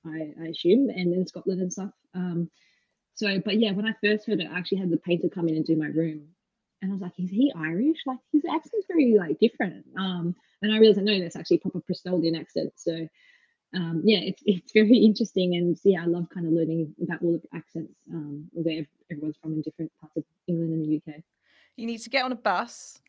I, 0.06 0.34
I 0.42 0.48
assume, 0.48 0.90
and 0.90 1.14
in 1.14 1.28
Scotland 1.28 1.62
and 1.62 1.74
stuff. 1.74 1.92
Um, 2.14 2.50
so, 3.16 3.40
but 3.44 3.60
yeah, 3.60 3.72
when 3.72 3.86
I 3.86 3.94
first 4.04 4.28
heard 4.28 4.40
it, 4.40 4.50
I 4.50 4.58
actually 4.58 4.80
had 4.80 4.92
the 4.92 4.98
painter 4.98 5.30
come 5.30 5.48
in 5.50 5.56
and 5.56 5.66
do 5.66 5.76
my 5.76 5.88
room, 5.88 6.28
and 6.82 6.92
I 6.92 6.94
was 6.94 7.02
like, 7.02 7.20
"Is 7.20 7.30
he 7.30 7.52
Irish? 7.56 7.98
Like 8.06 8.20
his 8.32 8.44
accent's 8.46 8.88
very 8.88 9.16
like 9.18 9.40
different." 9.40 9.86
Um, 9.98 10.36
and 10.62 10.74
I 10.74 10.78
realized, 10.78 11.02
no, 11.02 11.20
that's 11.20 11.36
actually 11.36 11.60
proper 11.60 11.82
Bristolian 11.82 12.40
accent. 12.40 12.74
So, 12.76 13.08
um, 13.76 14.02
yeah, 14.04 14.20
it's 14.20 14.42
it's 14.46 14.72
very 14.74 14.98
interesting, 15.10 15.56
and 15.56 15.78
yeah, 15.84 16.02
I 16.04 16.06
love 16.06 16.28
kind 16.34 16.46
of 16.48 16.54
learning 16.54 16.94
about 17.04 17.22
all 17.22 17.34
the 17.34 17.58
accents 17.58 17.94
um, 18.14 18.48
where 18.54 18.86
everyone's 19.12 19.38
from 19.42 19.54
in 19.54 19.62
different 19.62 19.92
parts 20.00 20.18
of 20.18 20.24
England 20.48 20.74
and 20.74 20.86
the 20.86 20.98
UK. 21.14 21.22
You 21.76 21.86
need 21.86 22.00
to 22.00 22.10
get 22.10 22.26
on 22.26 22.32
a 22.32 22.36
bus 22.36 23.00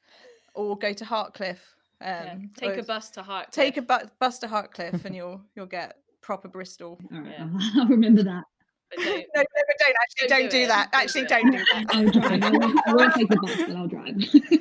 or 0.54 0.76
go 0.78 0.92
to 0.92 1.04
Hartcliffe 1.04 1.74
Um, 2.02 2.08
Yeah. 2.08 2.36
Take 2.56 2.78
a 2.78 2.82
bus 2.82 3.10
to 3.10 3.22
Hartcliffe. 3.22 3.50
take 3.52 3.76
a 3.76 3.82
bu- 3.82 4.08
bus 4.18 4.38
to 4.40 4.48
Hartcliffe, 4.48 5.04
and 5.04 5.14
you'll 5.16 5.40
you'll 5.56 5.66
get 5.66 5.96
proper 6.20 6.48
Bristol. 6.48 6.98
All 7.12 7.20
right, 7.20 7.30
Yeah. 7.32 7.48
I'll, 7.52 7.80
I'll 7.82 7.88
remember 7.88 8.22
that. 8.22 8.44
But 8.90 8.98
no, 9.04 9.04
don't, 9.04 9.26
no, 9.36 9.42
but 9.68 9.76
don't 9.78 9.96
actually 10.02 10.28
Don't 10.28 10.40
don't, 10.40 10.50
do 10.50 10.60
do, 10.62 10.66
that. 10.66 10.92
Don't 10.92 11.02
Actually, 11.02 11.22
do 11.22 11.28
don't 11.28 11.50
do 11.52 11.58
that. 11.58 11.86
I'll 11.90 12.10
drive. 12.10 12.42
I 12.42 12.50
won't, 12.50 12.80
I 12.88 12.94
won't 12.94 13.14
take 13.14 13.28
the 13.28 13.36
bus, 13.36 13.56
but 13.56 13.76
I'll 13.76 13.86
drive. 13.86 14.60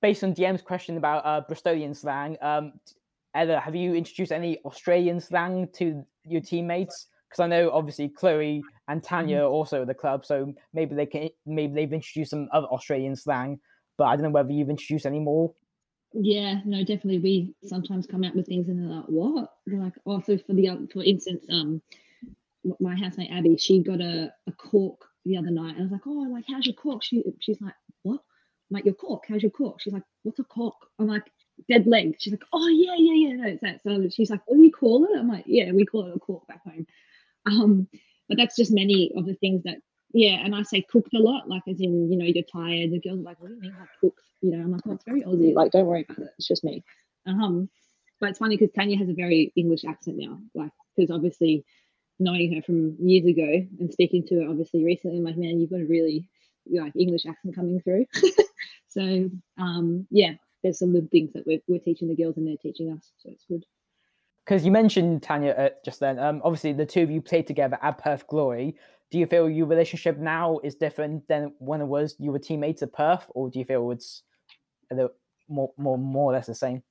Based 0.00 0.22
on 0.22 0.34
DM's 0.34 0.62
question 0.62 0.96
about 0.96 1.24
uh, 1.26 1.42
Bristolian 1.48 1.96
slang, 1.96 2.36
um, 2.42 2.72
Ella, 3.34 3.60
have 3.60 3.74
you 3.74 3.94
introduced 3.94 4.32
any 4.32 4.58
Australian 4.64 5.20
slang 5.20 5.68
to 5.74 6.04
your 6.24 6.40
teammates? 6.40 7.08
Because 7.28 7.40
I 7.40 7.46
know 7.48 7.70
obviously 7.72 8.08
Chloe 8.08 8.62
and 8.86 9.02
Tanya 9.02 9.40
are 9.40 9.48
also 9.48 9.82
at 9.82 9.88
the 9.88 9.94
club, 9.94 10.24
so 10.24 10.54
maybe 10.72 10.94
they 10.94 11.06
can 11.06 11.30
maybe 11.44 11.74
they've 11.74 11.92
introduced 11.92 12.30
some 12.30 12.48
other 12.52 12.68
Australian 12.68 13.16
slang, 13.16 13.58
but 13.98 14.04
I 14.04 14.14
don't 14.14 14.24
know 14.24 14.30
whether 14.30 14.52
you've 14.52 14.70
introduced 14.70 15.04
any 15.04 15.18
more. 15.18 15.52
Yeah, 16.12 16.60
no, 16.64 16.84
definitely. 16.84 17.18
We 17.18 17.54
sometimes 17.64 18.06
come 18.06 18.22
out 18.22 18.36
with 18.36 18.46
things 18.46 18.68
and 18.68 18.78
they're 18.78 18.96
like, 18.98 19.06
"What?" 19.06 19.50
They're 19.66 19.80
like, 19.80 19.94
"Oh, 20.06 20.20
so 20.20 20.38
for 20.38 20.54
the 20.54 20.88
for 20.92 21.02
instance, 21.02 21.44
um, 21.50 21.82
my 22.78 22.94
housemate 22.94 23.32
Abby, 23.32 23.56
she 23.56 23.82
got 23.82 24.00
a, 24.00 24.32
a 24.46 24.52
cork 24.52 25.04
the 25.24 25.36
other 25.36 25.50
night, 25.50 25.70
and 25.74 25.80
I 25.80 25.82
was 25.82 25.90
like, 25.90 26.06
"Oh, 26.06 26.28
like 26.30 26.44
how's 26.48 26.66
your 26.66 26.76
cork?" 26.76 27.02
She 27.02 27.24
she's 27.40 27.60
like, 27.60 27.74
"What?" 28.04 28.20
I'm 28.70 28.74
like, 28.74 28.84
"Your 28.84 28.94
cork? 28.94 29.24
How's 29.28 29.42
your 29.42 29.50
cork?" 29.50 29.80
She's 29.80 29.92
like, 29.92 30.04
"What's 30.22 30.38
a 30.38 30.44
cork?" 30.44 30.76
I'm 31.00 31.08
like, 31.08 31.24
"Dead 31.68 31.86
leg." 31.86 32.16
She's 32.18 32.32
like, 32.32 32.44
"Oh 32.52 32.68
yeah, 32.68 32.94
yeah, 32.96 33.28
yeah, 33.28 33.36
no, 33.36 33.48
it's 33.48 33.62
that." 33.62 33.82
So 33.82 34.08
she's 34.10 34.30
like, 34.30 34.40
oh, 34.48 34.56
you 34.56 34.70
call 34.72 35.04
it?" 35.04 35.18
I'm 35.18 35.28
like, 35.28 35.44
"Yeah, 35.46 35.72
we 35.72 35.86
call 35.86 36.06
it 36.06 36.16
a 36.16 36.18
cork 36.18 36.46
back 36.46 36.62
home." 36.64 36.86
Um, 37.46 37.88
but 38.28 38.38
that's 38.38 38.56
just 38.56 38.72
many 38.72 39.12
of 39.16 39.26
the 39.26 39.34
things 39.34 39.64
that 39.64 39.78
yeah, 40.14 40.44
and 40.44 40.54
I 40.54 40.62
say 40.62 40.80
cooked 40.80 41.12
a 41.14 41.18
lot, 41.18 41.48
like 41.48 41.64
as 41.68 41.80
in, 41.80 42.10
you 42.10 42.16
know, 42.16 42.24
you're 42.24 42.44
tired. 42.44 42.92
The 42.92 43.00
girls 43.00 43.18
are 43.18 43.22
like, 43.22 43.40
what 43.40 43.48
do 43.48 43.54
you 43.56 43.60
mean 43.60 43.74
like 43.78 43.88
cooked? 44.00 44.22
You 44.40 44.52
know, 44.52 44.62
I'm 44.62 44.70
like, 44.70 44.82
oh, 44.86 44.92
it's 44.92 45.04
very 45.04 45.22
Aussie. 45.22 45.54
Like, 45.54 45.72
don't 45.72 45.86
worry 45.86 46.06
about 46.08 46.18
it. 46.24 46.30
It's 46.38 46.46
just 46.46 46.62
me. 46.62 46.84
Um, 47.26 47.68
but 48.20 48.30
it's 48.30 48.38
funny 48.38 48.56
because 48.56 48.72
Tanya 48.72 48.96
has 48.96 49.08
a 49.08 49.14
very 49.14 49.52
English 49.56 49.84
accent 49.84 50.18
now, 50.18 50.38
like 50.54 50.70
because 50.94 51.10
obviously 51.10 51.64
knowing 52.20 52.54
her 52.54 52.62
from 52.62 52.96
years 53.00 53.26
ago 53.26 53.66
and 53.80 53.92
speaking 53.92 54.24
to 54.28 54.36
her 54.36 54.48
obviously 54.48 54.84
recently, 54.84 55.18
I'm 55.18 55.24
like, 55.24 55.36
man, 55.36 55.58
you've 55.58 55.70
got 55.70 55.80
a 55.80 55.84
really 55.84 56.28
like 56.70 56.94
English 56.96 57.26
accent 57.26 57.56
coming 57.56 57.80
through. 57.80 58.06
so 58.88 59.30
um, 59.58 60.06
yeah, 60.10 60.34
there's 60.64 60.78
some 60.80 60.92
good 60.92 61.10
things 61.12 61.32
that 61.34 61.46
we're, 61.46 61.60
we're 61.68 61.78
teaching 61.78 62.08
the 62.08 62.16
girls 62.16 62.36
and 62.36 62.48
they're 62.48 62.56
teaching 62.56 62.90
us, 62.90 63.12
so 63.18 63.30
it's 63.30 63.44
good. 63.48 63.64
Because 64.44 64.64
you 64.64 64.72
mentioned 64.72 65.22
Tanya 65.22 65.52
uh, 65.52 65.68
just 65.84 66.00
then. 66.00 66.18
Um, 66.18 66.40
obviously 66.42 66.72
the 66.72 66.86
two 66.86 67.02
of 67.02 67.10
you 67.10 67.20
played 67.20 67.46
together 67.46 67.78
at 67.80 67.98
Perth 67.98 68.26
Glory. 68.26 68.76
Do 69.10 69.18
you 69.18 69.26
feel 69.26 69.48
your 69.48 69.66
relationship 69.66 70.18
now 70.18 70.58
is 70.64 70.74
different 70.74 71.28
than 71.28 71.52
when 71.58 71.80
it 71.80 71.86
was 71.86 72.16
you 72.18 72.32
were 72.32 72.38
teammates 72.38 72.82
at 72.82 72.92
Perth, 72.92 73.30
or 73.34 73.48
do 73.48 73.58
you 73.58 73.64
feel 73.64 73.90
it's 73.92 74.22
a 74.90 74.94
little 74.96 75.12
more 75.48 75.70
more 75.76 75.96
more 75.96 76.32
or 76.32 76.34
less 76.34 76.46
the 76.46 76.54
same? 76.54 76.82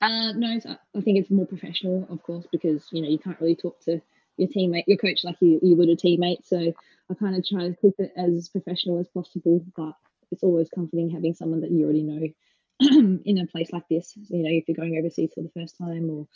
Uh, 0.00 0.32
no, 0.32 0.50
it's, 0.50 0.66
I 0.66 1.00
think 1.00 1.18
it's 1.18 1.30
more 1.30 1.46
professional, 1.46 2.06
of 2.10 2.22
course, 2.22 2.46
because 2.50 2.86
you 2.90 3.02
know 3.02 3.08
you 3.08 3.18
can't 3.18 3.40
really 3.40 3.54
talk 3.54 3.78
to 3.84 4.00
your 4.38 4.48
teammate, 4.48 4.84
your 4.86 4.96
coach, 4.96 5.20
like 5.22 5.36
you, 5.40 5.60
you 5.62 5.76
would 5.76 5.90
a 5.90 5.96
teammate. 5.96 6.46
So 6.46 6.72
I 7.10 7.14
kind 7.14 7.36
of 7.36 7.46
try 7.46 7.68
to 7.68 7.76
keep 7.76 7.94
it 7.98 8.12
as 8.16 8.48
professional 8.48 8.98
as 8.98 9.08
possible, 9.08 9.64
but 9.76 9.94
it's 10.32 10.42
always 10.42 10.68
comforting 10.74 11.10
having 11.10 11.34
someone 11.34 11.60
that 11.60 11.70
you 11.70 11.84
already 11.84 12.02
know 12.02 12.28
in 13.24 13.38
a 13.38 13.46
place 13.46 13.72
like 13.72 13.88
this. 13.88 14.14
You 14.28 14.42
know, 14.42 14.50
if 14.50 14.68
you're 14.68 14.76
going 14.76 14.96
overseas 14.98 15.32
for 15.34 15.42
the 15.42 15.50
first 15.50 15.76
time 15.76 16.10
or 16.10 16.26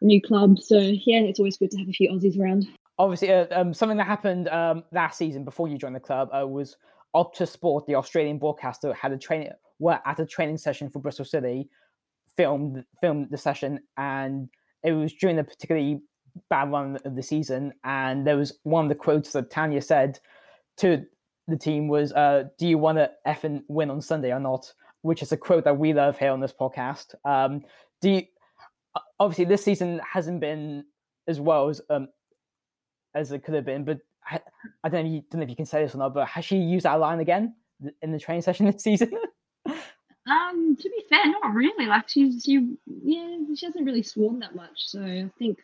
a 0.00 0.04
new 0.04 0.20
club. 0.20 0.58
So 0.58 0.78
yeah, 0.78 1.20
it's 1.20 1.38
always 1.38 1.56
good 1.56 1.70
to 1.72 1.78
have 1.78 1.88
a 1.88 1.92
few 1.92 2.10
Aussies 2.10 2.38
around. 2.38 2.68
Obviously, 2.98 3.32
uh, 3.32 3.46
um, 3.50 3.74
something 3.74 3.98
that 3.98 4.06
happened 4.06 4.48
um, 4.48 4.84
last 4.92 5.18
season 5.18 5.44
before 5.44 5.68
you 5.68 5.78
joined 5.78 5.94
the 5.94 6.00
club 6.00 6.30
uh, 6.32 6.46
was 6.46 6.76
Optus 7.14 7.48
Sport, 7.48 7.86
the 7.86 7.94
Australian 7.94 8.38
broadcaster, 8.38 8.92
had 8.94 9.12
a 9.12 9.18
training 9.18 9.50
were 9.78 10.00
at 10.06 10.18
a 10.18 10.26
training 10.26 10.56
session 10.56 10.88
for 10.88 10.98
Bristol 10.98 11.24
City, 11.24 11.68
filmed 12.36 12.84
filmed 13.00 13.28
the 13.30 13.38
session, 13.38 13.80
and 13.96 14.48
it 14.82 14.92
was 14.92 15.12
during 15.12 15.38
a 15.38 15.44
particularly 15.44 16.00
bad 16.48 16.70
run 16.70 16.98
of 17.04 17.16
the 17.16 17.22
season. 17.22 17.72
And 17.84 18.26
there 18.26 18.36
was 18.36 18.58
one 18.62 18.86
of 18.86 18.88
the 18.88 18.94
quotes 18.94 19.32
that 19.32 19.50
Tanya 19.50 19.82
said 19.82 20.18
to 20.78 21.04
the 21.48 21.56
team 21.56 21.88
was, 21.88 22.12
uh, 22.12 22.44
"Do 22.58 22.66
you 22.66 22.78
want 22.78 22.98
to 22.98 23.10
effing 23.26 23.62
win 23.68 23.90
on 23.90 24.00
Sunday 24.00 24.32
or 24.32 24.40
not?" 24.40 24.72
Which 25.06 25.22
is 25.22 25.32
a 25.32 25.36
quote 25.36 25.64
that 25.64 25.78
we 25.78 25.92
love 25.92 26.18
here 26.18 26.30
on 26.30 26.40
this 26.40 26.52
podcast. 26.52 27.14
Um, 27.24 27.64
do 28.00 28.10
you, 28.10 28.22
obviously 29.20 29.44
this 29.44 29.64
season 29.64 30.00
hasn't 30.00 30.40
been 30.40 30.84
as 31.28 31.40
well 31.40 31.68
as 31.68 31.80
um, 31.90 32.08
as 33.14 33.32
it 33.32 33.44
could 33.44 33.54
have 33.54 33.64
been, 33.64 33.84
but 33.84 34.00
I, 34.28 34.40
I 34.82 34.88
don't 34.88 35.04
know 35.04 35.10
if 35.10 35.14
you 35.14 35.22
don't 35.30 35.40
know 35.40 35.44
if 35.44 35.50
you 35.50 35.56
can 35.56 35.66
say 35.66 35.82
this 35.82 35.94
or 35.94 35.98
not, 35.98 36.12
but 36.12 36.26
has 36.28 36.44
she 36.44 36.56
used 36.56 36.84
that 36.84 37.00
line 37.00 37.20
again 37.20 37.54
in 38.02 38.12
the 38.12 38.18
training 38.18 38.42
session 38.42 38.66
this 38.66 38.82
season? 38.82 39.12
Um, 40.28 40.76
to 40.80 40.90
be 40.90 41.04
fair, 41.08 41.24
not 41.24 41.54
really. 41.54 41.86
Like 41.86 42.08
she's 42.08 42.42
she 42.44 42.74
yeah, 42.86 43.36
she 43.54 43.64
hasn't 43.64 43.86
really 43.86 44.02
sworn 44.02 44.40
that 44.40 44.56
much. 44.56 44.72
So 44.74 45.00
I 45.00 45.30
think 45.38 45.58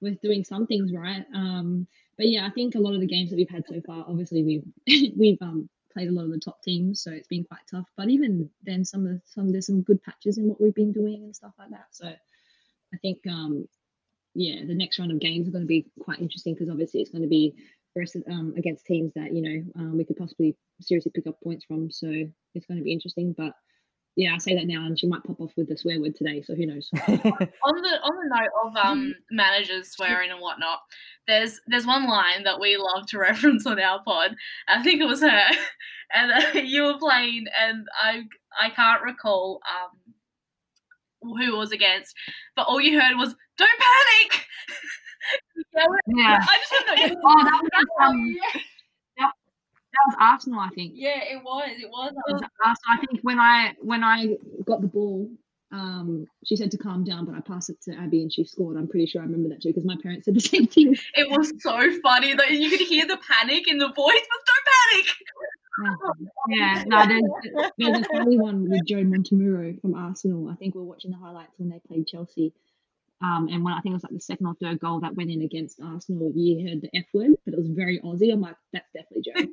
we're 0.00 0.16
doing 0.22 0.44
some 0.44 0.66
things 0.66 0.94
right. 0.94 1.26
Um, 1.34 1.86
but 2.16 2.28
yeah, 2.28 2.46
I 2.46 2.50
think 2.50 2.74
a 2.74 2.78
lot 2.78 2.94
of 2.94 3.00
the 3.00 3.06
games 3.06 3.28
that 3.28 3.36
we've 3.36 3.50
had 3.50 3.66
so 3.68 3.82
far, 3.86 4.06
obviously 4.08 4.42
we've 4.42 5.12
we've 5.18 5.42
um 5.42 5.68
played 5.98 6.08
a 6.08 6.12
lot 6.12 6.26
of 6.26 6.30
the 6.30 6.38
top 6.38 6.62
teams, 6.62 7.02
so 7.02 7.10
it's 7.10 7.26
been 7.26 7.42
quite 7.42 7.66
tough. 7.68 7.88
But 7.96 8.08
even 8.08 8.48
then, 8.62 8.84
some 8.84 9.04
of 9.04 9.12
the, 9.12 9.20
some 9.24 9.50
there's 9.50 9.66
some 9.66 9.82
good 9.82 10.00
patches 10.02 10.38
in 10.38 10.46
what 10.48 10.60
we've 10.60 10.74
been 10.74 10.92
doing 10.92 11.24
and 11.24 11.34
stuff 11.34 11.54
like 11.58 11.70
that. 11.70 11.86
So 11.90 12.06
I 12.06 12.96
think 13.02 13.18
um 13.28 13.66
yeah, 14.34 14.64
the 14.64 14.74
next 14.74 14.98
round 14.98 15.10
of 15.10 15.18
games 15.18 15.48
are 15.48 15.50
going 15.50 15.64
to 15.64 15.68
be 15.68 15.86
quite 15.98 16.20
interesting 16.20 16.54
because 16.54 16.70
obviously 16.70 17.00
it's 17.00 17.10
going 17.10 17.22
to 17.22 17.28
be 17.28 17.54
versus 17.96 18.22
um 18.30 18.54
against 18.56 18.86
teams 18.86 19.12
that 19.14 19.34
you 19.34 19.42
know 19.42 19.82
um, 19.82 19.96
we 19.98 20.04
could 20.04 20.16
possibly 20.16 20.56
seriously 20.80 21.10
pick 21.12 21.26
up 21.26 21.40
points 21.42 21.64
from. 21.64 21.90
So 21.90 22.06
it's 22.54 22.66
going 22.66 22.78
to 22.78 22.84
be 22.84 22.92
interesting, 22.92 23.34
but 23.36 23.54
yeah, 24.18 24.34
I 24.34 24.38
say 24.38 24.56
that 24.56 24.66
now, 24.66 24.84
and 24.84 24.98
she 24.98 25.06
might 25.06 25.22
pop 25.22 25.40
off 25.40 25.52
with 25.56 25.68
the 25.68 25.78
swear 25.78 26.00
word 26.00 26.16
today. 26.16 26.42
So 26.42 26.56
who 26.56 26.66
knows? 26.66 26.90
on 26.92 27.12
the 27.12 27.22
on 27.22 27.60
the 27.62 28.36
note 28.36 28.50
of 28.66 28.76
um 28.76 29.14
managers 29.30 29.92
swearing 29.92 30.32
and 30.32 30.40
whatnot, 30.40 30.80
there's 31.28 31.60
there's 31.68 31.86
one 31.86 32.08
line 32.08 32.42
that 32.42 32.58
we 32.58 32.76
love 32.76 33.06
to 33.06 33.18
reference 33.20 33.64
on 33.64 33.78
our 33.78 34.02
pod. 34.02 34.34
I 34.66 34.82
think 34.82 35.00
it 35.00 35.04
was 35.04 35.20
her, 35.20 35.42
and 36.12 36.32
uh, 36.32 36.58
you 36.58 36.82
were 36.82 36.98
playing, 36.98 37.46
and 37.62 37.86
I 37.96 38.22
I 38.60 38.70
can't 38.70 39.04
recall 39.04 39.60
um 39.70 40.14
who 41.22 41.54
it 41.54 41.56
was 41.56 41.70
against, 41.70 42.16
but 42.56 42.66
all 42.66 42.80
you 42.80 43.00
heard 43.00 43.16
was 43.16 43.36
"Don't 43.56 43.70
panic." 43.78 44.46
Yell 45.76 45.92
it. 45.92 46.00
Yeah. 46.08 46.38
I 46.40 46.58
just 46.58 46.72
want 46.72 46.98
to 46.98 47.08
know. 47.08 47.20
Oh, 47.24 47.44
that 47.44 47.62
was, 47.62 47.88
um, 48.00 48.36
yeah. 48.36 48.60
that 48.60 48.62
was 50.06 50.16
Arsenal, 50.20 50.60
I 50.60 50.68
think. 50.70 50.92
yeah, 50.94 51.20
it 51.22 51.42
was. 51.42 51.70
It 51.78 51.90
was. 51.90 52.12
It 52.12 52.32
was 52.32 52.42
Arsenal. 52.64 52.90
I 52.90 52.96
think 53.06 53.20
when 53.22 53.38
I 53.38 53.74
when 53.80 54.04
I 54.04 54.36
got 54.64 54.80
the 54.80 54.86
ball, 54.86 55.28
um, 55.72 56.26
she 56.44 56.56
said 56.56 56.70
to 56.70 56.78
calm 56.78 57.04
down, 57.04 57.24
but 57.26 57.34
I 57.34 57.40
passed 57.40 57.70
it 57.70 57.80
to 57.82 57.94
Abby 57.94 58.22
and 58.22 58.32
she 58.32 58.44
scored. 58.44 58.76
I'm 58.76 58.88
pretty 58.88 59.06
sure 59.06 59.20
I 59.20 59.24
remember 59.24 59.50
that 59.50 59.62
too 59.62 59.68
because 59.70 59.84
my 59.84 59.96
parents 60.02 60.24
said 60.24 60.34
the 60.34 60.40
same 60.54 60.66
thing. 60.66 60.96
It 61.14 61.30
was 61.30 61.52
so 61.60 61.78
funny 62.02 62.34
that 62.34 62.50
you 62.50 62.70
could 62.70 62.86
hear 62.86 63.06
the 63.06 63.18
panic 63.28 63.68
in 63.68 63.78
the 63.78 63.88
voice, 63.88 63.94
but 63.96 64.40
don't 64.46 64.66
panic. 64.92 65.14
Yeah, 66.48 66.82
no, 66.88 67.06
there's, 67.06 67.22
there's 67.78 67.98
a 68.00 68.04
funny 68.12 68.36
one 68.36 68.68
with 68.68 68.84
Joe 68.84 69.04
Montemurro 69.04 69.80
from 69.80 69.94
Arsenal. 69.94 70.48
I 70.48 70.56
think 70.56 70.74
we 70.74 70.80
are 70.80 70.84
watching 70.84 71.12
the 71.12 71.16
highlights 71.16 71.52
when 71.56 71.68
they 71.68 71.80
played 71.86 72.08
Chelsea. 72.08 72.52
Um, 73.20 73.48
and 73.50 73.64
when 73.64 73.74
I 73.74 73.80
think 73.80 73.92
it 73.92 73.96
was 73.96 74.04
like 74.04 74.12
the 74.12 74.20
second 74.20 74.46
or 74.46 74.54
third 74.54 74.78
goal 74.78 75.00
that 75.00 75.16
went 75.16 75.30
in 75.30 75.42
against 75.42 75.80
Arsenal, 75.82 76.32
you 76.34 76.68
heard 76.68 76.82
the 76.82 76.96
F 76.96 77.06
word, 77.12 77.32
but 77.44 77.54
it 77.54 77.58
was 77.58 77.68
very 77.68 77.98
Aussie. 78.00 78.32
I'm 78.32 78.40
like, 78.40 78.54
that's 78.72 78.88
definitely 78.94 79.50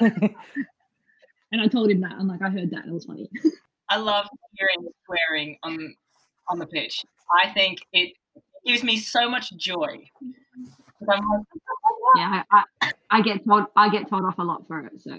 Joe. 0.00 0.28
and 1.52 1.60
I 1.60 1.68
told 1.68 1.90
him 1.90 2.00
that. 2.02 2.12
I'm 2.12 2.28
like, 2.28 2.42
I 2.42 2.50
heard 2.50 2.70
that. 2.70 2.82
And 2.82 2.90
it 2.90 2.94
was 2.94 3.06
funny. 3.06 3.30
I 3.90 3.96
love 3.96 4.26
hearing 4.54 4.88
swearing 5.04 5.58
on 5.62 5.94
on 6.48 6.58
the 6.58 6.66
pitch. 6.66 7.04
I 7.42 7.50
think 7.52 7.78
it 7.92 8.14
gives 8.66 8.82
me 8.82 8.98
so 8.98 9.30
much 9.30 9.56
joy. 9.56 10.08
I'm 11.00 11.06
like, 11.06 11.20
yeah, 12.16 12.42
I, 12.50 12.62
I, 12.80 12.92
I 13.10 13.22
get 13.22 13.46
told 13.46 13.66
I 13.76 13.88
get 13.88 14.08
told 14.08 14.24
off 14.24 14.38
a 14.38 14.42
lot 14.42 14.66
for 14.66 14.80
it. 14.86 15.00
So 15.00 15.16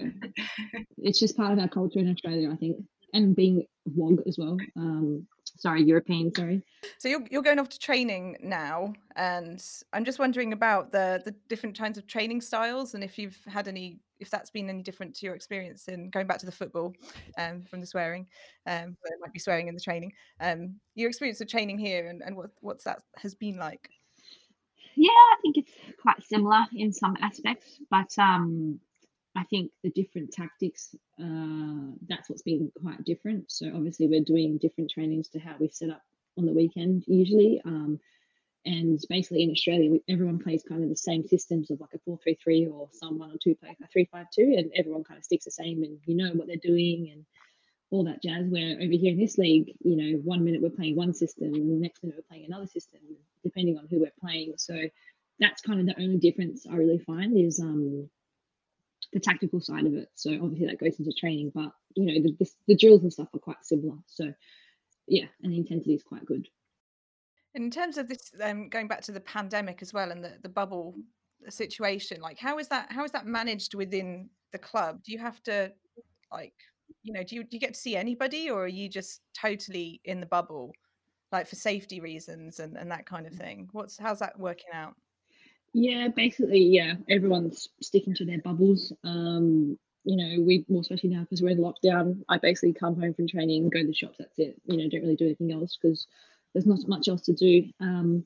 it's 0.98 1.18
just 1.18 1.36
part 1.36 1.52
of 1.52 1.58
our 1.58 1.68
culture 1.68 1.98
in 1.98 2.10
Australia, 2.10 2.50
I 2.52 2.56
think, 2.56 2.76
and 3.14 3.34
being 3.34 3.66
WOG 3.86 4.22
as 4.26 4.36
well. 4.38 4.58
Um, 4.76 5.26
sorry, 5.56 5.82
European. 5.82 6.34
Sorry. 6.34 6.62
So 6.98 7.08
you're 7.08 7.24
you're 7.30 7.42
going 7.42 7.58
off 7.58 7.68
to 7.70 7.78
training 7.78 8.36
now, 8.40 8.92
and 9.16 9.62
I'm 9.92 10.04
just 10.04 10.18
wondering 10.18 10.52
about 10.52 10.92
the 10.92 11.22
the 11.24 11.34
different 11.48 11.78
kinds 11.78 11.98
of 11.98 12.06
training 12.06 12.40
styles, 12.40 12.94
and 12.94 13.02
if 13.02 13.18
you've 13.18 13.38
had 13.46 13.68
any, 13.68 14.00
if 14.20 14.30
that's 14.30 14.50
been 14.50 14.68
any 14.68 14.82
different 14.82 15.14
to 15.16 15.26
your 15.26 15.34
experience 15.34 15.88
in 15.88 16.10
going 16.10 16.26
back 16.26 16.38
to 16.38 16.46
the 16.46 16.52
football, 16.52 16.94
um, 17.38 17.64
from 17.64 17.80
the 17.80 17.86
swearing, 17.86 18.26
um, 18.66 18.96
it 19.04 19.18
might 19.20 19.32
be 19.32 19.38
swearing 19.38 19.68
in 19.68 19.74
the 19.74 19.80
training, 19.80 20.12
um, 20.40 20.74
your 20.94 21.08
experience 21.08 21.40
of 21.40 21.48
training 21.48 21.78
here, 21.78 22.08
and 22.08 22.22
and 22.22 22.36
what 22.36 22.50
what's 22.60 22.84
that 22.84 23.02
has 23.16 23.34
been 23.34 23.56
like. 23.56 23.90
Yeah, 24.96 25.10
I 25.10 25.36
think 25.42 25.58
it's 25.58 25.72
quite 26.02 26.22
similar 26.24 26.66
in 26.72 26.92
some 26.92 27.16
aspects, 27.22 27.80
but 27.88 28.10
um, 28.18 28.80
I 29.38 29.44
think 29.44 29.70
the 29.84 29.90
different 29.90 30.32
tactics, 30.32 30.96
uh, 31.22 31.92
that's 32.08 32.28
what's 32.28 32.42
been 32.42 32.72
quite 32.82 33.04
different. 33.04 33.52
So 33.52 33.68
obviously 33.72 34.08
we're 34.08 34.24
doing 34.24 34.58
different 34.58 34.90
trainings 34.90 35.28
to 35.28 35.38
how 35.38 35.54
we 35.60 35.68
set 35.68 35.90
up 35.90 36.02
on 36.36 36.44
the 36.44 36.52
weekend 36.52 37.04
usually. 37.06 37.62
Um, 37.64 38.00
and 38.66 38.98
basically 39.08 39.44
in 39.44 39.52
Australia, 39.52 39.92
we, 39.92 40.02
everyone 40.08 40.40
plays 40.40 40.64
kind 40.68 40.82
of 40.82 40.88
the 40.88 40.96
same 40.96 41.24
systems 41.28 41.70
of 41.70 41.80
like 41.80 41.94
a 41.94 42.00
four 42.00 42.18
three 42.20 42.36
three 42.42 42.66
or 42.66 42.88
some 42.92 43.16
one 43.16 43.30
or 43.30 43.38
two 43.40 43.54
play 43.54 43.76
a 43.80 43.86
three 43.86 44.08
five 44.10 44.26
two, 44.34 44.56
and 44.58 44.72
everyone 44.74 45.04
kind 45.04 45.18
of 45.18 45.24
sticks 45.24 45.44
the 45.44 45.52
same, 45.52 45.84
and 45.84 45.98
you 46.04 46.16
know 46.16 46.32
what 46.32 46.48
they're 46.48 46.56
doing. 46.56 47.08
And 47.12 47.24
all 47.90 48.04
that 48.04 48.22
jazz. 48.22 48.44
Where 48.48 48.74
over 48.74 48.92
here 48.92 49.12
in 49.12 49.18
this 49.18 49.38
league, 49.38 49.72
you 49.80 49.96
know, 49.96 50.18
one 50.18 50.44
minute 50.44 50.60
we're 50.60 50.70
playing 50.70 50.96
one 50.96 51.14
system, 51.14 51.54
and 51.54 51.70
the 51.70 51.80
next 51.80 52.02
minute 52.02 52.18
we're 52.18 52.28
playing 52.28 52.46
another 52.46 52.66
system, 52.66 53.00
depending 53.44 53.78
on 53.78 53.86
who 53.88 54.00
we're 54.00 54.20
playing. 54.20 54.54
So 54.56 54.74
that's 55.38 55.62
kind 55.62 55.80
of 55.80 55.86
the 55.86 56.02
only 56.02 56.18
difference 56.18 56.66
I 56.66 56.74
really 56.74 56.98
find 56.98 57.38
is 57.38 57.60
um, 57.60 58.10
the 59.12 59.20
tactical 59.20 59.60
side 59.60 59.86
of 59.86 59.94
it. 59.94 60.08
So 60.14 60.32
obviously 60.32 60.66
that 60.66 60.78
goes 60.78 60.98
into 60.98 61.12
training, 61.12 61.52
but 61.54 61.72
you 61.94 62.06
know 62.06 62.22
the, 62.22 62.36
the, 62.38 62.50
the 62.68 62.76
drills 62.76 63.02
and 63.02 63.12
stuff 63.12 63.28
are 63.34 63.38
quite 63.38 63.64
similar. 63.64 63.96
So 64.06 64.32
yeah, 65.06 65.26
and 65.42 65.52
the 65.52 65.56
intensity 65.56 65.94
is 65.94 66.02
quite 66.02 66.26
good. 66.26 66.48
In 67.54 67.70
terms 67.70 67.96
of 67.96 68.08
this, 68.08 68.30
um, 68.42 68.68
going 68.68 68.88
back 68.88 69.00
to 69.02 69.12
the 69.12 69.20
pandemic 69.20 69.80
as 69.80 69.92
well 69.92 70.10
and 70.10 70.22
the, 70.22 70.34
the 70.42 70.48
bubble 70.48 70.94
situation, 71.48 72.20
like 72.20 72.38
how 72.38 72.58
is 72.58 72.68
that 72.68 72.92
how 72.92 73.04
is 73.04 73.12
that 73.12 73.26
managed 73.26 73.74
within 73.74 74.28
the 74.52 74.58
club? 74.58 75.02
Do 75.04 75.12
you 75.12 75.18
have 75.18 75.42
to 75.44 75.72
like 76.32 76.54
you 77.02 77.12
know 77.12 77.22
do 77.22 77.36
you 77.36 77.42
do 77.42 77.50
you 77.52 77.60
get 77.60 77.74
to 77.74 77.80
see 77.80 77.96
anybody 77.96 78.50
or 78.50 78.64
are 78.64 78.68
you 78.68 78.88
just 78.88 79.20
totally 79.34 80.00
in 80.04 80.20
the 80.20 80.26
bubble 80.26 80.72
like 81.32 81.46
for 81.46 81.56
safety 81.56 82.00
reasons 82.00 82.60
and, 82.60 82.76
and 82.76 82.90
that 82.90 83.06
kind 83.06 83.26
of 83.26 83.32
thing 83.32 83.68
what's 83.72 83.98
how's 83.98 84.18
that 84.18 84.38
working 84.38 84.72
out 84.72 84.94
yeah 85.72 86.08
basically 86.08 86.62
yeah 86.64 86.94
everyone's 87.08 87.68
sticking 87.80 88.14
to 88.14 88.24
their 88.24 88.40
bubbles 88.40 88.92
um 89.04 89.78
you 90.04 90.16
know 90.16 90.42
we 90.42 90.64
more 90.68 90.80
especially 90.80 91.10
now 91.10 91.20
because 91.20 91.42
we're 91.42 91.50
in 91.50 91.58
lockdown 91.58 92.22
i 92.28 92.38
basically 92.38 92.72
come 92.72 92.98
home 92.98 93.14
from 93.14 93.28
training 93.28 93.68
go 93.68 93.80
to 93.80 93.86
the 93.86 93.94
shops 93.94 94.16
that's 94.18 94.38
it 94.38 94.60
you 94.66 94.76
know 94.76 94.88
don't 94.88 95.02
really 95.02 95.16
do 95.16 95.26
anything 95.26 95.52
else 95.52 95.76
because 95.80 96.06
there's 96.52 96.66
not 96.66 96.78
much 96.88 97.08
else 97.08 97.22
to 97.22 97.32
do 97.32 97.64
um 97.80 98.24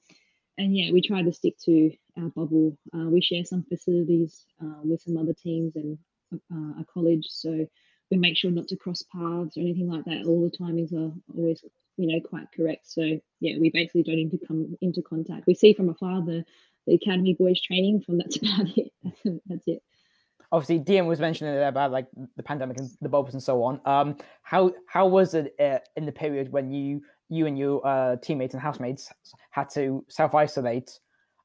and 0.59 0.77
yeah 0.77 0.93
we 0.93 1.01
try 1.01 1.23
to 1.23 1.33
stick 1.33 1.59
to 1.59 1.91
our 2.21 2.29
bubble 2.31 2.77
uh, 2.95 3.09
we 3.09 3.21
share 3.21 3.45
some 3.45 3.65
facilities 3.65 4.47
uh, 4.63 4.81
with 4.85 5.01
some 5.01 5.17
other 5.17 5.35
teams 5.35 5.75
and 5.77 5.99
uh, 6.33 6.81
a 6.81 6.85
college 6.93 7.27
so 7.29 7.67
we 8.13 8.19
make 8.19 8.37
sure 8.37 8.51
not 8.51 8.69
to 8.69 8.77
cross 8.77 9.03
paths 9.11 9.57
or 9.57 9.61
anything 9.61 9.89
like 9.89 10.05
that. 10.05 10.27
All 10.27 10.43
the 10.43 10.57
timings 10.57 10.93
are 10.93 11.13
always, 11.35 11.65
you 11.97 12.07
know, 12.07 12.21
quite 12.21 12.53
correct. 12.55 12.87
So 12.87 13.01
yeah, 13.41 13.59
we 13.59 13.71
basically 13.71 14.03
don't 14.03 14.17
need 14.17 14.31
to 14.33 14.47
come 14.47 14.77
into 14.83 15.01
contact. 15.01 15.47
We 15.47 15.55
see 15.55 15.73
from 15.73 15.89
afar 15.89 16.21
the 16.21 16.45
the 16.87 16.95
academy 16.95 17.37
boys 17.39 17.61
training. 17.61 18.03
From 18.05 18.19
that's 18.19 18.37
about 18.43 18.77
it. 18.77 18.93
that's 19.47 19.67
it. 19.67 19.83
Obviously, 20.51 20.81
DM 20.81 21.07
was 21.07 21.19
mentioning 21.19 21.63
about 21.63 21.93
like 21.93 22.09
the 22.37 22.43
pandemic 22.43 22.79
and 22.79 22.91
the 23.01 23.09
bubbles 23.09 23.35
and 23.35 23.43
so 23.43 23.63
on. 23.63 23.81
Um, 23.87 24.17
how 24.43 24.73
how 24.87 25.07
was 25.07 25.35
it 25.35 25.55
uh, 25.59 25.79
in 25.97 26.07
the 26.07 26.13
period 26.13 26.53
when 26.53 26.71
you 26.71 27.03
you 27.29 27.47
and 27.47 27.59
your 27.59 27.87
uh, 27.87 28.17
teammates 28.17 28.55
and 28.55 28.63
housemates 28.63 29.11
had 29.51 29.71
to 29.71 30.05
self 30.09 30.35
isolate 30.35 30.99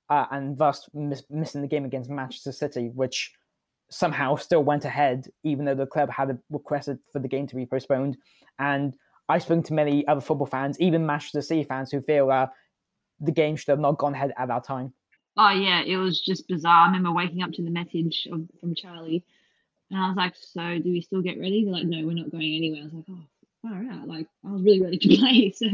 uh, 0.10 0.26
and 0.32 0.58
thus 0.58 0.90
miss, 0.94 1.24
missing 1.30 1.62
the 1.62 1.68
game 1.68 1.86
against 1.86 2.10
Manchester 2.10 2.52
City, 2.52 2.92
which 2.94 3.34
somehow 3.90 4.36
still 4.36 4.64
went 4.64 4.86
ahead, 4.86 5.28
even 5.44 5.66
though 5.66 5.76
the 5.76 5.86
club 5.86 6.10
had 6.10 6.38
requested 6.50 7.00
for 7.12 7.20
the 7.20 7.28
game 7.28 7.48
to 7.48 7.56
be 7.56 7.66
postponed. 7.66 8.18
And 8.60 8.94
I've 9.30 9.44
spoken 9.44 9.64
to 9.64 9.74
many 9.74 10.08
other 10.08 10.22
football 10.22 10.48
fans, 10.48 10.80
even 10.80 11.06
Manchester 11.06 11.42
City 11.42 11.64
fans, 11.64 11.92
who 11.92 12.02
feel 12.02 12.32
uh, 12.32 12.48
the 13.20 13.32
game 13.32 13.56
should 13.56 13.70
have 13.70 13.80
not 13.80 13.98
gone 13.98 14.14
ahead 14.14 14.34
at 14.38 14.48
that 14.48 14.64
time. 14.64 14.94
Oh 15.38 15.50
yeah, 15.52 15.82
it 15.84 15.98
was 15.98 16.20
just 16.20 16.48
bizarre. 16.48 16.84
I 16.84 16.86
remember 16.88 17.12
waking 17.12 17.44
up 17.44 17.52
to 17.54 17.64
the 17.64 17.70
message 17.70 18.28
of, 18.32 18.48
from 18.60 18.74
Charlie, 18.76 19.24
and 19.92 20.00
I 20.00 20.08
was 20.08 20.18
like, 20.18 20.36
"So, 20.36 20.80
do 20.80 20.92
we 20.92 21.02
still 21.02 21.22
get 21.22 21.40
ready?" 21.40 21.64
They're 21.64 21.74
like, 21.74 21.86
"No, 21.86 22.06
we're 22.06 22.14
not 22.14 22.32
going 22.32 22.56
anywhere." 22.56 22.82
I 22.82 22.86
was 22.86 22.94
like, 22.94 23.06
"Oh, 23.12 23.24
far 23.62 23.84
out!" 23.92 24.08
Like 24.08 24.28
I 24.46 24.52
was 24.52 24.64
really 24.64 24.82
ready 24.82 24.98
to 24.98 25.18
play. 25.18 25.52
So, 25.52 25.68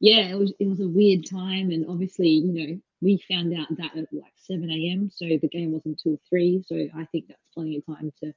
yeah, 0.00 0.28
it 0.28 0.38
was 0.38 0.52
it 0.60 0.68
was 0.68 0.80
a 0.80 0.88
weird 0.88 1.26
time, 1.26 1.70
and 1.70 1.86
obviously, 1.88 2.28
you 2.28 2.52
know, 2.52 2.80
we 3.00 3.18
found 3.30 3.54
out 3.58 3.68
that 3.78 3.96
at 3.96 4.12
like 4.12 4.32
7 4.36 4.70
a.m. 4.70 5.10
So 5.14 5.26
the 5.26 5.48
game 5.48 5.72
wasn't 5.72 6.00
until 6.04 6.20
3. 6.28 6.64
So 6.66 6.76
I 6.96 7.04
think 7.06 7.28
that's 7.28 7.40
plenty 7.54 7.78
of 7.78 7.86
time 7.86 8.12
to, 8.22 8.34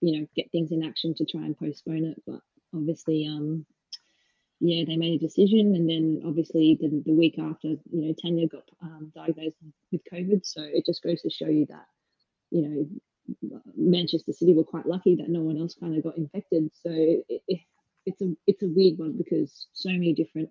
you 0.00 0.20
know, 0.20 0.26
get 0.36 0.50
things 0.52 0.72
in 0.72 0.84
action 0.84 1.14
to 1.16 1.26
try 1.26 1.42
and 1.42 1.58
postpone 1.58 2.04
it. 2.04 2.22
But 2.26 2.40
obviously, 2.74 3.26
um, 3.26 3.66
yeah, 4.60 4.84
they 4.86 4.96
made 4.96 5.20
a 5.20 5.26
decision. 5.26 5.74
And 5.74 5.88
then 5.88 6.22
obviously 6.26 6.78
the, 6.80 7.02
the 7.04 7.12
week 7.12 7.38
after, 7.38 7.68
you 7.68 7.80
know, 7.90 8.14
Tanya 8.20 8.48
got 8.48 8.68
um, 8.82 9.12
diagnosed 9.14 9.56
with 9.92 10.02
COVID. 10.12 10.44
So 10.44 10.62
it 10.62 10.86
just 10.86 11.02
goes 11.02 11.22
to 11.22 11.30
show 11.30 11.48
you 11.48 11.66
that, 11.66 11.86
you 12.50 12.62
know, 12.62 12.86
Manchester 13.76 14.32
City 14.32 14.54
were 14.54 14.64
quite 14.64 14.86
lucky 14.86 15.16
that 15.16 15.28
no 15.28 15.40
one 15.40 15.58
else 15.58 15.74
kind 15.78 15.96
of 15.96 16.04
got 16.04 16.16
infected. 16.16 16.70
So 16.74 16.90
it, 16.90 17.42
it, 17.48 17.60
it's 18.06 18.22
a 18.22 18.32
it's 18.46 18.62
a 18.62 18.68
weird 18.68 18.98
one 18.98 19.16
because 19.18 19.66
so 19.72 19.90
many 19.90 20.14
different 20.14 20.48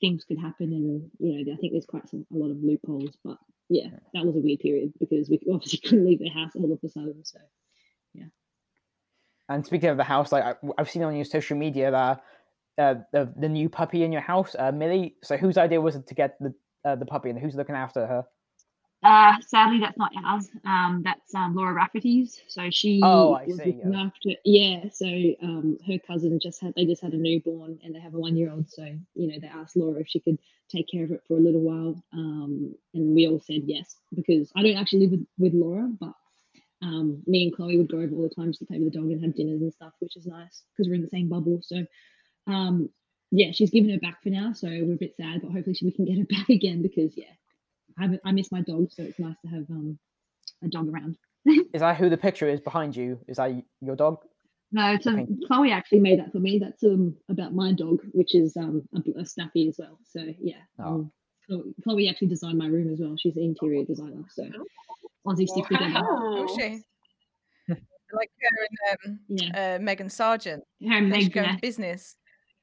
things 0.00 0.24
could 0.24 0.38
happen 0.38 0.72
and 0.72 1.10
you 1.18 1.44
know 1.44 1.52
i 1.52 1.56
think 1.56 1.72
there's 1.72 1.84
quite 1.84 2.08
some, 2.08 2.24
a 2.32 2.36
lot 2.36 2.50
of 2.50 2.62
loopholes 2.62 3.18
but 3.24 3.36
yeah 3.68 3.88
that 4.14 4.24
was 4.24 4.36
a 4.36 4.40
weird 4.40 4.60
period 4.60 4.92
because 5.00 5.28
we 5.28 5.40
obviously 5.52 5.78
couldn't 5.84 6.06
leave 6.06 6.20
the 6.20 6.28
house 6.28 6.52
all 6.54 6.72
of 6.72 6.78
a 6.82 6.88
sudden 6.88 7.24
so 7.24 7.38
yeah 8.14 8.26
and 9.48 9.66
speaking 9.66 9.88
of 9.88 9.96
the 9.96 10.04
house 10.04 10.30
like 10.30 10.44
I, 10.44 10.54
have 10.78 10.88
seen 10.88 11.02
on 11.02 11.16
your 11.16 11.24
social 11.24 11.56
media 11.56 11.90
that 11.90 12.22
uh, 12.78 12.94
the, 13.12 13.32
the 13.36 13.48
new 13.48 13.68
puppy 13.68 14.02
in 14.02 14.12
your 14.12 14.20
house 14.22 14.54
uh, 14.58 14.72
millie 14.72 15.16
so 15.22 15.36
whose 15.36 15.58
idea 15.58 15.80
was 15.80 15.96
it 15.96 16.06
to 16.06 16.14
get 16.14 16.38
the 16.40 16.54
uh, 16.84 16.94
the 16.96 17.06
puppy 17.06 17.30
and 17.30 17.38
who's 17.38 17.54
looking 17.54 17.74
after 17.74 18.06
her 18.06 18.24
uh, 19.02 19.34
sadly, 19.46 19.78
that's 19.78 19.96
not 19.96 20.10
ours. 20.24 20.48
Um, 20.64 21.02
that's 21.04 21.32
um, 21.32 21.54
Laura 21.54 21.72
Rafferty's. 21.72 22.40
So 22.48 22.68
she 22.70 23.00
oh, 23.04 23.34
I 23.34 23.44
was 23.46 23.56
see, 23.58 23.80
yeah. 23.84 24.00
after. 24.00 24.30
Yeah. 24.44 24.88
So 24.92 25.06
um, 25.40 25.78
her 25.86 25.98
cousin 26.04 26.40
just 26.42 26.60
had 26.60 26.74
they 26.74 26.84
just 26.84 27.02
had 27.02 27.12
a 27.12 27.16
newborn 27.16 27.78
and 27.84 27.94
they 27.94 28.00
have 28.00 28.14
a 28.14 28.18
one 28.18 28.36
year 28.36 28.50
old. 28.50 28.68
So 28.68 28.82
you 29.14 29.28
know 29.28 29.38
they 29.40 29.46
asked 29.46 29.76
Laura 29.76 30.00
if 30.00 30.08
she 30.08 30.18
could 30.18 30.38
take 30.68 30.88
care 30.90 31.04
of 31.04 31.12
it 31.12 31.22
for 31.28 31.36
a 31.36 31.40
little 31.40 31.60
while, 31.60 32.02
um, 32.12 32.74
and 32.92 33.14
we 33.14 33.28
all 33.28 33.40
said 33.40 33.62
yes 33.66 33.96
because 34.14 34.50
I 34.56 34.62
don't 34.62 34.76
actually 34.76 35.06
live 35.06 35.12
with, 35.12 35.26
with 35.38 35.54
Laura, 35.54 35.88
but 36.00 36.14
um, 36.82 37.22
me 37.26 37.44
and 37.44 37.54
Chloe 37.54 37.78
would 37.78 37.90
go 37.90 38.00
over 38.00 38.14
all 38.14 38.28
the 38.28 38.34
time 38.34 38.50
just 38.50 38.60
to 38.60 38.66
play 38.66 38.78
with 38.78 38.92
the 38.92 38.98
dog 38.98 39.10
and 39.10 39.22
have 39.22 39.34
dinners 39.36 39.62
and 39.62 39.72
stuff, 39.72 39.92
which 40.00 40.16
is 40.16 40.26
nice 40.26 40.62
because 40.72 40.88
we're 40.88 40.94
in 40.94 41.02
the 41.02 41.08
same 41.08 41.28
bubble. 41.28 41.60
So 41.62 41.86
um, 42.48 42.88
yeah, 43.30 43.52
she's 43.52 43.70
given 43.70 43.90
her 43.90 43.98
back 43.98 44.22
for 44.22 44.30
now, 44.30 44.52
so 44.52 44.68
we're 44.68 44.94
a 44.94 44.98
bit 44.98 45.14
sad, 45.16 45.42
but 45.42 45.52
hopefully 45.52 45.76
we 45.82 45.92
can 45.92 46.04
get 46.04 46.18
her 46.18 46.24
back 46.38 46.48
again 46.48 46.82
because 46.82 47.16
yeah, 47.16 47.32
I, 47.98 48.18
I 48.24 48.32
miss 48.32 48.50
my 48.50 48.62
dog, 48.62 48.90
so 48.90 49.02
it's 49.02 49.18
nice 49.18 49.36
to 49.44 49.48
have 49.48 49.64
um, 49.70 49.98
a 50.64 50.68
dog 50.68 50.88
around. 50.88 51.16
is 51.46 51.80
that 51.80 51.96
who 51.96 52.08
the 52.08 52.16
picture 52.16 52.48
is 52.48 52.60
behind 52.60 52.96
you? 52.96 53.18
Is 53.28 53.36
that 53.36 53.52
your 53.80 53.96
dog? 53.96 54.18
No, 54.70 54.92
it's 54.92 55.06
a, 55.06 55.26
Chloe 55.46 55.72
actually 55.72 56.00
made 56.00 56.18
that 56.18 56.30
for 56.30 56.40
me. 56.40 56.58
That's 56.58 56.82
um 56.82 57.16
about 57.30 57.54
my 57.54 57.72
dog, 57.72 58.00
which 58.12 58.34
is 58.34 58.54
um 58.56 58.86
a, 58.94 59.20
a 59.20 59.24
snappy 59.24 59.68
as 59.68 59.76
well. 59.78 59.98
So 60.04 60.22
yeah, 60.38 60.60
oh. 60.78 61.10
um, 61.50 61.74
Chloe 61.82 62.08
actually 62.08 62.28
designed 62.28 62.58
my 62.58 62.66
room 62.66 62.92
as 62.92 63.00
well. 63.00 63.16
She's 63.16 63.36
an 63.36 63.44
interior 63.44 63.84
designer, 63.84 64.24
so 64.30 64.44
Aussie 65.26 65.48
stick 65.48 65.66
together. 65.68 66.02
Oh, 66.04 66.54
she? 66.58 66.82
like 68.12 68.30
her 68.40 68.68
and 69.04 69.12
um, 69.14 69.20
yeah. 69.28 69.76
uh, 69.76 69.78
Megan 69.82 70.10
Sargent. 70.10 70.64
Her 70.86 70.98
and 70.98 71.08
Meg, 71.08 71.34
yeah. 71.34 71.56
business. 71.62 72.16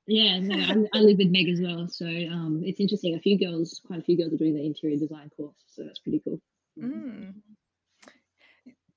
Yeah, 0.07 0.39
no, 0.39 0.55
I, 0.55 0.97
I, 0.97 1.01
live 1.01 1.17
with 1.17 1.31
Meg 1.31 1.49
as 1.49 1.59
well, 1.59 1.87
so 1.87 2.05
um, 2.05 2.61
it's 2.63 2.79
interesting. 2.79 3.15
A 3.15 3.19
few 3.19 3.39
girls, 3.39 3.81
quite 3.85 3.99
a 3.99 4.03
few 4.03 4.15
girls, 4.15 4.33
are 4.33 4.37
doing 4.37 4.53
the 4.53 4.63
interior 4.63 4.97
design 4.97 5.31
course, 5.35 5.55
so 5.67 5.83
that's 5.83 5.97
pretty 5.97 6.21
cool. 6.23 6.39
Mm. 6.79 7.33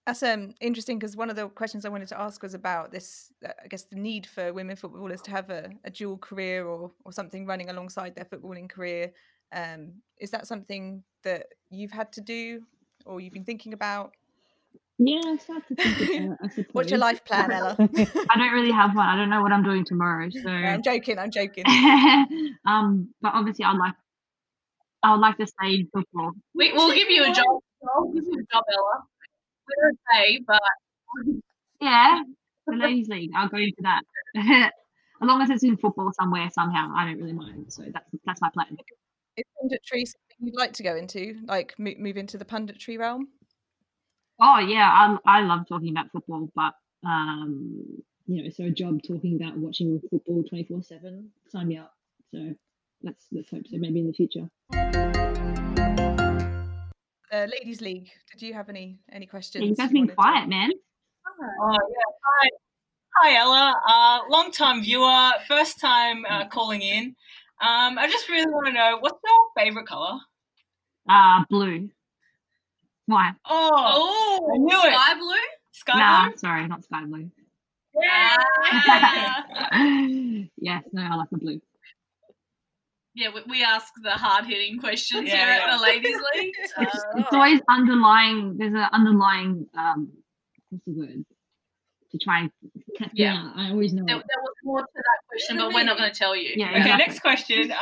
That's 0.06 0.22
um, 0.22 0.54
interesting 0.60 0.98
because 0.98 1.16
one 1.16 1.30
of 1.30 1.36
the 1.36 1.48
questions 1.48 1.84
I 1.84 1.90
wanted 1.90 2.08
to 2.08 2.20
ask 2.20 2.42
was 2.42 2.54
about 2.54 2.92
this. 2.92 3.30
Uh, 3.44 3.52
I 3.62 3.68
guess 3.68 3.84
the 3.84 3.96
need 3.96 4.26
for 4.26 4.52
women 4.52 4.76
footballers 4.76 5.20
to 5.22 5.30
have 5.30 5.50
a, 5.50 5.70
a 5.84 5.90
dual 5.90 6.18
career 6.18 6.66
or 6.66 6.90
or 7.04 7.12
something 7.12 7.46
running 7.46 7.70
alongside 7.70 8.14
their 8.14 8.24
footballing 8.24 8.68
career. 8.68 9.12
Um, 9.52 10.02
is 10.18 10.30
that 10.30 10.46
something 10.46 11.02
that 11.24 11.46
you've 11.70 11.90
had 11.90 12.12
to 12.14 12.20
do 12.20 12.62
or 13.04 13.20
you've 13.20 13.32
been 13.32 13.44
thinking 13.44 13.72
about? 13.72 14.14
Yeah, 14.98 15.20
I 15.24 15.36
start 15.36 15.62
to 15.68 15.74
think 15.76 16.26
about 16.26 16.38
I. 16.58 16.66
What's 16.72 16.90
your 16.90 16.98
life 16.98 17.24
plan, 17.24 17.52
Ella? 17.52 17.76
I 17.78 18.36
don't 18.36 18.52
really 18.52 18.72
have 18.72 18.96
one. 18.96 19.06
I 19.06 19.16
don't 19.16 19.30
know 19.30 19.42
what 19.42 19.52
I'm 19.52 19.62
doing 19.62 19.84
tomorrow. 19.84 20.28
So 20.42 20.50
I'm 20.50 20.82
joking. 20.82 21.18
I'm 21.18 21.30
joking. 21.30 21.64
um, 22.66 23.10
but 23.20 23.32
obviously, 23.34 23.64
I'd 23.64 23.76
like, 23.76 23.94
I 25.02 25.12
would 25.12 25.20
like 25.20 25.36
to 25.38 25.46
stay 25.46 25.74
in 25.74 25.88
football. 25.92 26.32
We, 26.54 26.72
we'll 26.72 26.94
give 26.94 27.10
you 27.10 27.22
a 27.22 27.32
job. 27.32 27.46
We'll 27.80 28.12
give 28.12 28.24
you 28.24 28.40
a 28.40 28.54
job, 28.54 28.64
Ella. 28.72 29.02
We 29.68 29.74
don't 29.82 29.98
pay, 30.12 30.40
but 30.46 30.62
yeah, 31.80 32.20
the 32.66 32.76
ladies' 32.76 33.08
league. 33.08 33.30
I'll 33.36 33.48
go 33.48 33.58
into 33.58 33.82
that. 33.82 34.02
as 34.36 35.26
long 35.26 35.42
as 35.42 35.50
it's 35.50 35.62
in 35.62 35.76
football 35.76 36.10
somewhere 36.18 36.48
somehow, 36.52 36.92
I 36.96 37.04
don't 37.06 37.18
really 37.18 37.32
mind. 37.32 37.72
So 37.72 37.82
that's 37.92 38.08
that's 38.24 38.40
my 38.40 38.50
plan. 38.50 38.76
Is 39.36 39.44
punditry 39.62 40.04
something 40.06 40.38
you'd 40.40 40.56
like 40.56 40.72
to 40.74 40.82
go 40.82 40.96
into? 40.96 41.36
Like 41.44 41.78
move, 41.78 41.98
move 41.98 42.16
into 42.16 42.38
the 42.38 42.44
punditry 42.44 42.98
realm? 42.98 43.28
Oh 44.40 44.58
yeah, 44.60 44.88
I 44.88 45.16
I 45.38 45.40
love 45.42 45.66
talking 45.68 45.90
about 45.90 46.12
football, 46.12 46.48
but 46.54 46.72
um, 47.04 47.82
you 48.26 48.44
know, 48.44 48.50
so 48.50 48.66
a 48.66 48.70
job 48.70 49.02
talking 49.02 49.34
about 49.34 49.56
watching 49.56 50.00
football 50.08 50.44
twenty 50.44 50.62
four 50.62 50.80
seven, 50.80 51.30
sign 51.48 51.66
me 51.66 51.78
up. 51.78 51.92
So 52.30 52.54
let's 53.02 53.26
let's 53.32 53.50
hope 53.50 53.66
so. 53.66 53.78
Maybe 53.78 53.98
in 53.98 54.06
the 54.06 54.12
future. 54.12 54.48
Uh, 57.32 57.46
Ladies 57.50 57.80
League. 57.80 58.10
Did 58.30 58.42
you 58.42 58.54
have 58.54 58.68
any 58.68 59.00
any 59.10 59.26
questions? 59.26 59.64
Yeah, 59.64 59.70
you 59.70 59.74
guys 59.74 59.90
been 59.90 60.06
quiet, 60.06 60.44
to... 60.44 60.50
man. 60.50 60.70
Oh 61.60 61.72
yeah. 61.72 62.12
Hi, 62.24 62.48
hi 63.16 63.34
Ella. 63.40 63.74
Uh, 63.88 64.20
long 64.30 64.52
time 64.52 64.82
viewer, 64.82 65.32
first 65.48 65.80
time 65.80 66.24
uh, 66.30 66.46
calling 66.46 66.82
in. 66.82 67.16
Um, 67.60 67.98
I 67.98 68.06
just 68.08 68.28
really 68.28 68.46
want 68.52 68.66
to 68.68 68.72
know 68.72 68.98
what's 69.00 69.18
your 69.24 69.64
favorite 69.64 69.88
color? 69.88 70.20
Uh, 71.08 71.42
blue. 71.50 71.90
Why? 73.08 73.30
Oh, 73.46 73.70
oh 73.72 74.50
I 74.54 74.58
knew 74.58 74.78
sky 74.78 75.12
it. 75.12 75.18
blue? 75.18 75.34
Sky 75.72 75.98
nah, 75.98 76.28
blue? 76.28 76.36
sorry, 76.36 76.68
not 76.68 76.84
sky 76.84 77.04
blue. 77.06 77.30
Yeah. 77.98 78.36
yes, 80.58 80.84
no, 80.92 81.02
I 81.02 81.14
like 81.14 81.30
the 81.30 81.38
blue. 81.38 81.58
Yeah, 83.14 83.28
we, 83.34 83.40
we 83.48 83.64
ask 83.64 83.92
the 84.02 84.10
hard 84.10 84.44
hitting 84.44 84.78
questions 84.78 85.26
Yeah, 85.26 85.36
here 85.36 85.46
yeah. 85.56 85.72
at 85.72 85.76
the 85.78 85.82
ladies' 85.82 86.16
league. 86.34 86.54
It's, 86.80 87.04
it's 87.16 87.32
always 87.32 87.60
underlying. 87.70 88.58
There's 88.58 88.74
an 88.74 88.86
underlying. 88.92 89.66
Um, 89.76 90.10
what's 90.68 90.84
the 90.84 90.92
word? 90.92 91.24
To 92.12 92.18
try 92.18 92.40
and 92.40 92.50
catch 92.98 93.10
Yeah. 93.14 93.50
I 93.56 93.70
always 93.70 93.94
know. 93.94 94.04
There, 94.06 94.16
there 94.16 94.42
was 94.42 94.54
more 94.64 94.80
to 94.80 94.86
that 94.94 95.18
question, 95.28 95.56
but 95.56 95.72
we're 95.72 95.82
not 95.84 95.96
going 95.96 96.12
to 96.12 96.16
tell 96.18 96.36
you. 96.36 96.52
Yeah, 96.56 96.68
Okay, 96.68 96.80
exactly. 96.80 97.06
next 97.06 97.20
question. 97.20 97.72
Um, 97.72 97.78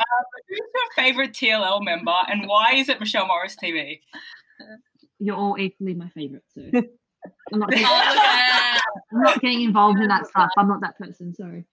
who's 0.47 0.57
your 0.57 1.03
favorite 1.03 1.33
TLL 1.33 1.83
member 1.83 2.15
and 2.29 2.47
why 2.47 2.75
is 2.75 2.87
it 2.87 2.99
Michelle 3.01 3.27
Morris 3.27 3.57
TV? 3.61 3.99
You're 5.19 5.35
all 5.35 5.57
equally 5.59 5.93
my 5.93 6.09
favorite, 6.09 6.43
so 6.53 6.61
I'm 7.53 7.59
not, 7.59 7.69
getting, 7.71 7.85
Oh, 7.87 8.11
look 8.13 8.83
I'm 9.13 9.21
not 9.23 9.41
getting 9.41 9.61
involved 9.63 9.99
in 9.99 10.07
that 10.07 10.27
stuff. 10.27 10.49
I'm 10.57 10.67
not 10.67 10.81
that 10.81 10.97
person. 10.97 11.33
Sorry. 11.33 11.65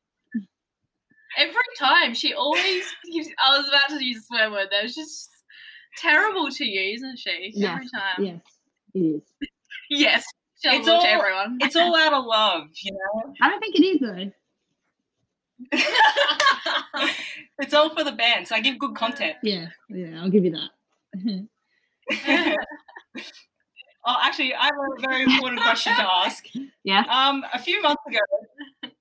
Every 1.37 1.55
time 1.79 2.15
she 2.15 2.33
always 2.35 2.85
gives. 3.13 3.29
I 3.45 3.59
was 3.59 3.69
about 3.69 3.99
to 3.99 4.05
use 4.05 4.19
a 4.19 4.23
swear 4.23 4.51
word. 4.51 4.69
That 4.71 4.83
was 4.85 4.95
just 4.95 5.31
terrible 5.99 6.49
to 6.51 6.65
you, 6.65 6.95
isn't 6.95 7.19
she? 7.19 7.53
Every 7.65 7.89
time. 7.89 8.25
Yes, 8.25 8.41
it 8.95 8.99
is. 9.01 9.23
Yes. 9.91 10.25
It's 10.63 10.89
all- 10.89 11.05
everyone. 11.05 11.59
It's 11.61 11.77
all 11.77 11.95
out 11.95 12.15
of 12.15 12.25
love, 12.25 12.69
you 12.83 12.93
know? 12.93 13.35
I 13.43 13.51
don't 13.51 13.61
think 13.61 13.75
it 13.77 13.83
is 13.85 14.01
though. 14.01 14.33
it's 17.59 17.75
all 17.75 17.91
for 17.95 18.03
the 18.03 18.13
band, 18.13 18.49
so 18.49 18.55
I 18.55 18.61
give 18.61 18.79
good 18.79 18.95
content. 18.95 19.37
Yeah, 19.43 19.67
yeah, 19.91 20.23
I'll 20.23 20.31
give 20.31 20.45
you 20.45 20.53
that. 20.53 21.47
Oh, 24.07 24.17
actually, 24.23 24.55
I 24.55 24.65
have 24.65 24.75
a 24.75 25.01
very 25.01 25.23
important 25.25 25.61
question 25.61 25.95
to 25.97 26.03
ask. 26.03 26.45
yeah. 26.85 27.05
Um, 27.09 27.45
a 27.53 27.59
few 27.59 27.81
months 27.83 28.03
ago, 28.07 28.19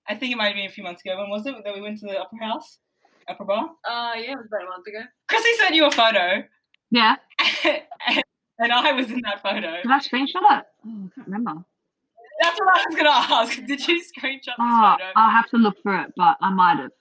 I 0.07 0.15
think 0.15 0.31
it 0.33 0.35
might 0.37 0.47
have 0.47 0.55
been 0.55 0.65
a 0.65 0.71
few 0.71 0.83
months 0.83 1.01
ago. 1.05 1.17
When 1.17 1.29
was 1.29 1.45
it 1.45 1.55
that 1.63 1.73
we 1.73 1.81
went 1.81 1.99
to 1.99 2.05
the 2.05 2.19
Upper 2.19 2.37
House, 2.37 2.79
Upper 3.27 3.45
Bar? 3.45 3.69
Uh, 3.87 4.13
yeah, 4.15 4.31
it 4.31 4.37
was 4.37 4.47
about 4.47 4.63
a 4.63 4.69
month 4.69 4.87
ago. 4.87 4.99
Chrissy 5.27 5.49
sent 5.59 5.75
you 5.75 5.85
a 5.85 5.91
photo, 5.91 6.43
Yeah. 6.91 7.15
and, 7.65 7.83
and 8.59 8.71
I 8.71 8.91
was 8.93 9.11
in 9.11 9.21
that 9.23 9.41
photo. 9.41 9.61
Did 9.81 9.91
I 9.91 9.99
screenshot 9.99 10.59
it? 10.59 10.65
Oh, 10.85 11.05
I 11.05 11.09
can't 11.15 11.27
remember. 11.27 11.63
That's 12.41 12.59
what 12.59 12.75
I 12.75 12.83
was 12.87 12.95
gonna 12.95 13.09
ask. 13.11 13.65
Did 13.65 13.87
you 13.87 14.01
screenshot 14.01 14.43
this 14.45 14.55
Oh, 14.59 14.95
photo? 14.97 15.11
I'll 15.15 15.29
have 15.29 15.49
to 15.51 15.57
look 15.57 15.75
for 15.83 15.95
it, 16.01 16.11
but 16.17 16.37
I 16.41 16.49
might 16.51 16.77
have. 16.79 16.91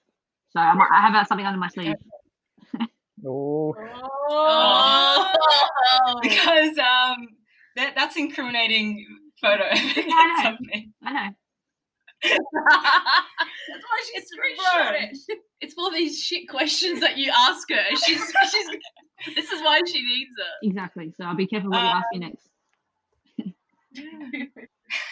So 0.51 0.61
I, 0.61 0.75
might, 0.75 0.89
I 0.93 1.01
have 1.01 1.15
uh, 1.15 1.25
something 1.25 1.47
under 1.47 1.59
my 1.59 1.69
sleeve. 1.69 1.95
Oh, 3.27 3.75
Oh. 4.29 5.33
because 6.23 6.79
um, 6.79 7.29
that, 7.77 7.95
that's 7.97 8.16
incriminating 8.16 9.05
photo 9.41 9.64
I 9.70 10.43
know. 10.45 10.51
of. 10.51 10.57
I 11.05 11.12
know. 11.12 11.31
That's 12.25 12.39
why 13.85 14.03
she's 14.12 14.23
It's 14.23 14.31
screenshot 14.33 15.03
it. 15.03 15.39
It's 15.61 15.75
for 15.75 15.91
these 15.93 16.18
shit 16.23 16.49
questions 16.49 17.01
that 17.01 17.18
you 17.18 17.33
ask 17.37 17.68
her. 17.70 17.83
She's 18.05 18.33
she's. 18.51 18.68
This 19.37 19.51
is 19.53 19.61
why 19.62 19.81
she 19.87 20.03
needs 20.03 20.31
it. 20.37 20.66
Exactly. 20.68 21.12
So 21.16 21.25
I'll 21.25 21.37
be 21.37 21.47
careful 21.47 21.70
what 21.70 21.81
you 21.81 21.87
ask 21.89 22.07
me 22.12 22.18
next. 22.18 22.49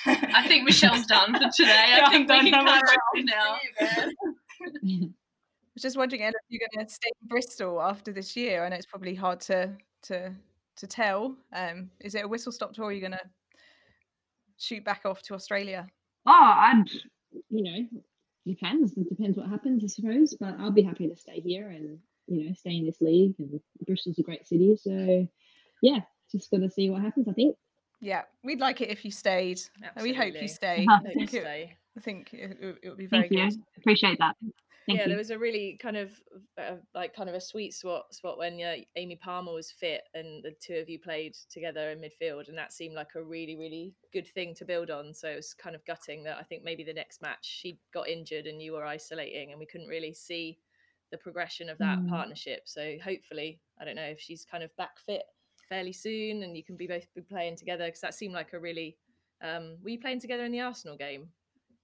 I 0.06 0.46
think 0.48 0.64
Michelle's 0.64 1.06
done 1.06 1.32
for 1.34 1.48
today. 1.54 1.98
I 2.02 2.10
think 2.10 2.28
I'm 2.30 2.44
we 2.44 2.50
can 2.50 2.60
I'm 2.60 2.66
cut 2.66 2.82
her 2.82 2.94
off 2.94 3.24
now. 4.82 5.10
I 5.70 5.72
was 5.76 5.82
just 5.82 5.96
wondering, 5.96 6.22
Ella, 6.22 6.32
if 6.48 6.60
you're 6.60 6.68
going 6.74 6.84
to 6.84 6.92
stay 6.92 7.10
in 7.22 7.28
Bristol 7.28 7.80
after 7.80 8.12
this 8.12 8.36
year. 8.36 8.64
I 8.64 8.68
know 8.68 8.76
it's 8.76 8.86
probably 8.86 9.14
hard 9.14 9.40
to 9.42 9.70
to 10.02 10.32
to 10.76 10.86
tell. 10.86 11.36
Um, 11.52 11.90
is 12.00 12.16
it 12.16 12.24
a 12.24 12.28
whistle 12.28 12.50
stop 12.50 12.72
tour? 12.72 12.86
Or 12.86 12.88
are 12.88 12.92
you 12.92 13.00
going 13.00 13.12
to 13.12 13.20
shoot 14.58 14.84
back 14.84 15.02
off 15.04 15.22
to 15.22 15.34
Australia? 15.34 15.86
Oh, 16.26 16.32
I'd, 16.32 16.84
you 17.50 17.62
know, 17.62 18.00
depends. 18.44 18.96
It 18.96 19.08
depends 19.08 19.38
what 19.38 19.48
happens, 19.48 19.84
I 19.84 19.86
suppose. 19.86 20.34
But 20.40 20.56
I'll 20.58 20.72
be 20.72 20.82
happy 20.82 21.08
to 21.08 21.16
stay 21.16 21.38
here 21.40 21.68
and, 21.68 21.98
you 22.26 22.46
know, 22.48 22.52
stay 22.54 22.74
in 22.76 22.84
this 22.84 23.00
league. 23.00 23.34
And 23.38 23.60
Bristol's 23.86 24.18
a 24.18 24.22
great 24.22 24.48
city. 24.48 24.76
So, 24.76 25.28
yeah, 25.82 26.00
just 26.32 26.50
got 26.50 26.62
to 26.62 26.70
see 26.70 26.90
what 26.90 27.02
happens, 27.02 27.28
I 27.28 27.32
think. 27.32 27.54
Yeah, 28.00 28.22
we'd 28.42 28.60
like 28.60 28.80
it 28.80 28.88
if 28.90 29.04
you 29.04 29.12
stayed. 29.12 29.60
and 29.94 30.02
We 30.02 30.14
hope 30.14 30.34
you 30.40 30.48
stay. 30.48 30.84
I 30.90 30.96
Hope 30.96 31.06
you 31.06 31.12
think 31.26 31.34
it, 31.34 31.42
stay. 31.42 31.76
I 31.96 32.00
think 32.00 32.30
it, 32.32 32.58
it, 32.60 32.78
it 32.82 32.88
would 32.88 32.98
be 32.98 33.06
very 33.06 33.28
Thank 33.28 33.32
you. 33.32 33.50
good. 33.50 33.60
Appreciate 33.76 34.18
that. 34.18 34.34
Thank 34.86 35.00
yeah, 35.00 35.06
you. 35.06 35.10
there 35.10 35.18
was 35.18 35.30
a 35.30 35.38
really 35.38 35.78
kind 35.80 35.96
of 35.96 36.20
uh, 36.58 36.76
like 36.94 37.14
kind 37.14 37.28
of 37.28 37.34
a 37.34 37.40
sweet 37.40 37.74
spot 37.74 38.12
spot 38.14 38.38
when 38.38 38.60
uh, 38.60 38.76
Aimee 38.96 39.16
Palmer 39.16 39.52
was 39.52 39.70
fit 39.70 40.02
and 40.14 40.42
the 40.42 40.52
two 40.60 40.74
of 40.74 40.88
you 40.88 40.98
played 40.98 41.34
together 41.50 41.90
in 41.90 42.00
midfield, 42.00 42.48
and 42.48 42.58
that 42.58 42.72
seemed 42.72 42.94
like 42.94 43.14
a 43.14 43.22
really 43.22 43.56
really 43.56 43.94
good 44.12 44.26
thing 44.26 44.54
to 44.56 44.64
build 44.64 44.90
on. 44.90 45.14
So 45.14 45.28
it 45.28 45.36
was 45.36 45.54
kind 45.54 45.76
of 45.76 45.84
gutting 45.84 46.24
that 46.24 46.38
I 46.38 46.42
think 46.42 46.64
maybe 46.64 46.82
the 46.82 46.92
next 46.92 47.22
match 47.22 47.44
she 47.46 47.78
got 47.92 48.08
injured 48.08 48.46
and 48.46 48.60
you 48.60 48.72
were 48.72 48.84
isolating, 48.84 49.50
and 49.50 49.60
we 49.60 49.66
couldn't 49.66 49.88
really 49.88 50.14
see 50.14 50.58
the 51.10 51.18
progression 51.18 51.68
of 51.68 51.78
that 51.78 51.98
Mm. 51.98 52.08
partnership. 52.08 52.62
So 52.66 52.96
hopefully, 53.02 53.60
I 53.80 53.84
don't 53.84 53.96
know 53.96 54.02
if 54.04 54.20
she's 54.20 54.44
kind 54.44 54.62
of 54.64 54.74
back 54.76 54.98
fit 54.98 55.24
fairly 55.68 55.92
soon, 55.92 56.42
and 56.42 56.56
you 56.56 56.64
can 56.64 56.76
be 56.76 56.86
both 56.86 57.06
be 57.14 57.22
playing 57.22 57.56
together 57.56 57.86
because 57.86 58.00
that 58.00 58.14
seemed 58.14 58.34
like 58.34 58.52
a 58.52 58.60
really. 58.60 58.96
Um, 59.42 59.78
were 59.82 59.88
you 59.90 59.98
playing 60.00 60.20
together 60.20 60.44
in 60.44 60.52
the 60.52 60.60
Arsenal 60.60 60.96
game? 60.98 61.30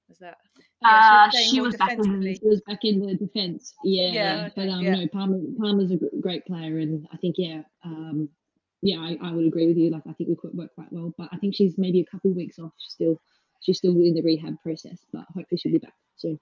Was 0.09 0.18
that? 0.18 0.36
Yeah, 0.82 0.88
Uh, 0.88 1.30
she 1.30 1.30
was 1.30 1.30
playing 1.32 1.50
she 1.50 1.61
was 1.61 1.76
back 1.76 1.98
in 1.98 2.22
she 2.22 2.46
was 2.46 2.62
back 2.66 2.78
in 2.82 3.00
the 3.00 3.14
defense. 3.14 3.74
Yeah, 3.84 4.09
Yeah, 4.09 4.48
but 4.54 4.68
um, 4.68 4.80
yeah. 4.82 4.94
no, 4.94 5.09
Palmer 5.09 5.38
Palmer's 5.59 5.90
a 5.90 5.98
great 6.20 6.44
player, 6.46 6.78
and 6.78 7.07
I 7.12 7.16
think 7.16 7.36
yeah, 7.38 7.62
um, 7.84 8.28
yeah, 8.82 8.98
I, 8.98 9.18
I 9.22 9.32
would 9.32 9.46
agree 9.46 9.66
with 9.66 9.76
you. 9.76 9.90
Like 9.90 10.02
I 10.09 10.12
think 10.12 10.28
we 10.28 10.36
could 10.36 10.54
work 10.54 10.74
quite 10.74 10.92
well, 10.92 11.12
but 11.18 11.28
I 11.32 11.38
think 11.38 11.54
she's 11.54 11.76
maybe 11.76 12.00
a 12.00 12.04
couple 12.04 12.32
weeks 12.32 12.59
off 12.59 12.72
still. 12.78 13.20
She's 13.62 13.78
still 13.78 13.92
in 13.92 14.14
the 14.14 14.22
rehab 14.22 14.54
process, 14.62 14.98
but 15.12 15.24
hopefully 15.34 15.59
she'll 15.59 15.72
be 15.72 15.78
back 15.78 15.94
soon. 16.16 16.38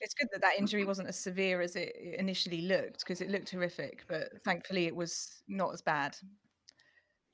It's 0.00 0.14
good 0.14 0.28
that 0.32 0.42
that 0.42 0.58
injury 0.58 0.84
wasn't 0.84 1.08
as 1.08 1.18
severe 1.18 1.60
as 1.60 1.76
it 1.76 1.96
initially 2.18 2.62
looked 2.62 3.00
because 3.00 3.20
it 3.20 3.30
looked 3.30 3.50
horrific, 3.50 4.04
but 4.08 4.30
thankfully 4.44 4.86
it 4.86 4.96
was 4.96 5.42
not 5.48 5.72
as 5.72 5.80
bad. 5.80 6.16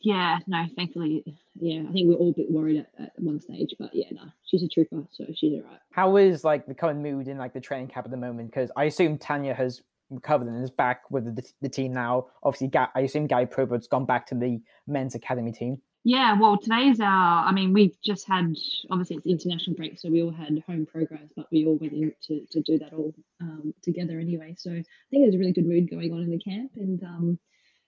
Yeah, 0.03 0.39
no, 0.47 0.65
thankfully, 0.77 1.23
yeah, 1.57 1.83
I 1.89 1.93
think 1.93 2.09
we 2.09 2.15
are 2.15 2.19
all 2.19 2.31
a 2.31 2.35
bit 2.35 2.51
worried 2.51 2.79
at, 2.79 3.05
at 3.05 3.13
one 3.19 3.39
stage, 3.39 3.75
but 3.79 3.91
yeah, 3.93 4.07
no, 4.13 4.23
she's 4.45 4.63
a 4.63 4.69
trooper, 4.69 5.05
so 5.11 5.27
she's 5.35 5.53
all 5.53 5.63
right. 5.63 5.81
how 5.93 6.17
is 6.17 6.43
like 6.43 6.67
the 6.67 6.75
current 6.75 7.01
mood 7.01 7.29
in 7.29 7.37
like 7.37 7.53
the 7.53 7.61
training 7.61 7.89
camp 7.89 8.07
at 8.07 8.11
the 8.11 8.17
moment? 8.17 8.51
Because 8.51 8.71
I 8.77 8.85
assume 8.85 9.19
Tanya 9.19 9.55
has 9.55 9.83
recovered 10.09 10.49
and 10.49 10.63
is 10.63 10.71
back 10.71 11.03
with 11.11 11.37
the, 11.37 11.47
the 11.61 11.69
team 11.69 11.93
now. 11.93 12.27
Obviously, 12.43 12.69
Ga- 12.69 12.91
I 12.95 13.01
assume 13.01 13.27
Gary 13.27 13.47
Probert's 13.47 13.87
gone 13.87 14.07
back 14.07 14.27
to 14.27 14.35
the 14.35 14.61
men's 14.87 15.15
academy 15.15 15.53
team. 15.53 15.81
Yeah, 16.03 16.39
well, 16.39 16.57
today's 16.57 16.99
our. 16.99 17.47
I 17.47 17.53
mean, 17.53 17.75
we've 17.75 17.95
just 18.03 18.27
had 18.27 18.55
obviously 18.91 19.17
it's 19.17 19.27
international 19.27 19.77
break, 19.77 19.99
so 19.99 20.09
we 20.09 20.23
all 20.23 20.33
had 20.33 20.63
home 20.67 20.87
programs, 20.87 21.31
but 21.37 21.47
we 21.53 21.67
all 21.67 21.77
went 21.77 21.93
in 21.93 22.13
to, 22.29 22.47
to 22.53 22.63
do 22.63 22.79
that 22.79 22.95
all 22.95 23.15
um, 23.43 23.75
together 23.83 24.19
anyway. 24.19 24.55
So 24.57 24.71
I 24.71 24.83
think 25.11 25.25
there's 25.25 25.35
a 25.35 25.39
really 25.39 25.53
good 25.53 25.67
mood 25.67 25.91
going 25.91 26.13
on 26.13 26.23
in 26.23 26.31
the 26.31 26.39
camp, 26.39 26.73
and 26.77 27.03
um, 27.03 27.39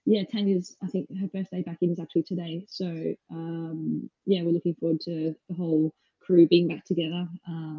yeah, 0.05 0.23
Tanya's. 0.25 0.77
I 0.83 0.87
think 0.89 1.09
her 1.21 1.29
first 1.33 1.51
day 1.51 1.63
back 1.63 1.79
in 1.81 1.91
is 1.91 2.01
actually 2.01 2.25
today. 2.25 2.65
So 2.69 2.87
um, 3.31 4.11
yeah, 4.27 4.43
we're 4.43 4.53
looking 4.53 4.75
forward 4.75 5.01
to 5.03 5.35
the 5.49 5.55
whole 5.55 5.95
crew 6.21 6.47
being 6.47 6.69
back 6.69 6.85
together 6.85 7.27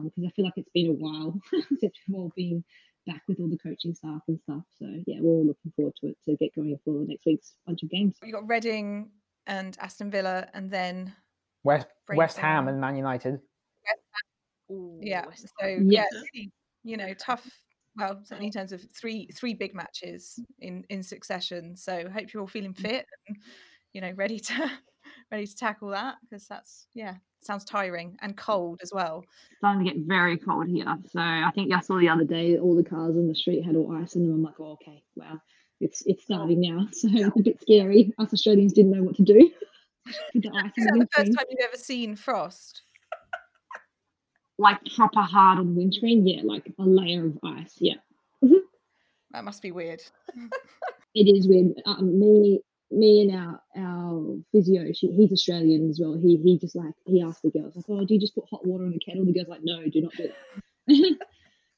because 0.03 0.23
I 0.25 0.31
feel 0.35 0.45
like 0.45 0.53
it's 0.57 0.69
been 0.73 0.89
a 0.89 0.93
while 0.93 1.39
since 1.79 1.93
we've 2.07 2.15
all 2.15 2.31
been 2.35 2.63
back 3.05 3.21
with 3.27 3.39
all 3.39 3.49
the 3.49 3.57
coaching 3.57 3.93
staff 3.93 4.21
and 4.27 4.39
stuff. 4.39 4.63
So 4.79 4.85
yeah, 5.05 5.17
we're 5.19 5.31
all 5.31 5.45
looking 5.45 5.71
forward 5.75 5.93
to 6.01 6.07
it 6.07 6.17
to 6.25 6.37
get 6.37 6.55
going 6.55 6.77
for 6.85 7.05
next 7.05 7.25
week's 7.25 7.53
bunch 7.65 7.83
of 7.83 7.89
games. 7.89 8.15
You 8.23 8.33
got 8.33 8.47
Reading 8.47 9.09
and 9.47 9.77
Aston 9.79 10.09
Villa, 10.09 10.47
and 10.53 10.71
then 10.71 11.13
West 11.63 11.87
West 12.09 12.37
Ham 12.37 12.67
and 12.67 12.79
Man 12.79 12.95
United. 12.95 13.39
Ooh, 14.71 14.99
yeah, 15.01 15.25
West 15.25 15.47
so 15.59 15.67
Ham. 15.67 15.91
yeah, 15.91 16.05
you 16.83 16.97
know, 16.97 17.13
tough. 17.15 17.45
Well, 17.95 18.19
certainly 18.23 18.47
in 18.47 18.53
terms 18.53 18.71
of 18.71 18.81
three 18.91 19.27
three 19.35 19.53
big 19.53 19.75
matches 19.75 20.39
in 20.59 20.83
in 20.89 21.03
succession. 21.03 21.75
So 21.77 22.09
hope 22.09 22.33
you're 22.33 22.41
all 22.41 22.47
feeling 22.47 22.73
mm. 22.73 22.79
fit 22.79 23.05
and 23.27 23.37
you 23.93 24.01
know 24.01 24.11
ready 24.15 24.39
to 24.39 24.71
ready 25.31 25.45
to 25.45 25.55
tackle 25.55 25.89
that 25.89 26.15
because 26.21 26.47
that's 26.47 26.87
yeah 26.93 27.15
sounds 27.41 27.65
tiring 27.65 28.17
and 28.21 28.33
mm. 28.33 28.37
cold 28.37 28.79
as 28.81 28.91
well. 28.93 29.23
It's 29.51 29.57
starting 29.59 29.85
to 29.85 29.91
get 29.91 30.07
very 30.07 30.37
cold 30.37 30.67
here. 30.67 30.97
So 31.11 31.19
I 31.19 31.51
think 31.53 31.71
I 31.73 31.81
saw 31.81 31.99
the 31.99 32.09
other 32.09 32.23
day 32.23 32.57
all 32.57 32.75
the 32.75 32.83
cars 32.83 33.15
on 33.15 33.27
the 33.27 33.35
street 33.35 33.63
had 33.63 33.75
all 33.75 33.95
ice 33.95 34.15
in 34.15 34.23
them. 34.23 34.33
I'm 34.33 34.43
like, 34.43 34.59
oh, 34.59 34.77
okay, 34.81 35.03
wow, 35.15 35.39
it's 35.79 36.03
it's 36.05 36.23
oh. 36.29 36.35
starting 36.35 36.61
now. 36.61 36.87
So 36.93 37.09
it's 37.11 37.39
a 37.39 37.43
bit 37.43 37.61
scary. 37.61 38.13
Us 38.17 38.33
Australians 38.33 38.73
didn't 38.73 38.91
know 38.91 39.03
what 39.03 39.15
to 39.15 39.23
do. 39.23 39.51
Is 40.33 40.43
that 40.43 40.71
the 40.75 41.07
first 41.15 41.33
time 41.33 41.45
you've 41.49 41.65
ever 41.65 41.77
seen 41.77 42.15
frost? 42.15 42.82
Like 44.59 44.79
proper 44.95 45.21
hard 45.21 45.59
on 45.59 45.67
the 45.67 45.73
windscreen, 45.73 46.27
yeah, 46.27 46.41
like 46.43 46.71
a 46.79 46.83
layer 46.83 47.25
of 47.25 47.39
ice. 47.43 47.75
Yeah, 47.79 47.95
That 49.31 49.43
must 49.43 49.61
be 49.61 49.71
weird. 49.71 50.01
it 51.15 51.23
is 51.23 51.47
weird. 51.47 51.73
Um, 51.85 52.19
me, 52.19 52.61
me 52.91 53.21
and 53.21 53.35
our 53.35 53.61
our 53.75 54.35
physio, 54.51 54.91
she, 54.93 55.07
he's 55.07 55.31
Australian 55.31 55.89
as 55.89 55.99
well. 55.99 56.13
He 56.13 56.37
he 56.37 56.59
just 56.59 56.75
like 56.75 56.93
he 57.05 57.21
asked 57.21 57.41
the 57.41 57.49
girls 57.49 57.75
like, 57.75 57.85
oh, 57.89 58.05
do 58.05 58.13
you 58.13 58.19
just 58.19 58.35
put 58.35 58.45
hot 58.49 58.65
water 58.65 58.85
on 58.85 58.91
the 58.91 58.99
kettle? 58.99 59.25
The 59.25 59.33
girls 59.33 59.47
like, 59.47 59.61
no, 59.63 59.81
do 59.89 60.01
not 60.01 60.13
do 60.13 60.29
that. 60.87 61.17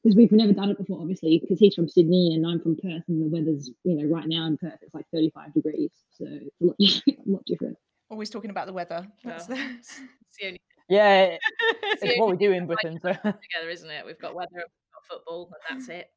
Because 0.04 0.18
we've 0.18 0.32
never 0.32 0.54
done 0.54 0.70
it 0.70 0.78
before, 0.78 1.02
obviously, 1.02 1.40
because 1.40 1.58
he's 1.58 1.74
from 1.74 1.90
Sydney 1.90 2.36
and 2.36 2.46
I'm 2.46 2.62
from 2.62 2.76
Perth, 2.76 3.02
and 3.08 3.24
the 3.24 3.28
weather's, 3.28 3.72
you 3.84 3.96
know, 3.96 4.08
right 4.08 4.28
now 4.28 4.46
in 4.46 4.56
Perth 4.56 4.78
it's 4.84 4.94
like 4.94 5.08
35 5.12 5.52
degrees, 5.56 5.90
so 6.12 6.28
it's 6.30 6.62
a 6.62 6.66
lot, 6.66 6.76
a 7.28 7.32
lot 7.32 7.44
different. 7.48 7.76
Always 8.12 8.30
talking 8.30 8.52
about 8.52 8.68
the 8.68 8.74
weather. 8.74 9.08
Well, 9.24 9.34
That's 9.34 9.48
the, 9.48 9.56
it's 9.56 10.00
the 10.40 10.46
only 10.46 10.62
Yeah, 10.88 11.38
It's 11.84 12.04
it's 12.04 12.20
what 12.20 12.30
we 12.30 12.38
do 12.38 12.52
in 12.52 12.68
Britain. 12.68 13.00
So 13.02 13.10
together, 13.14 13.70
isn't 13.70 13.90
it? 13.90 14.06
We've 14.06 14.20
got 14.20 14.36
weather, 14.36 14.50
we've 14.54 14.64
got 14.64 15.06
football, 15.10 15.52
and 15.70 15.80
that's 15.80 15.90
it. 15.90 16.12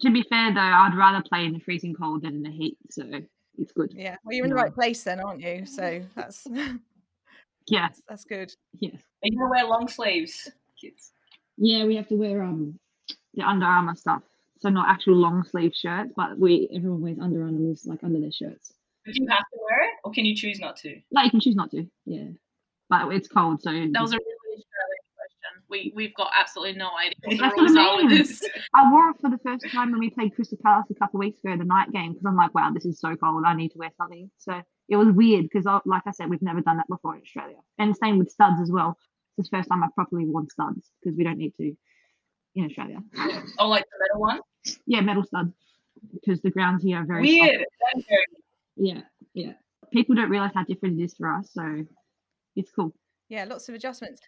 To 0.00 0.10
be 0.10 0.22
fair 0.28 0.52
though, 0.54 0.60
I'd 0.60 0.94
rather 0.96 1.22
play 1.28 1.44
in 1.44 1.52
the 1.52 1.60
freezing 1.60 1.94
cold 1.94 2.22
than 2.22 2.34
in 2.36 2.42
the 2.42 2.50
heat, 2.50 2.76
so 2.90 3.04
it's 3.58 3.72
good. 3.72 3.92
Yeah. 3.94 4.16
Well, 4.24 4.34
you're 4.34 4.44
in 4.44 4.50
the 4.50 4.56
right 4.56 4.74
place 4.74 5.02
then, 5.02 5.20
aren't 5.20 5.40
you? 5.40 5.66
So 5.66 6.02
that's 6.14 6.46
Yeah, 7.66 7.88
that's, 7.88 8.02
that's 8.08 8.24
good. 8.24 8.52
yes. 8.78 8.94
Are 8.94 9.24
you 9.28 9.36
gonna 9.38 9.50
wear 9.50 9.66
long 9.66 9.88
sleeves, 9.88 10.50
kids? 10.80 11.12
Yeah, 11.56 11.84
we 11.84 11.96
have 11.96 12.08
to 12.08 12.14
wear 12.14 12.42
um 12.42 12.78
the 13.34 13.42
Under 13.42 13.66
Armour 13.66 13.94
stuff. 13.96 14.22
So 14.60 14.68
not 14.68 14.88
actual 14.88 15.14
long 15.14 15.44
sleeve 15.44 15.72
shirts, 15.74 16.12
but 16.16 16.38
we 16.38 16.68
everyone 16.74 17.02
wears 17.02 17.18
Under 17.20 17.42
Armours 17.42 17.84
like 17.84 18.02
under 18.04 18.20
their 18.20 18.32
shirts. 18.32 18.72
Do 19.04 19.12
you 19.14 19.26
have 19.28 19.38
to 19.38 19.58
wear 19.58 19.84
it, 19.88 19.94
or 20.04 20.12
can 20.12 20.24
you 20.24 20.34
choose 20.36 20.60
not 20.60 20.76
to? 20.78 21.00
Like 21.10 21.24
you 21.26 21.30
can 21.30 21.40
choose 21.40 21.56
not 21.56 21.70
to. 21.72 21.86
Yeah, 22.04 22.28
but 22.88 23.12
it's 23.12 23.28
cold, 23.28 23.62
so 23.62 23.70
That 23.70 24.02
was 24.02 24.12
a 24.12 24.16
really 24.16 24.56
Australian 24.56 25.04
question. 25.16 25.62
We 25.68 25.92
we've 25.94 26.14
got 26.14 26.30
absolutely 26.34 26.78
no 26.78 26.90
idea 26.96 27.40
what 27.40 27.54
the 27.56 27.62
rules 27.62 27.76
are 27.76 27.96
with 27.96 28.10
this. 28.10 28.48
I 28.74 28.90
wore 28.90 29.10
it 29.10 29.16
for 29.20 29.30
the 29.30 29.38
first 29.38 29.66
time 29.72 29.90
when 29.90 30.00
we 30.00 30.10
played 30.10 30.34
Crystal 30.34 30.58
Palace 30.62 30.86
a 30.90 30.94
couple 30.94 31.18
of 31.18 31.20
weeks 31.20 31.38
ago, 31.44 31.56
the 31.56 31.64
night 31.64 31.92
game, 31.92 32.12
because 32.12 32.26
I'm 32.26 32.36
like, 32.36 32.54
wow, 32.54 32.70
this 32.72 32.84
is 32.84 33.00
so 33.00 33.16
cold. 33.16 33.44
I 33.46 33.54
need 33.54 33.70
to 33.70 33.78
wear 33.78 33.90
something. 33.96 34.30
So 34.38 34.60
it 34.88 34.96
was 34.96 35.08
weird 35.08 35.44
because, 35.44 35.66
like 35.84 36.02
I 36.06 36.12
said, 36.12 36.30
we've 36.30 36.42
never 36.42 36.60
done 36.60 36.78
that 36.78 36.88
before 36.88 37.14
in 37.14 37.22
Australia. 37.22 37.58
And 37.78 37.96
same 37.96 38.18
with 38.18 38.30
studs 38.30 38.60
as 38.60 38.70
well. 38.70 38.96
It's 39.36 39.48
the 39.50 39.56
first 39.56 39.68
time 39.68 39.84
I've 39.84 39.94
properly 39.94 40.24
worn 40.26 40.48
studs 40.48 40.90
because 41.02 41.16
we 41.16 41.24
don't 41.24 41.38
need 41.38 41.54
to 41.58 41.76
in 42.54 42.64
Australia. 42.64 42.98
Oh, 43.58 43.68
like 43.68 43.84
the 43.84 43.98
metal 44.00 44.20
one? 44.20 44.40
yeah, 44.86 45.00
metal 45.00 45.24
studs 45.24 45.52
because 46.12 46.40
the 46.40 46.50
grounds 46.50 46.82
here 46.82 46.98
are 46.98 47.06
very. 47.06 47.22
Weird. 47.22 47.60
That 47.60 47.98
is 47.98 48.04
very 48.08 48.24
Yeah, 48.76 49.00
yeah. 49.34 49.52
People 49.92 50.14
don't 50.14 50.30
realize 50.30 50.52
how 50.54 50.64
different 50.64 51.00
it 51.00 51.04
is 51.04 51.14
for 51.14 51.32
us, 51.32 51.50
so 51.52 51.84
it's 52.58 52.70
cool. 52.72 52.92
Yeah, 53.28 53.44
lots 53.44 53.68
of 53.68 53.74
adjustments. 53.74 54.22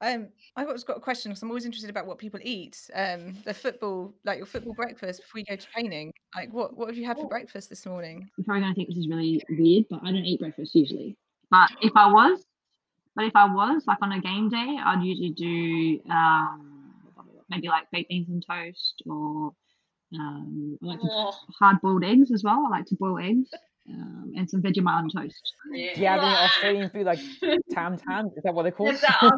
Um, 0.00 0.28
I've 0.56 0.68
just 0.68 0.86
got 0.86 0.96
a 0.96 1.00
question 1.00 1.32
because 1.32 1.42
I'm 1.42 1.50
always 1.50 1.64
interested 1.64 1.90
about 1.90 2.06
what 2.06 2.18
people 2.18 2.38
eat. 2.42 2.88
Um, 2.94 3.36
the 3.44 3.52
football, 3.52 4.14
like 4.24 4.38
your 4.38 4.46
football 4.46 4.74
breakfast 4.74 5.22
before 5.22 5.40
you 5.40 5.44
go 5.44 5.56
to 5.56 5.66
training. 5.66 6.12
Like, 6.36 6.52
what 6.52 6.76
what 6.76 6.88
have 6.88 6.96
you 6.96 7.04
had 7.04 7.16
for 7.16 7.28
breakfast 7.28 7.68
this 7.68 7.84
morning? 7.84 8.30
You're 8.36 8.44
probably 8.44 8.62
gonna 8.62 8.74
think 8.74 8.88
this 8.88 8.98
is 8.98 9.08
really 9.08 9.42
weird, 9.50 9.86
but 9.90 10.00
I 10.04 10.12
don't 10.12 10.24
eat 10.24 10.38
breakfast 10.38 10.74
usually. 10.74 11.16
But 11.50 11.70
if 11.82 11.92
I 11.96 12.06
was, 12.10 12.44
but 13.16 13.24
if 13.24 13.34
I 13.34 13.52
was 13.52 13.82
like 13.88 13.98
on 14.02 14.12
a 14.12 14.20
game 14.20 14.48
day, 14.48 14.78
I'd 14.84 15.02
usually 15.02 15.30
do 15.30 16.00
um, 16.10 16.94
maybe 17.50 17.68
like 17.68 17.90
baked 17.90 18.08
beans 18.08 18.28
and 18.28 18.44
toast, 18.48 19.02
or 19.04 19.52
um, 20.14 20.78
I 20.80 20.86
like 20.86 21.00
to 21.00 21.08
Oh, 21.10 21.32
hard 21.58 21.80
boiled 21.82 22.04
eggs 22.04 22.30
as 22.30 22.44
well. 22.44 22.64
I 22.66 22.78
like 22.78 22.86
to 22.86 22.94
boil 22.94 23.18
eggs 23.18 23.50
um, 23.90 24.32
and 24.36 24.48
some 24.48 24.62
Vegemite 24.62 24.86
on 24.94 25.08
toast. 25.10 25.52
do 25.72 25.78
you 25.78 26.06
have 26.06 26.20
any 26.20 26.34
Australian 26.34 26.90
food 26.90 27.06
like 27.06 27.18
tam 27.70 27.96
tam? 27.98 28.30
Is 28.36 28.42
that 28.44 28.54
what 28.54 28.62
they're 28.62 28.72
called? 28.72 28.90
Is 28.94 29.00
that 29.02 29.18
us? 29.22 29.32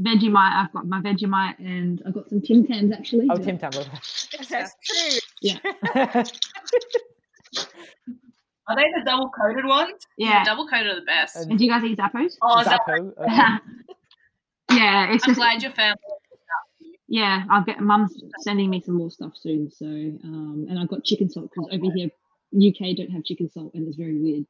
Vegemite, 0.00 0.52
I've 0.64 0.72
got 0.72 0.86
my 0.86 1.00
Vegemite 1.00 1.58
and 1.58 2.02
I've 2.06 2.12
got 2.14 2.28
some 2.28 2.40
Tim 2.42 2.66
Tams 2.66 2.92
actually. 2.92 3.28
oh, 3.30 3.36
Tim 3.38 3.56
Tam. 3.58 3.70
That's 3.72 4.74
true. 4.84 5.18
Yeah, 5.40 5.58
Are 8.68 8.74
they 8.74 8.82
the 8.98 9.02
double 9.06 9.30
coated 9.30 9.64
ones? 9.64 9.94
yeah. 10.18 10.42
double 10.44 10.66
coated 10.66 10.88
are 10.88 10.94
the 10.96 11.06
best. 11.06 11.36
And- 11.36 11.50
And 11.50 11.58
do 11.58 11.64
you 11.64 11.70
guys 11.70 11.84
eat 11.84 11.98
Zappos? 11.98 12.32
Oh, 12.42 12.58
is 12.58 12.66
that 12.66 12.80
Zappo. 12.86 13.12
okay. 13.16 13.58
yeah, 14.72 15.12
it's 15.12 15.24
I'm 15.24 15.30
just 15.30 15.36
glad 15.38 15.62
your 15.62 15.70
family. 15.70 15.96
yeah. 17.06 17.44
I'll 17.48 17.62
get 17.62 17.80
mum's 17.80 18.12
sending 18.40 18.68
me 18.68 18.80
some 18.84 18.96
more 18.96 19.10
stuff 19.10 19.32
soon. 19.36 19.70
So 19.70 19.86
um, 19.86 20.66
and 20.68 20.78
I've 20.80 20.88
got 20.88 21.04
chicken 21.04 21.30
salt 21.30 21.50
because 21.54 21.68
over 21.72 21.94
here 21.94 22.10
UK 22.54 22.96
don't 22.96 23.10
have 23.10 23.24
chicken 23.24 23.50
salt 23.50 23.72
and 23.74 23.86
it's 23.88 23.96
very 23.96 24.18
weird. 24.20 24.44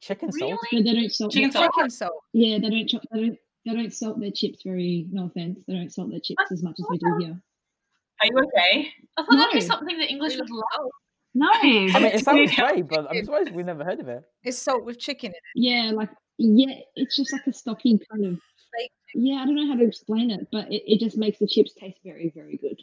Chicken 0.00 0.30
salt. 0.32 0.58
So 0.70 0.82
they 0.82 0.94
don't 0.94 1.12
salt. 1.12 1.32
Chicken 1.32 1.50
salt. 1.50 1.72
Chicken 1.74 1.90
salt. 1.90 2.22
Yeah, 2.32 2.58
they 2.58 2.70
don't. 2.70 2.86
chop- 2.88 3.02
They 3.12 3.20
don't. 3.20 3.38
They 3.66 3.74
don't 3.74 3.92
salt 3.92 4.20
their 4.20 4.30
chips 4.30 4.60
very. 4.64 5.06
No 5.10 5.26
offense, 5.26 5.58
they 5.66 5.74
don't 5.74 5.92
salt 5.92 6.10
their 6.10 6.20
chips 6.20 6.44
as 6.52 6.62
much 6.62 6.76
as 6.78 6.86
we 6.88 6.98
do 6.98 7.16
here. 7.20 7.40
Are 8.20 8.26
you 8.26 8.38
okay? 8.38 8.88
I 9.16 9.22
thought 9.22 9.32
that'd 9.36 9.52
be 9.54 9.60
something 9.60 9.98
the 9.98 10.06
English 10.08 10.36
would 10.38 10.50
love. 10.50 10.90
No. 11.34 11.48
I 11.52 11.62
mean, 11.64 12.04
it 12.06 12.24
sounds 12.24 12.56
Yeah. 12.56 12.70
great, 12.70 12.88
but 12.88 13.06
I'm 13.10 13.24
surprised 13.24 13.50
we've 13.52 13.66
never 13.66 13.84
heard 13.84 14.00
of 14.00 14.08
it. 14.08 14.22
It's 14.44 14.58
salt 14.58 14.84
with 14.84 14.98
chicken 14.98 15.30
in 15.30 15.34
it. 15.34 15.42
yeah, 15.56 15.90
like 15.92 16.10
yeah, 16.38 16.74
it's 16.94 17.16
just 17.16 17.32
like 17.32 17.46
a 17.46 17.52
stocky 17.52 17.98
kind 18.10 18.24
of. 18.24 18.38
Fake. 18.78 18.92
Yeah, 19.14 19.36
I 19.42 19.46
don't 19.46 19.56
know 19.56 19.66
how 19.66 19.76
to 19.78 19.84
explain 19.86 20.30
it, 20.30 20.46
but 20.52 20.70
it, 20.72 20.82
it 20.86 21.00
just 21.00 21.16
makes 21.16 21.38
the 21.38 21.46
chips 21.46 21.72
taste 21.74 21.98
very, 22.04 22.30
very 22.34 22.56
good. 22.56 22.80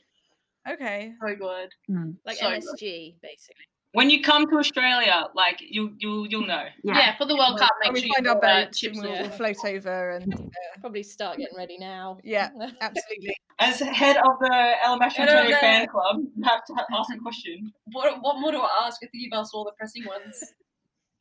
Okay. 0.69 1.13
So 1.21 1.35
good. 1.35 1.69
Mm. 1.89 2.15
Like 2.25 2.37
So 2.37 2.49
good. 2.49 2.61
MSG, 2.63 3.15
basically. 3.21 3.65
When 3.95 4.09
you 4.09 4.21
come 4.21 4.45
to 4.49 4.57
Australia, 4.57 5.27
like 5.33 5.57
you 5.61 5.93
you 5.99 6.27
you'll 6.29 6.45
know. 6.45 6.65
Yeah. 6.83 6.97
yeah 6.97 7.17
for 7.17 7.25
the 7.25 7.35
World 7.35 7.57
Cup, 7.59 7.69
When 7.83 7.93
make 7.93 8.03
we 8.03 8.07
sure 8.07 8.15
find 8.15 8.25
you 8.25 8.29
our 8.31 8.35
order 8.37 8.65
boats, 8.65 8.79
chips 8.79 8.97
and 8.97 9.07
we'll, 9.07 9.15
and 9.15 9.27
we'll 9.29 9.37
float 9.37 9.65
over 9.65 10.09
and 10.11 10.33
uh, 10.39 10.79
Probably 10.81 11.01
start 11.03 11.37
getting 11.37 11.57
ready 11.57 11.77
now. 11.79 12.17
yeah, 12.23 12.49
absolutely. 12.81 13.35
As 13.59 13.79
head 13.79 14.17
of 14.17 14.37
the 14.41 14.73
Elementary 14.85 15.23
I 15.23 15.47
know. 15.49 15.57
fan 15.59 15.87
club, 15.87 16.17
you 16.35 16.43
have 16.43 16.63
to 16.65 16.73
ha- 16.73 16.85
ask 16.99 17.13
a 17.13 17.17
question. 17.19 17.71
What, 17.93 18.17
what 18.21 18.39
more 18.39 18.51
do 18.51 18.59
I 18.59 18.83
ask? 18.85 18.97
I 19.01 19.07
think 19.07 19.23
you've 19.23 19.33
asked 19.33 19.51
all 19.53 19.63
the 19.63 19.71
pressing 19.77 20.03
ones. 20.05 20.43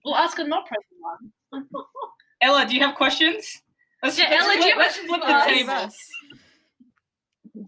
We'll 0.05 0.17
ask 0.17 0.39
a 0.41 0.45
not 0.45 0.67
pressing 0.67 0.99
one. 1.01 1.67
Ella, 2.43 2.67
do 2.69 2.75
you 2.75 2.81
have 2.81 2.97
questions? 2.97 3.63
Let's, 4.03 4.19
Yeah, 4.19 4.31
let's 4.31 4.45
Ella, 4.45 4.55
do 4.55 4.61
flip, 4.61 4.75
you 4.75 4.79
let's 4.79 4.97
have 4.97 5.07
flip 5.07 5.21
the 5.21 5.27
questions? 5.27 5.59
table. 5.61 5.73
Us. 5.73 6.11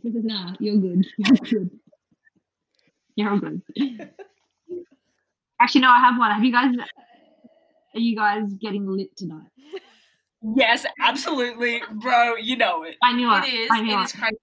Nah, 0.03 0.55
you're 0.59 0.77
good. 0.77 1.07
You're 1.17 1.37
good. 1.37 1.71
You're 3.15 3.31
all 3.31 3.39
good. 3.39 3.63
Actually, 5.61 5.83
no, 5.83 5.91
I 5.91 6.01
have 6.01 6.19
one. 6.19 6.31
Have 6.31 6.45
you 6.45 6.53
guys? 6.53 6.75
Are 7.95 8.01
you 8.01 8.15
guys 8.17 8.53
getting 8.61 8.87
lit 8.87 9.17
tonight? 9.17 9.47
Yes, 10.55 10.85
absolutely, 11.01 11.83
bro. 11.95 12.37
You 12.37 12.57
know 12.57 12.83
it. 12.85 12.97
I 13.03 13.13
knew 13.13 13.33
it. 13.33 13.45
It 13.45 13.55
is. 13.55 13.71
I 13.73 13.81
knew 13.81 13.99
It 13.99 14.05
is 14.05 14.13
crazy. 14.13 14.37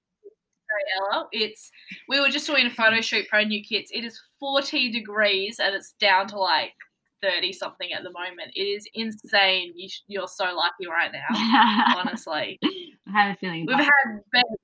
Ella. 0.97 1.27
It's 1.31 1.71
we 2.09 2.19
were 2.19 2.29
just 2.29 2.47
doing 2.47 2.65
a 2.65 2.69
photo 2.69 2.99
shoot 3.01 3.27
for 3.29 3.37
our 3.37 3.45
new 3.45 3.63
kits. 3.63 3.91
It 3.93 4.03
is 4.03 4.19
40 4.39 4.91
degrees 4.91 5.59
and 5.59 5.75
it's 5.75 5.93
down 5.99 6.27
to 6.29 6.39
like 6.39 6.73
30 7.21 7.53
something 7.53 7.93
at 7.93 8.03
the 8.03 8.11
moment. 8.11 8.51
It 8.55 8.63
is 8.63 8.87
insane. 8.93 9.73
You 9.75 9.87
sh- 9.87 10.01
you're 10.07 10.27
so 10.27 10.45
lucky 10.45 10.87
right 10.89 11.11
now, 11.11 11.95
honestly. 11.97 12.59
I 13.07 13.11
have 13.11 13.35
a 13.35 13.39
feeling. 13.39 13.65
We've 13.67 13.77
had 13.77 13.91
bevs. 14.35 14.62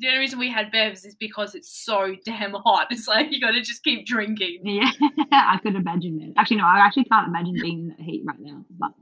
But 0.00 0.06
the 0.06 0.08
only 0.08 0.18
reason 0.20 0.38
we 0.38 0.50
had 0.50 0.72
bevs 0.72 1.04
is 1.04 1.14
because 1.14 1.54
it's 1.54 1.68
so 1.84 2.14
damn 2.24 2.52
hot. 2.54 2.86
It's 2.90 3.06
like 3.06 3.30
you 3.32 3.40
got 3.40 3.50
to 3.52 3.60
just 3.60 3.84
keep 3.84 4.06
drinking. 4.06 4.60
Yeah, 4.64 4.90
I 5.32 5.58
could 5.62 5.74
imagine 5.74 6.16
that. 6.18 6.40
Actually, 6.40 6.56
no, 6.58 6.64
I 6.64 6.78
actually 6.78 7.04
can't 7.04 7.28
imagine 7.28 7.54
being 7.60 7.80
in 7.80 7.94
the 7.96 8.02
heat 8.02 8.22
right 8.26 8.38
now. 8.40 8.64
But 8.70 8.92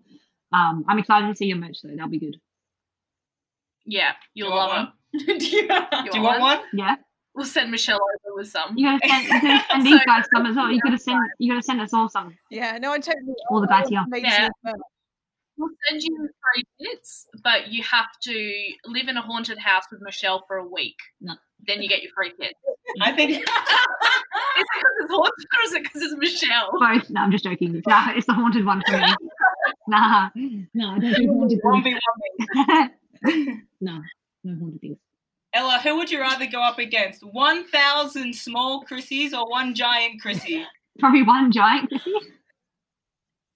um, 0.52 0.84
I'm 0.88 0.98
excited 0.98 1.28
to 1.28 1.34
see 1.36 1.46
your 1.46 1.58
merch 1.58 1.78
though. 1.82 1.90
That'll 1.90 2.08
be 2.08 2.18
good. 2.18 2.36
Yeah, 3.86 4.12
you'll 4.34 4.48
you 4.48 4.54
want 4.54 4.70
love 4.72 4.88
it. 5.14 5.38
do 5.38 5.46
you, 5.46 5.62
You 5.62 6.10
Do 6.12 6.18
you 6.18 6.22
want 6.24 6.40
one? 6.40 6.58
Yeah, 6.74 6.96
We'll 7.34 7.46
send 7.46 7.70
Michelle 7.70 7.96
over 7.96 8.34
with 8.36 8.48
some. 8.48 8.76
you 8.76 8.86
gotta 8.86 9.08
send, 9.08 9.24
you 9.24 9.40
gotta 9.40 9.64
send 9.70 9.82
So- 9.84 9.90
these 9.90 10.04
guys 10.06 10.24
some 10.34 10.46
as 10.46 10.56
well. 10.56 10.70
You 10.72 10.80
gotta 10.82 10.98
send, 10.98 11.20
you 11.38 11.52
gotta 11.52 11.62
send 11.62 11.80
us 11.80 11.92
all 11.94 12.08
some. 12.08 12.36
Yeah, 12.50 12.78
no, 12.78 12.92
I 12.92 12.98
totally. 12.98 13.34
All 13.50 13.60
the 13.60 13.66
guys 13.68 13.88
here. 13.88 14.04
ladies 14.10 14.32
Yeah. 14.32 14.48
As 15.58 15.60
well. 15.60 15.68
We'll 15.68 15.76
send 15.88 16.02
you 16.02 16.16
three 16.18 16.64
bits, 16.80 17.26
but 17.42 17.68
you 17.68 17.82
have 17.82 18.06
to 18.22 18.72
live 18.86 19.08
in 19.08 19.16
a 19.16 19.22
haunted 19.22 19.58
house 19.58 19.84
with 19.90 20.00
Michelle 20.00 20.44
for 20.46 20.56
a 20.56 20.66
week. 20.66 20.96
No. 21.20 21.34
Then 21.66 21.82
you 21.82 21.88
get 21.88 22.02
your 22.02 22.12
free 22.14 22.32
kit. 22.38 22.54
I 23.00 23.12
think 23.12 23.30
Is 24.58 24.64
it 24.64 24.68
because 24.74 24.94
it's 25.00 25.10
haunted 25.10 25.46
or 25.56 25.62
is 25.64 25.72
it 25.72 25.82
because 25.82 26.02
it's 26.02 26.16
Michelle? 26.16 26.70
Both. 26.78 27.10
No, 27.10 27.20
I'm 27.20 27.30
just 27.30 27.44
joking. 27.44 27.82
Nah, 27.86 28.12
it's 28.14 28.26
the 28.26 28.34
haunted 28.34 28.64
one 28.64 28.82
for 28.86 28.98
me. 28.98 29.14
Nah, 29.86 30.30
no, 30.74 30.90
I 30.90 30.98
don't 30.98 31.14
do 31.14 31.32
haunted 31.32 31.60
one 31.62 31.82
things. 31.82 31.98
one. 32.54 32.90
no, 33.80 34.00
no 34.44 34.56
haunted 34.58 34.80
things. 34.80 34.98
Ella, 35.54 35.80
who 35.82 35.96
would 35.96 36.10
you 36.10 36.20
rather 36.20 36.46
go 36.46 36.62
up 36.62 36.78
against? 36.78 37.22
One 37.22 37.66
thousand 37.68 38.34
small 38.34 38.84
Chrissies 38.84 39.32
or 39.32 39.48
one 39.48 39.74
giant 39.74 40.20
Chrissy? 40.20 40.64
Probably 40.98 41.22
one 41.22 41.52
giant. 41.52 41.92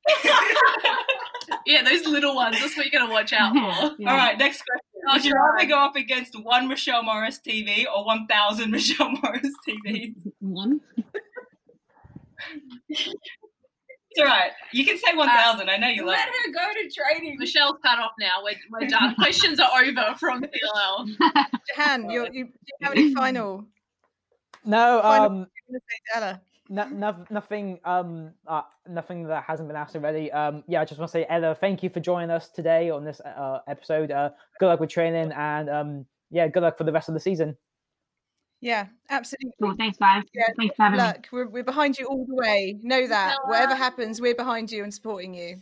Yeah, 1.66 1.82
those 1.82 2.04
little 2.06 2.34
ones. 2.34 2.58
That's 2.60 2.76
what 2.76 2.86
you're 2.90 3.00
gonna 3.00 3.12
watch 3.12 3.32
out 3.32 3.52
for. 3.52 3.94
Yeah. 3.98 4.10
All 4.10 4.16
right, 4.16 4.36
next 4.36 4.62
question. 4.62 5.02
Oh, 5.08 5.12
Would 5.14 5.24
you 5.24 5.32
God. 5.32 5.38
rather 5.40 5.68
go 5.68 5.78
up 5.78 5.94
against 5.96 6.34
one 6.42 6.66
Michelle 6.66 7.02
Morris 7.04 7.38
TV 7.46 7.84
or 7.86 8.04
one 8.04 8.26
thousand 8.26 8.70
Michelle 8.72 9.10
Morris 9.22 9.52
TV? 9.68 10.14
One. 10.40 10.80
It's 12.88 14.20
all 14.20 14.26
right. 14.26 14.50
You 14.72 14.84
can 14.84 14.98
say 14.98 15.14
one 15.14 15.28
thousand. 15.28 15.70
I 15.70 15.76
know 15.76 15.88
you 15.88 16.02
love 16.04 16.16
let 16.16 16.28
it. 16.28 16.34
her 16.46 16.52
go 16.52 16.82
to 16.82 16.90
training. 16.90 17.36
Michelle's 17.38 17.76
cut 17.84 17.98
off 17.98 18.12
now. 18.18 18.42
We're, 18.42 18.54
we're 18.70 18.88
done. 18.88 19.14
Questions 19.18 19.60
are 19.60 19.70
over 19.82 20.14
from 20.18 20.42
TLL. 20.42 21.08
Jahan, 21.74 22.10
you're, 22.10 22.26
you, 22.32 22.44
do 22.46 22.50
you 22.66 22.76
have 22.82 22.92
any 22.92 23.14
final? 23.14 23.64
No, 24.64 25.00
Final- 25.02 25.26
um, 25.26 25.46
thing 25.70 26.30
to 26.76 26.82
say 26.82 26.88
to 26.88 26.94
Ella? 26.94 27.10
no, 27.10 27.12
no, 27.12 27.26
nothing, 27.30 27.80
um, 27.84 28.30
uh, 28.46 28.62
nothing 28.88 29.24
that 29.28 29.44
hasn't 29.44 29.68
been 29.68 29.76
asked 29.76 29.94
already. 29.96 30.30
Um, 30.32 30.64
yeah, 30.66 30.80
I 30.80 30.84
just 30.84 30.98
want 30.98 31.10
to 31.10 31.12
say, 31.12 31.26
Ella, 31.28 31.54
thank 31.54 31.82
you 31.82 31.90
for 31.90 32.00
joining 32.00 32.30
us 32.30 32.48
today 32.50 32.90
on 32.90 33.04
this 33.04 33.20
uh, 33.20 33.58
episode. 33.68 34.10
Uh, 34.10 34.30
good 34.58 34.66
luck 34.66 34.80
with 34.80 34.90
training, 34.90 35.32
and 35.32 35.70
um, 35.70 36.06
yeah, 36.30 36.48
good 36.48 36.62
luck 36.62 36.78
for 36.78 36.84
the 36.84 36.92
rest 36.92 37.08
of 37.08 37.14
the 37.14 37.20
season. 37.20 37.56
Yeah, 38.60 38.86
absolutely. 39.10 39.52
Cool. 39.60 39.74
Thanks, 39.76 39.98
guys. 39.98 40.22
Yeah, 40.32 40.46
Thanks 40.56 40.76
for 40.76 40.84
having 40.84 41.00
me. 41.00 41.06
Look, 41.06 41.26
we're, 41.32 41.48
we're 41.48 41.64
behind 41.64 41.98
you 41.98 42.06
all 42.06 42.24
the 42.26 42.34
way. 42.36 42.76
Know 42.82 43.08
that. 43.08 43.36
Whatever 43.46 43.74
happens, 43.74 44.20
we're 44.20 44.36
behind 44.36 44.70
you 44.70 44.84
and 44.84 44.94
supporting 44.94 45.34
you. 45.34 45.56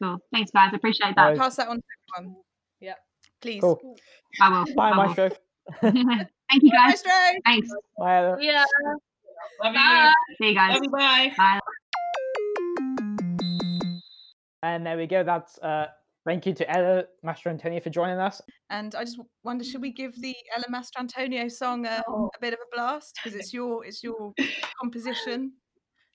Cool. 0.00 0.18
Thanks, 0.32 0.52
guys. 0.52 0.72
Appreciate 0.72 1.08
No 1.08 1.14
that. 1.16 1.26
worries. 1.26 1.38
Pass 1.40 1.56
that 1.56 1.68
on 1.68 1.76
to 1.78 1.82
everyone. 2.16 2.36
Yep. 2.80 2.98
Please. 3.40 3.60
Cool. 3.60 3.96
I 4.40 4.48
will. 4.50 4.74
Bye, 4.74 4.90
I 4.90 4.96
will. 4.96 5.06
Maestro. 5.06 5.30
Thank 5.80 6.62
you, 6.62 6.70
Bye, 6.70 6.76
guys. 6.76 7.02
Maestro. 7.04 7.40
Thanks. 7.44 7.68
Bye, 7.98 8.16
Ella. 8.16 8.36
Yeah. 8.40 8.64
Love 9.62 9.72
you. 9.72 9.78
Bye. 9.78 10.12
See 10.38 10.48
you 10.48 10.54
guys. 10.54 10.74
Love 10.74 10.84
you. 10.84 10.90
Bye. 10.90 11.32
Bye. 11.36 11.60
And 14.62 14.86
there 14.86 14.96
we 14.96 15.06
go. 15.06 15.22
That's 15.22 15.58
uh, 15.58 15.86
thank 16.24 16.46
you 16.46 16.54
to 16.54 16.70
Ella, 16.70 17.04
Mastrantonio 17.24 17.82
for 17.82 17.90
joining 17.90 18.18
us. 18.18 18.40
And 18.70 18.94
I 18.94 19.04
just 19.04 19.20
wonder, 19.44 19.64
should 19.64 19.80
we 19.82 19.92
give 19.92 20.20
the 20.20 20.34
Ella 20.56 20.64
Mastrantonio 20.70 21.50
song 21.50 21.86
a, 21.86 22.02
a 22.08 22.40
bit 22.40 22.52
of 22.52 22.58
a 22.60 22.74
blast 22.76 23.16
because 23.22 23.38
it's 23.38 23.52
your 23.54 23.84
it's 23.84 24.02
your 24.02 24.32
composition. 24.80 25.52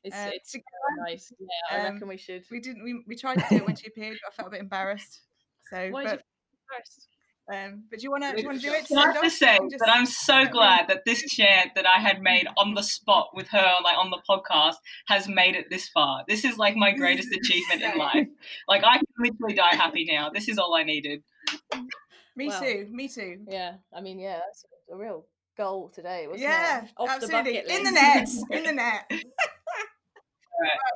It's, 0.04 0.16
Uh, 0.16 0.32
it's 0.34 0.52
to- 0.54 0.62
nice. 1.08 1.32
Yeah, 1.40 1.48
I 1.78 1.88
um, 1.88 1.94
reckon 1.94 2.08
we 2.08 2.18
should. 2.18 2.44
we 2.52 2.60
didn't 2.60 2.84
we, 2.84 3.04
we 3.08 3.16
tried 3.16 3.36
to 3.36 3.46
do 3.50 3.56
it 3.58 3.66
when 3.68 3.76
she 3.76 3.88
appeared, 3.88 4.18
but 4.24 4.34
I 4.34 4.36
felt 4.36 4.48
a 4.48 4.52
bit 4.52 4.62
embarrassed. 4.62 5.22
So, 5.70 5.90
Why 5.92 6.04
did 6.04 6.12
you 6.14 6.18
but, 6.18 6.78
first? 6.78 7.08
Um, 7.52 7.84
but 7.90 8.00
do 8.00 8.04
you 8.04 8.12
want 8.12 8.24
to 8.24 8.32
do 8.36 8.42
you 8.42 8.48
want 8.48 8.62
to 8.62 8.68
do 8.68 8.74
it? 8.74 8.88
Can 8.88 8.98
I 8.98 9.14
just 9.22 9.38
say 9.38 9.58
just... 9.70 9.80
that 9.80 9.90
I'm 9.90 10.06
so 10.06 10.46
glad 10.46 10.88
that 10.88 11.04
this 11.06 11.22
chair 11.24 11.66
that 11.76 11.86
I 11.86 12.00
had 12.00 12.22
made 12.22 12.48
on 12.58 12.74
the 12.74 12.84
spot 12.84 13.30
with 13.34 13.48
her, 13.50 13.74
like 13.84 13.98
on 13.98 14.10
the 14.10 14.22
podcast, 14.30 14.76
has 15.08 15.28
made 15.28 15.56
it 15.56 15.70
this 15.70 15.90
far. 15.90 16.24
This 16.28 16.46
is 16.46 16.58
like 16.58 16.76
my 16.76 16.92
greatest 16.94 17.30
achievement 17.34 17.82
in 17.82 17.98
life. 17.98 18.28
Like 18.68 18.84
I 18.84 18.98
can 18.98 19.06
literally 19.20 19.56
die 19.56 19.76
happy 19.76 20.06
now. 20.06 20.30
This 20.30 20.48
is 20.48 20.58
all 20.58 20.76
I 20.76 20.84
needed. 20.84 21.24
Me 22.36 22.48
Well, 22.48 22.62
too. 22.62 22.88
Me 22.92 23.08
too. 23.10 23.40
Yeah, 23.48 23.74
I 23.94 24.00
mean, 24.00 24.18
yeah, 24.18 24.40
that's 24.40 24.66
a 24.92 24.96
real 24.96 25.26
goal 25.58 25.90
today, 25.90 26.28
wasn't 26.28 26.44
Yeah, 26.44 26.84
it? 26.86 26.92
Off 26.98 27.10
absolutely. 27.10 27.62
the 27.68 27.76
in 27.76 27.84
the 27.84 27.92
net. 27.92 28.30
In 28.52 28.64
the 28.64 28.72
net. 28.72 29.06
Right. 29.10 29.20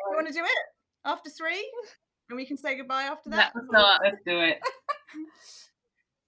You 0.09 0.15
want 0.15 0.27
to 0.27 0.33
do 0.33 0.43
it 0.43 0.57
after 1.03 1.29
three, 1.29 1.69
and 2.29 2.37
we 2.37 2.45
can 2.45 2.57
say 2.57 2.77
goodbye 2.77 3.03
after 3.03 3.29
That 3.31 3.53
that. 3.53 3.55
was 3.55 3.65
not. 3.71 4.01
Let's 4.03 4.17
do 4.25 4.39
it. 4.39 4.59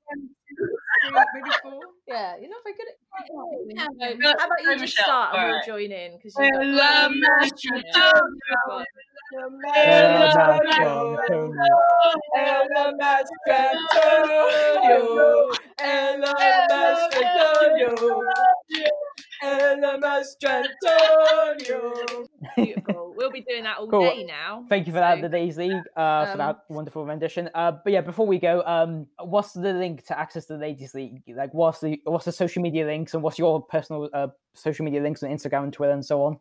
One, 0.08 0.30
two, 0.48 0.56
three, 0.56 1.20
maybe 1.36 1.52
four. 1.62 1.82
Yeah, 2.08 2.38
you're 2.40 2.50
not 2.50 2.64
very 2.64 2.76
good 2.78 2.88
at. 2.88 2.96
Yeah. 3.76 3.88
So, 4.24 4.36
how 4.40 4.46
about 4.46 4.62
you 4.64 4.72
just 4.72 4.82
Michelle. 4.82 5.04
start 5.04 5.36
and 5.36 5.44
we'll 5.44 5.52
Alright. 5.52 5.68
join 5.68 5.92
in 5.92 6.18
because 6.18 6.36
I 6.38 6.44
you 6.46 6.52
love 6.64 7.12
Yeah. 7.12 8.12
Ella, 9.76 10.32
Master 10.32 10.64
Ella 12.36 12.94
Mastrantonio, 12.98 14.96
Ella 15.80 16.34
Mastrantonio, 16.72 17.92
Ella 19.42 20.00
Mastrantonio. 20.02 22.28
Beautiful. 22.56 23.14
We'll 23.16 23.32
be 23.32 23.42
doing 23.42 23.64
that 23.64 23.78
all 23.78 23.88
Cool. 23.88 24.02
day 24.02 24.24
now. 24.24 24.66
Thank 24.70 24.88
you 24.88 24.94
for 24.94 25.00
that, 25.00 25.22
the 25.22 25.30
Ladies 25.30 25.58
League, 25.58 25.82
uh, 25.96 26.26
for 26.26 26.32
um, 26.34 26.38
that 26.38 26.60
wonderful 26.70 27.06
rendition. 27.06 27.50
Uh, 27.54 27.74
but 27.84 27.94
yeah, 27.94 28.02
before 28.02 28.28
we 28.28 28.40
go, 28.40 28.64
um, 28.66 29.08
what's 29.20 29.54
the 29.54 29.74
link 29.74 30.06
to 30.08 30.20
access 30.20 30.46
the 30.46 30.58
Ladies 30.58 30.94
League? 30.94 31.22
Like, 31.28 31.54
what's 31.54 31.80
the 31.80 32.02
what's 32.04 32.26
the 32.26 32.32
social 32.32 32.62
media 32.62 32.86
links, 32.86 33.14
and 33.14 33.24
what's 33.24 33.40
your 33.40 33.62
personal 33.62 34.10
uh, 34.14 34.28
social 34.54 34.86
media 34.86 35.02
links 35.02 35.24
on 35.24 35.30
Instagram 35.30 35.64
and 35.64 35.74
Twitter 35.74 35.94
and 35.94 36.06
so 36.06 36.24
on? 36.24 36.40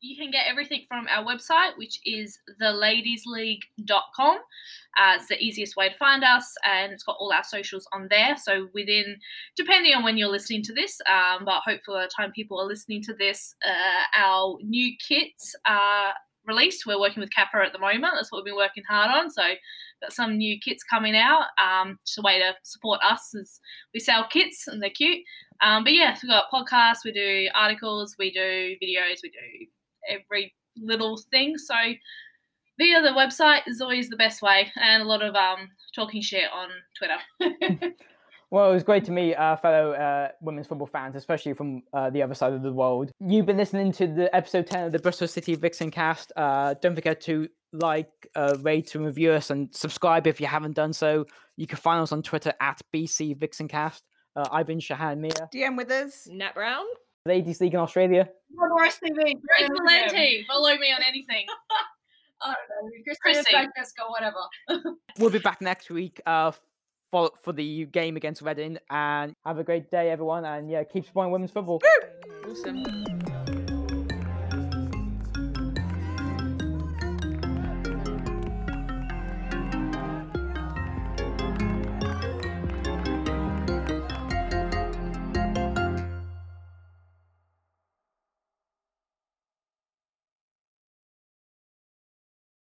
You 0.00 0.16
can 0.16 0.30
get 0.30 0.46
everything 0.46 0.84
from 0.88 1.06
our 1.08 1.24
website, 1.24 1.76
which 1.76 2.00
is 2.04 2.38
theladiesleague.com. 2.60 4.36
Uh, 4.98 5.12
it's 5.14 5.28
the 5.28 5.38
easiest 5.38 5.76
way 5.76 5.88
to 5.88 5.96
find 5.96 6.24
us, 6.24 6.54
and 6.64 6.92
it's 6.92 7.04
got 7.04 7.16
all 7.20 7.32
our 7.32 7.44
socials 7.44 7.86
on 7.92 8.08
there. 8.10 8.36
So 8.36 8.68
within, 8.74 9.16
depending 9.56 9.94
on 9.94 10.02
when 10.02 10.16
you're 10.16 10.28
listening 10.28 10.62
to 10.64 10.72
this, 10.72 11.00
um, 11.08 11.44
but 11.44 11.62
hopefully 11.64 11.98
by 11.98 12.04
the 12.04 12.12
time 12.16 12.32
people 12.32 12.60
are 12.60 12.66
listening 12.66 13.02
to 13.02 13.14
this, 13.14 13.54
uh, 13.66 14.18
our 14.18 14.58
new 14.62 14.92
kits 15.06 15.54
are 15.66 16.14
released. 16.46 16.86
We're 16.86 17.00
working 17.00 17.20
with 17.20 17.34
Kappa 17.34 17.58
at 17.58 17.72
the 17.72 17.78
moment. 17.78 18.14
That's 18.14 18.32
what 18.32 18.38
we've 18.38 18.52
been 18.52 18.56
working 18.56 18.84
hard 18.88 19.10
on. 19.10 19.30
So 19.30 19.42
got 20.00 20.12
some 20.12 20.38
new 20.38 20.58
kits 20.58 20.82
coming 20.82 21.14
out. 21.14 21.46
Um, 21.62 21.98
just 22.06 22.18
a 22.18 22.22
way 22.22 22.38
to 22.38 22.54
support 22.62 23.00
us 23.04 23.34
as 23.38 23.60
we 23.92 24.00
sell 24.00 24.26
kits 24.28 24.66
and 24.66 24.82
they're 24.82 24.90
cute. 24.90 25.24
Um, 25.62 25.84
but 25.84 25.92
yeah, 25.92 26.16
we've 26.22 26.30
got 26.30 26.50
podcasts, 26.50 27.04
we 27.04 27.12
do 27.12 27.48
articles, 27.54 28.16
we 28.18 28.32
do 28.32 28.76
videos, 28.82 29.18
we 29.22 29.28
do 29.28 29.66
every 30.08 30.54
little 30.76 31.20
thing. 31.30 31.56
So 31.58 31.74
via 32.78 33.02
the 33.02 33.10
website 33.10 33.62
is 33.66 33.80
always 33.80 34.08
the 34.08 34.16
best 34.16 34.42
way, 34.42 34.70
and 34.76 35.02
a 35.02 35.06
lot 35.06 35.22
of 35.22 35.34
um 35.34 35.68
talking 35.94 36.22
shit 36.22 36.44
on 36.52 36.68
Twitter. 36.96 37.94
Well, 38.52 38.68
it 38.70 38.74
was 38.74 38.82
great 38.82 39.04
to 39.04 39.12
meet 39.12 39.36
uh, 39.36 39.54
fellow 39.54 39.92
uh, 39.92 40.30
women's 40.40 40.66
football 40.66 40.88
fans, 40.88 41.14
especially 41.14 41.52
from 41.52 41.82
uh, 41.92 42.10
the 42.10 42.20
other 42.20 42.34
side 42.34 42.52
of 42.52 42.62
the 42.62 42.72
world. 42.72 43.12
You've 43.20 43.46
been 43.46 43.56
listening 43.56 43.92
to 43.92 44.08
the 44.08 44.34
episode 44.34 44.66
10 44.66 44.86
of 44.86 44.92
the 44.92 44.98
Bristol 44.98 45.28
City 45.28 45.54
Vixen 45.54 45.92
cast. 45.92 46.32
Uh, 46.34 46.74
don't 46.82 46.96
forget 46.96 47.20
to 47.22 47.48
like, 47.72 48.10
uh, 48.34 48.56
rate, 48.62 48.92
and 48.96 49.06
review 49.06 49.30
us, 49.30 49.50
and 49.50 49.72
subscribe 49.72 50.26
if 50.26 50.40
you 50.40 50.48
haven't 50.48 50.74
done 50.74 50.92
so. 50.92 51.26
You 51.56 51.68
can 51.68 51.78
find 51.78 52.02
us 52.02 52.10
on 52.10 52.22
Twitter 52.22 52.52
at 52.60 52.80
BC 52.92 53.38
Vixencast. 53.38 54.02
Uh, 54.34 54.48
I've 54.50 54.66
been 54.66 54.80
Shahan 54.80 55.18
Mia, 55.18 55.48
DM 55.54 55.76
with 55.76 55.90
us. 55.92 56.26
Nat 56.28 56.54
Brown. 56.54 56.84
Ladies 57.26 57.60
League 57.60 57.74
in 57.74 57.80
Australia. 57.80 58.28
Morris 58.50 58.98
TV. 59.04 59.14
Grace 59.14 59.68
Valenti, 59.68 60.44
follow 60.48 60.74
me 60.76 60.92
on 60.92 61.02
anything. 61.06 61.44
I 62.42 62.46
don't 62.46 62.86
know. 62.86 62.90
Christina 63.04 63.34
Chrissy. 63.34 63.50
Francesca, 63.50 64.02
whatever. 64.08 64.94
We'll 65.18 65.28
be 65.28 65.38
back 65.38 65.60
next 65.60 65.90
week 65.90 66.18
uh, 66.24 66.52
for, 67.10 67.30
for 67.42 67.52
the 67.52 67.84
game 67.86 68.16
against 68.16 68.40
Reading. 68.40 68.78
And 68.88 69.34
have 69.44 69.58
a 69.58 69.64
great 69.64 69.90
day, 69.90 70.10
everyone. 70.10 70.46
And 70.46 70.70
yeah, 70.70 70.82
keep 70.84 71.04
supporting 71.04 71.32
women's 71.32 71.50
football. 71.50 71.82
Awesome. 72.48 73.04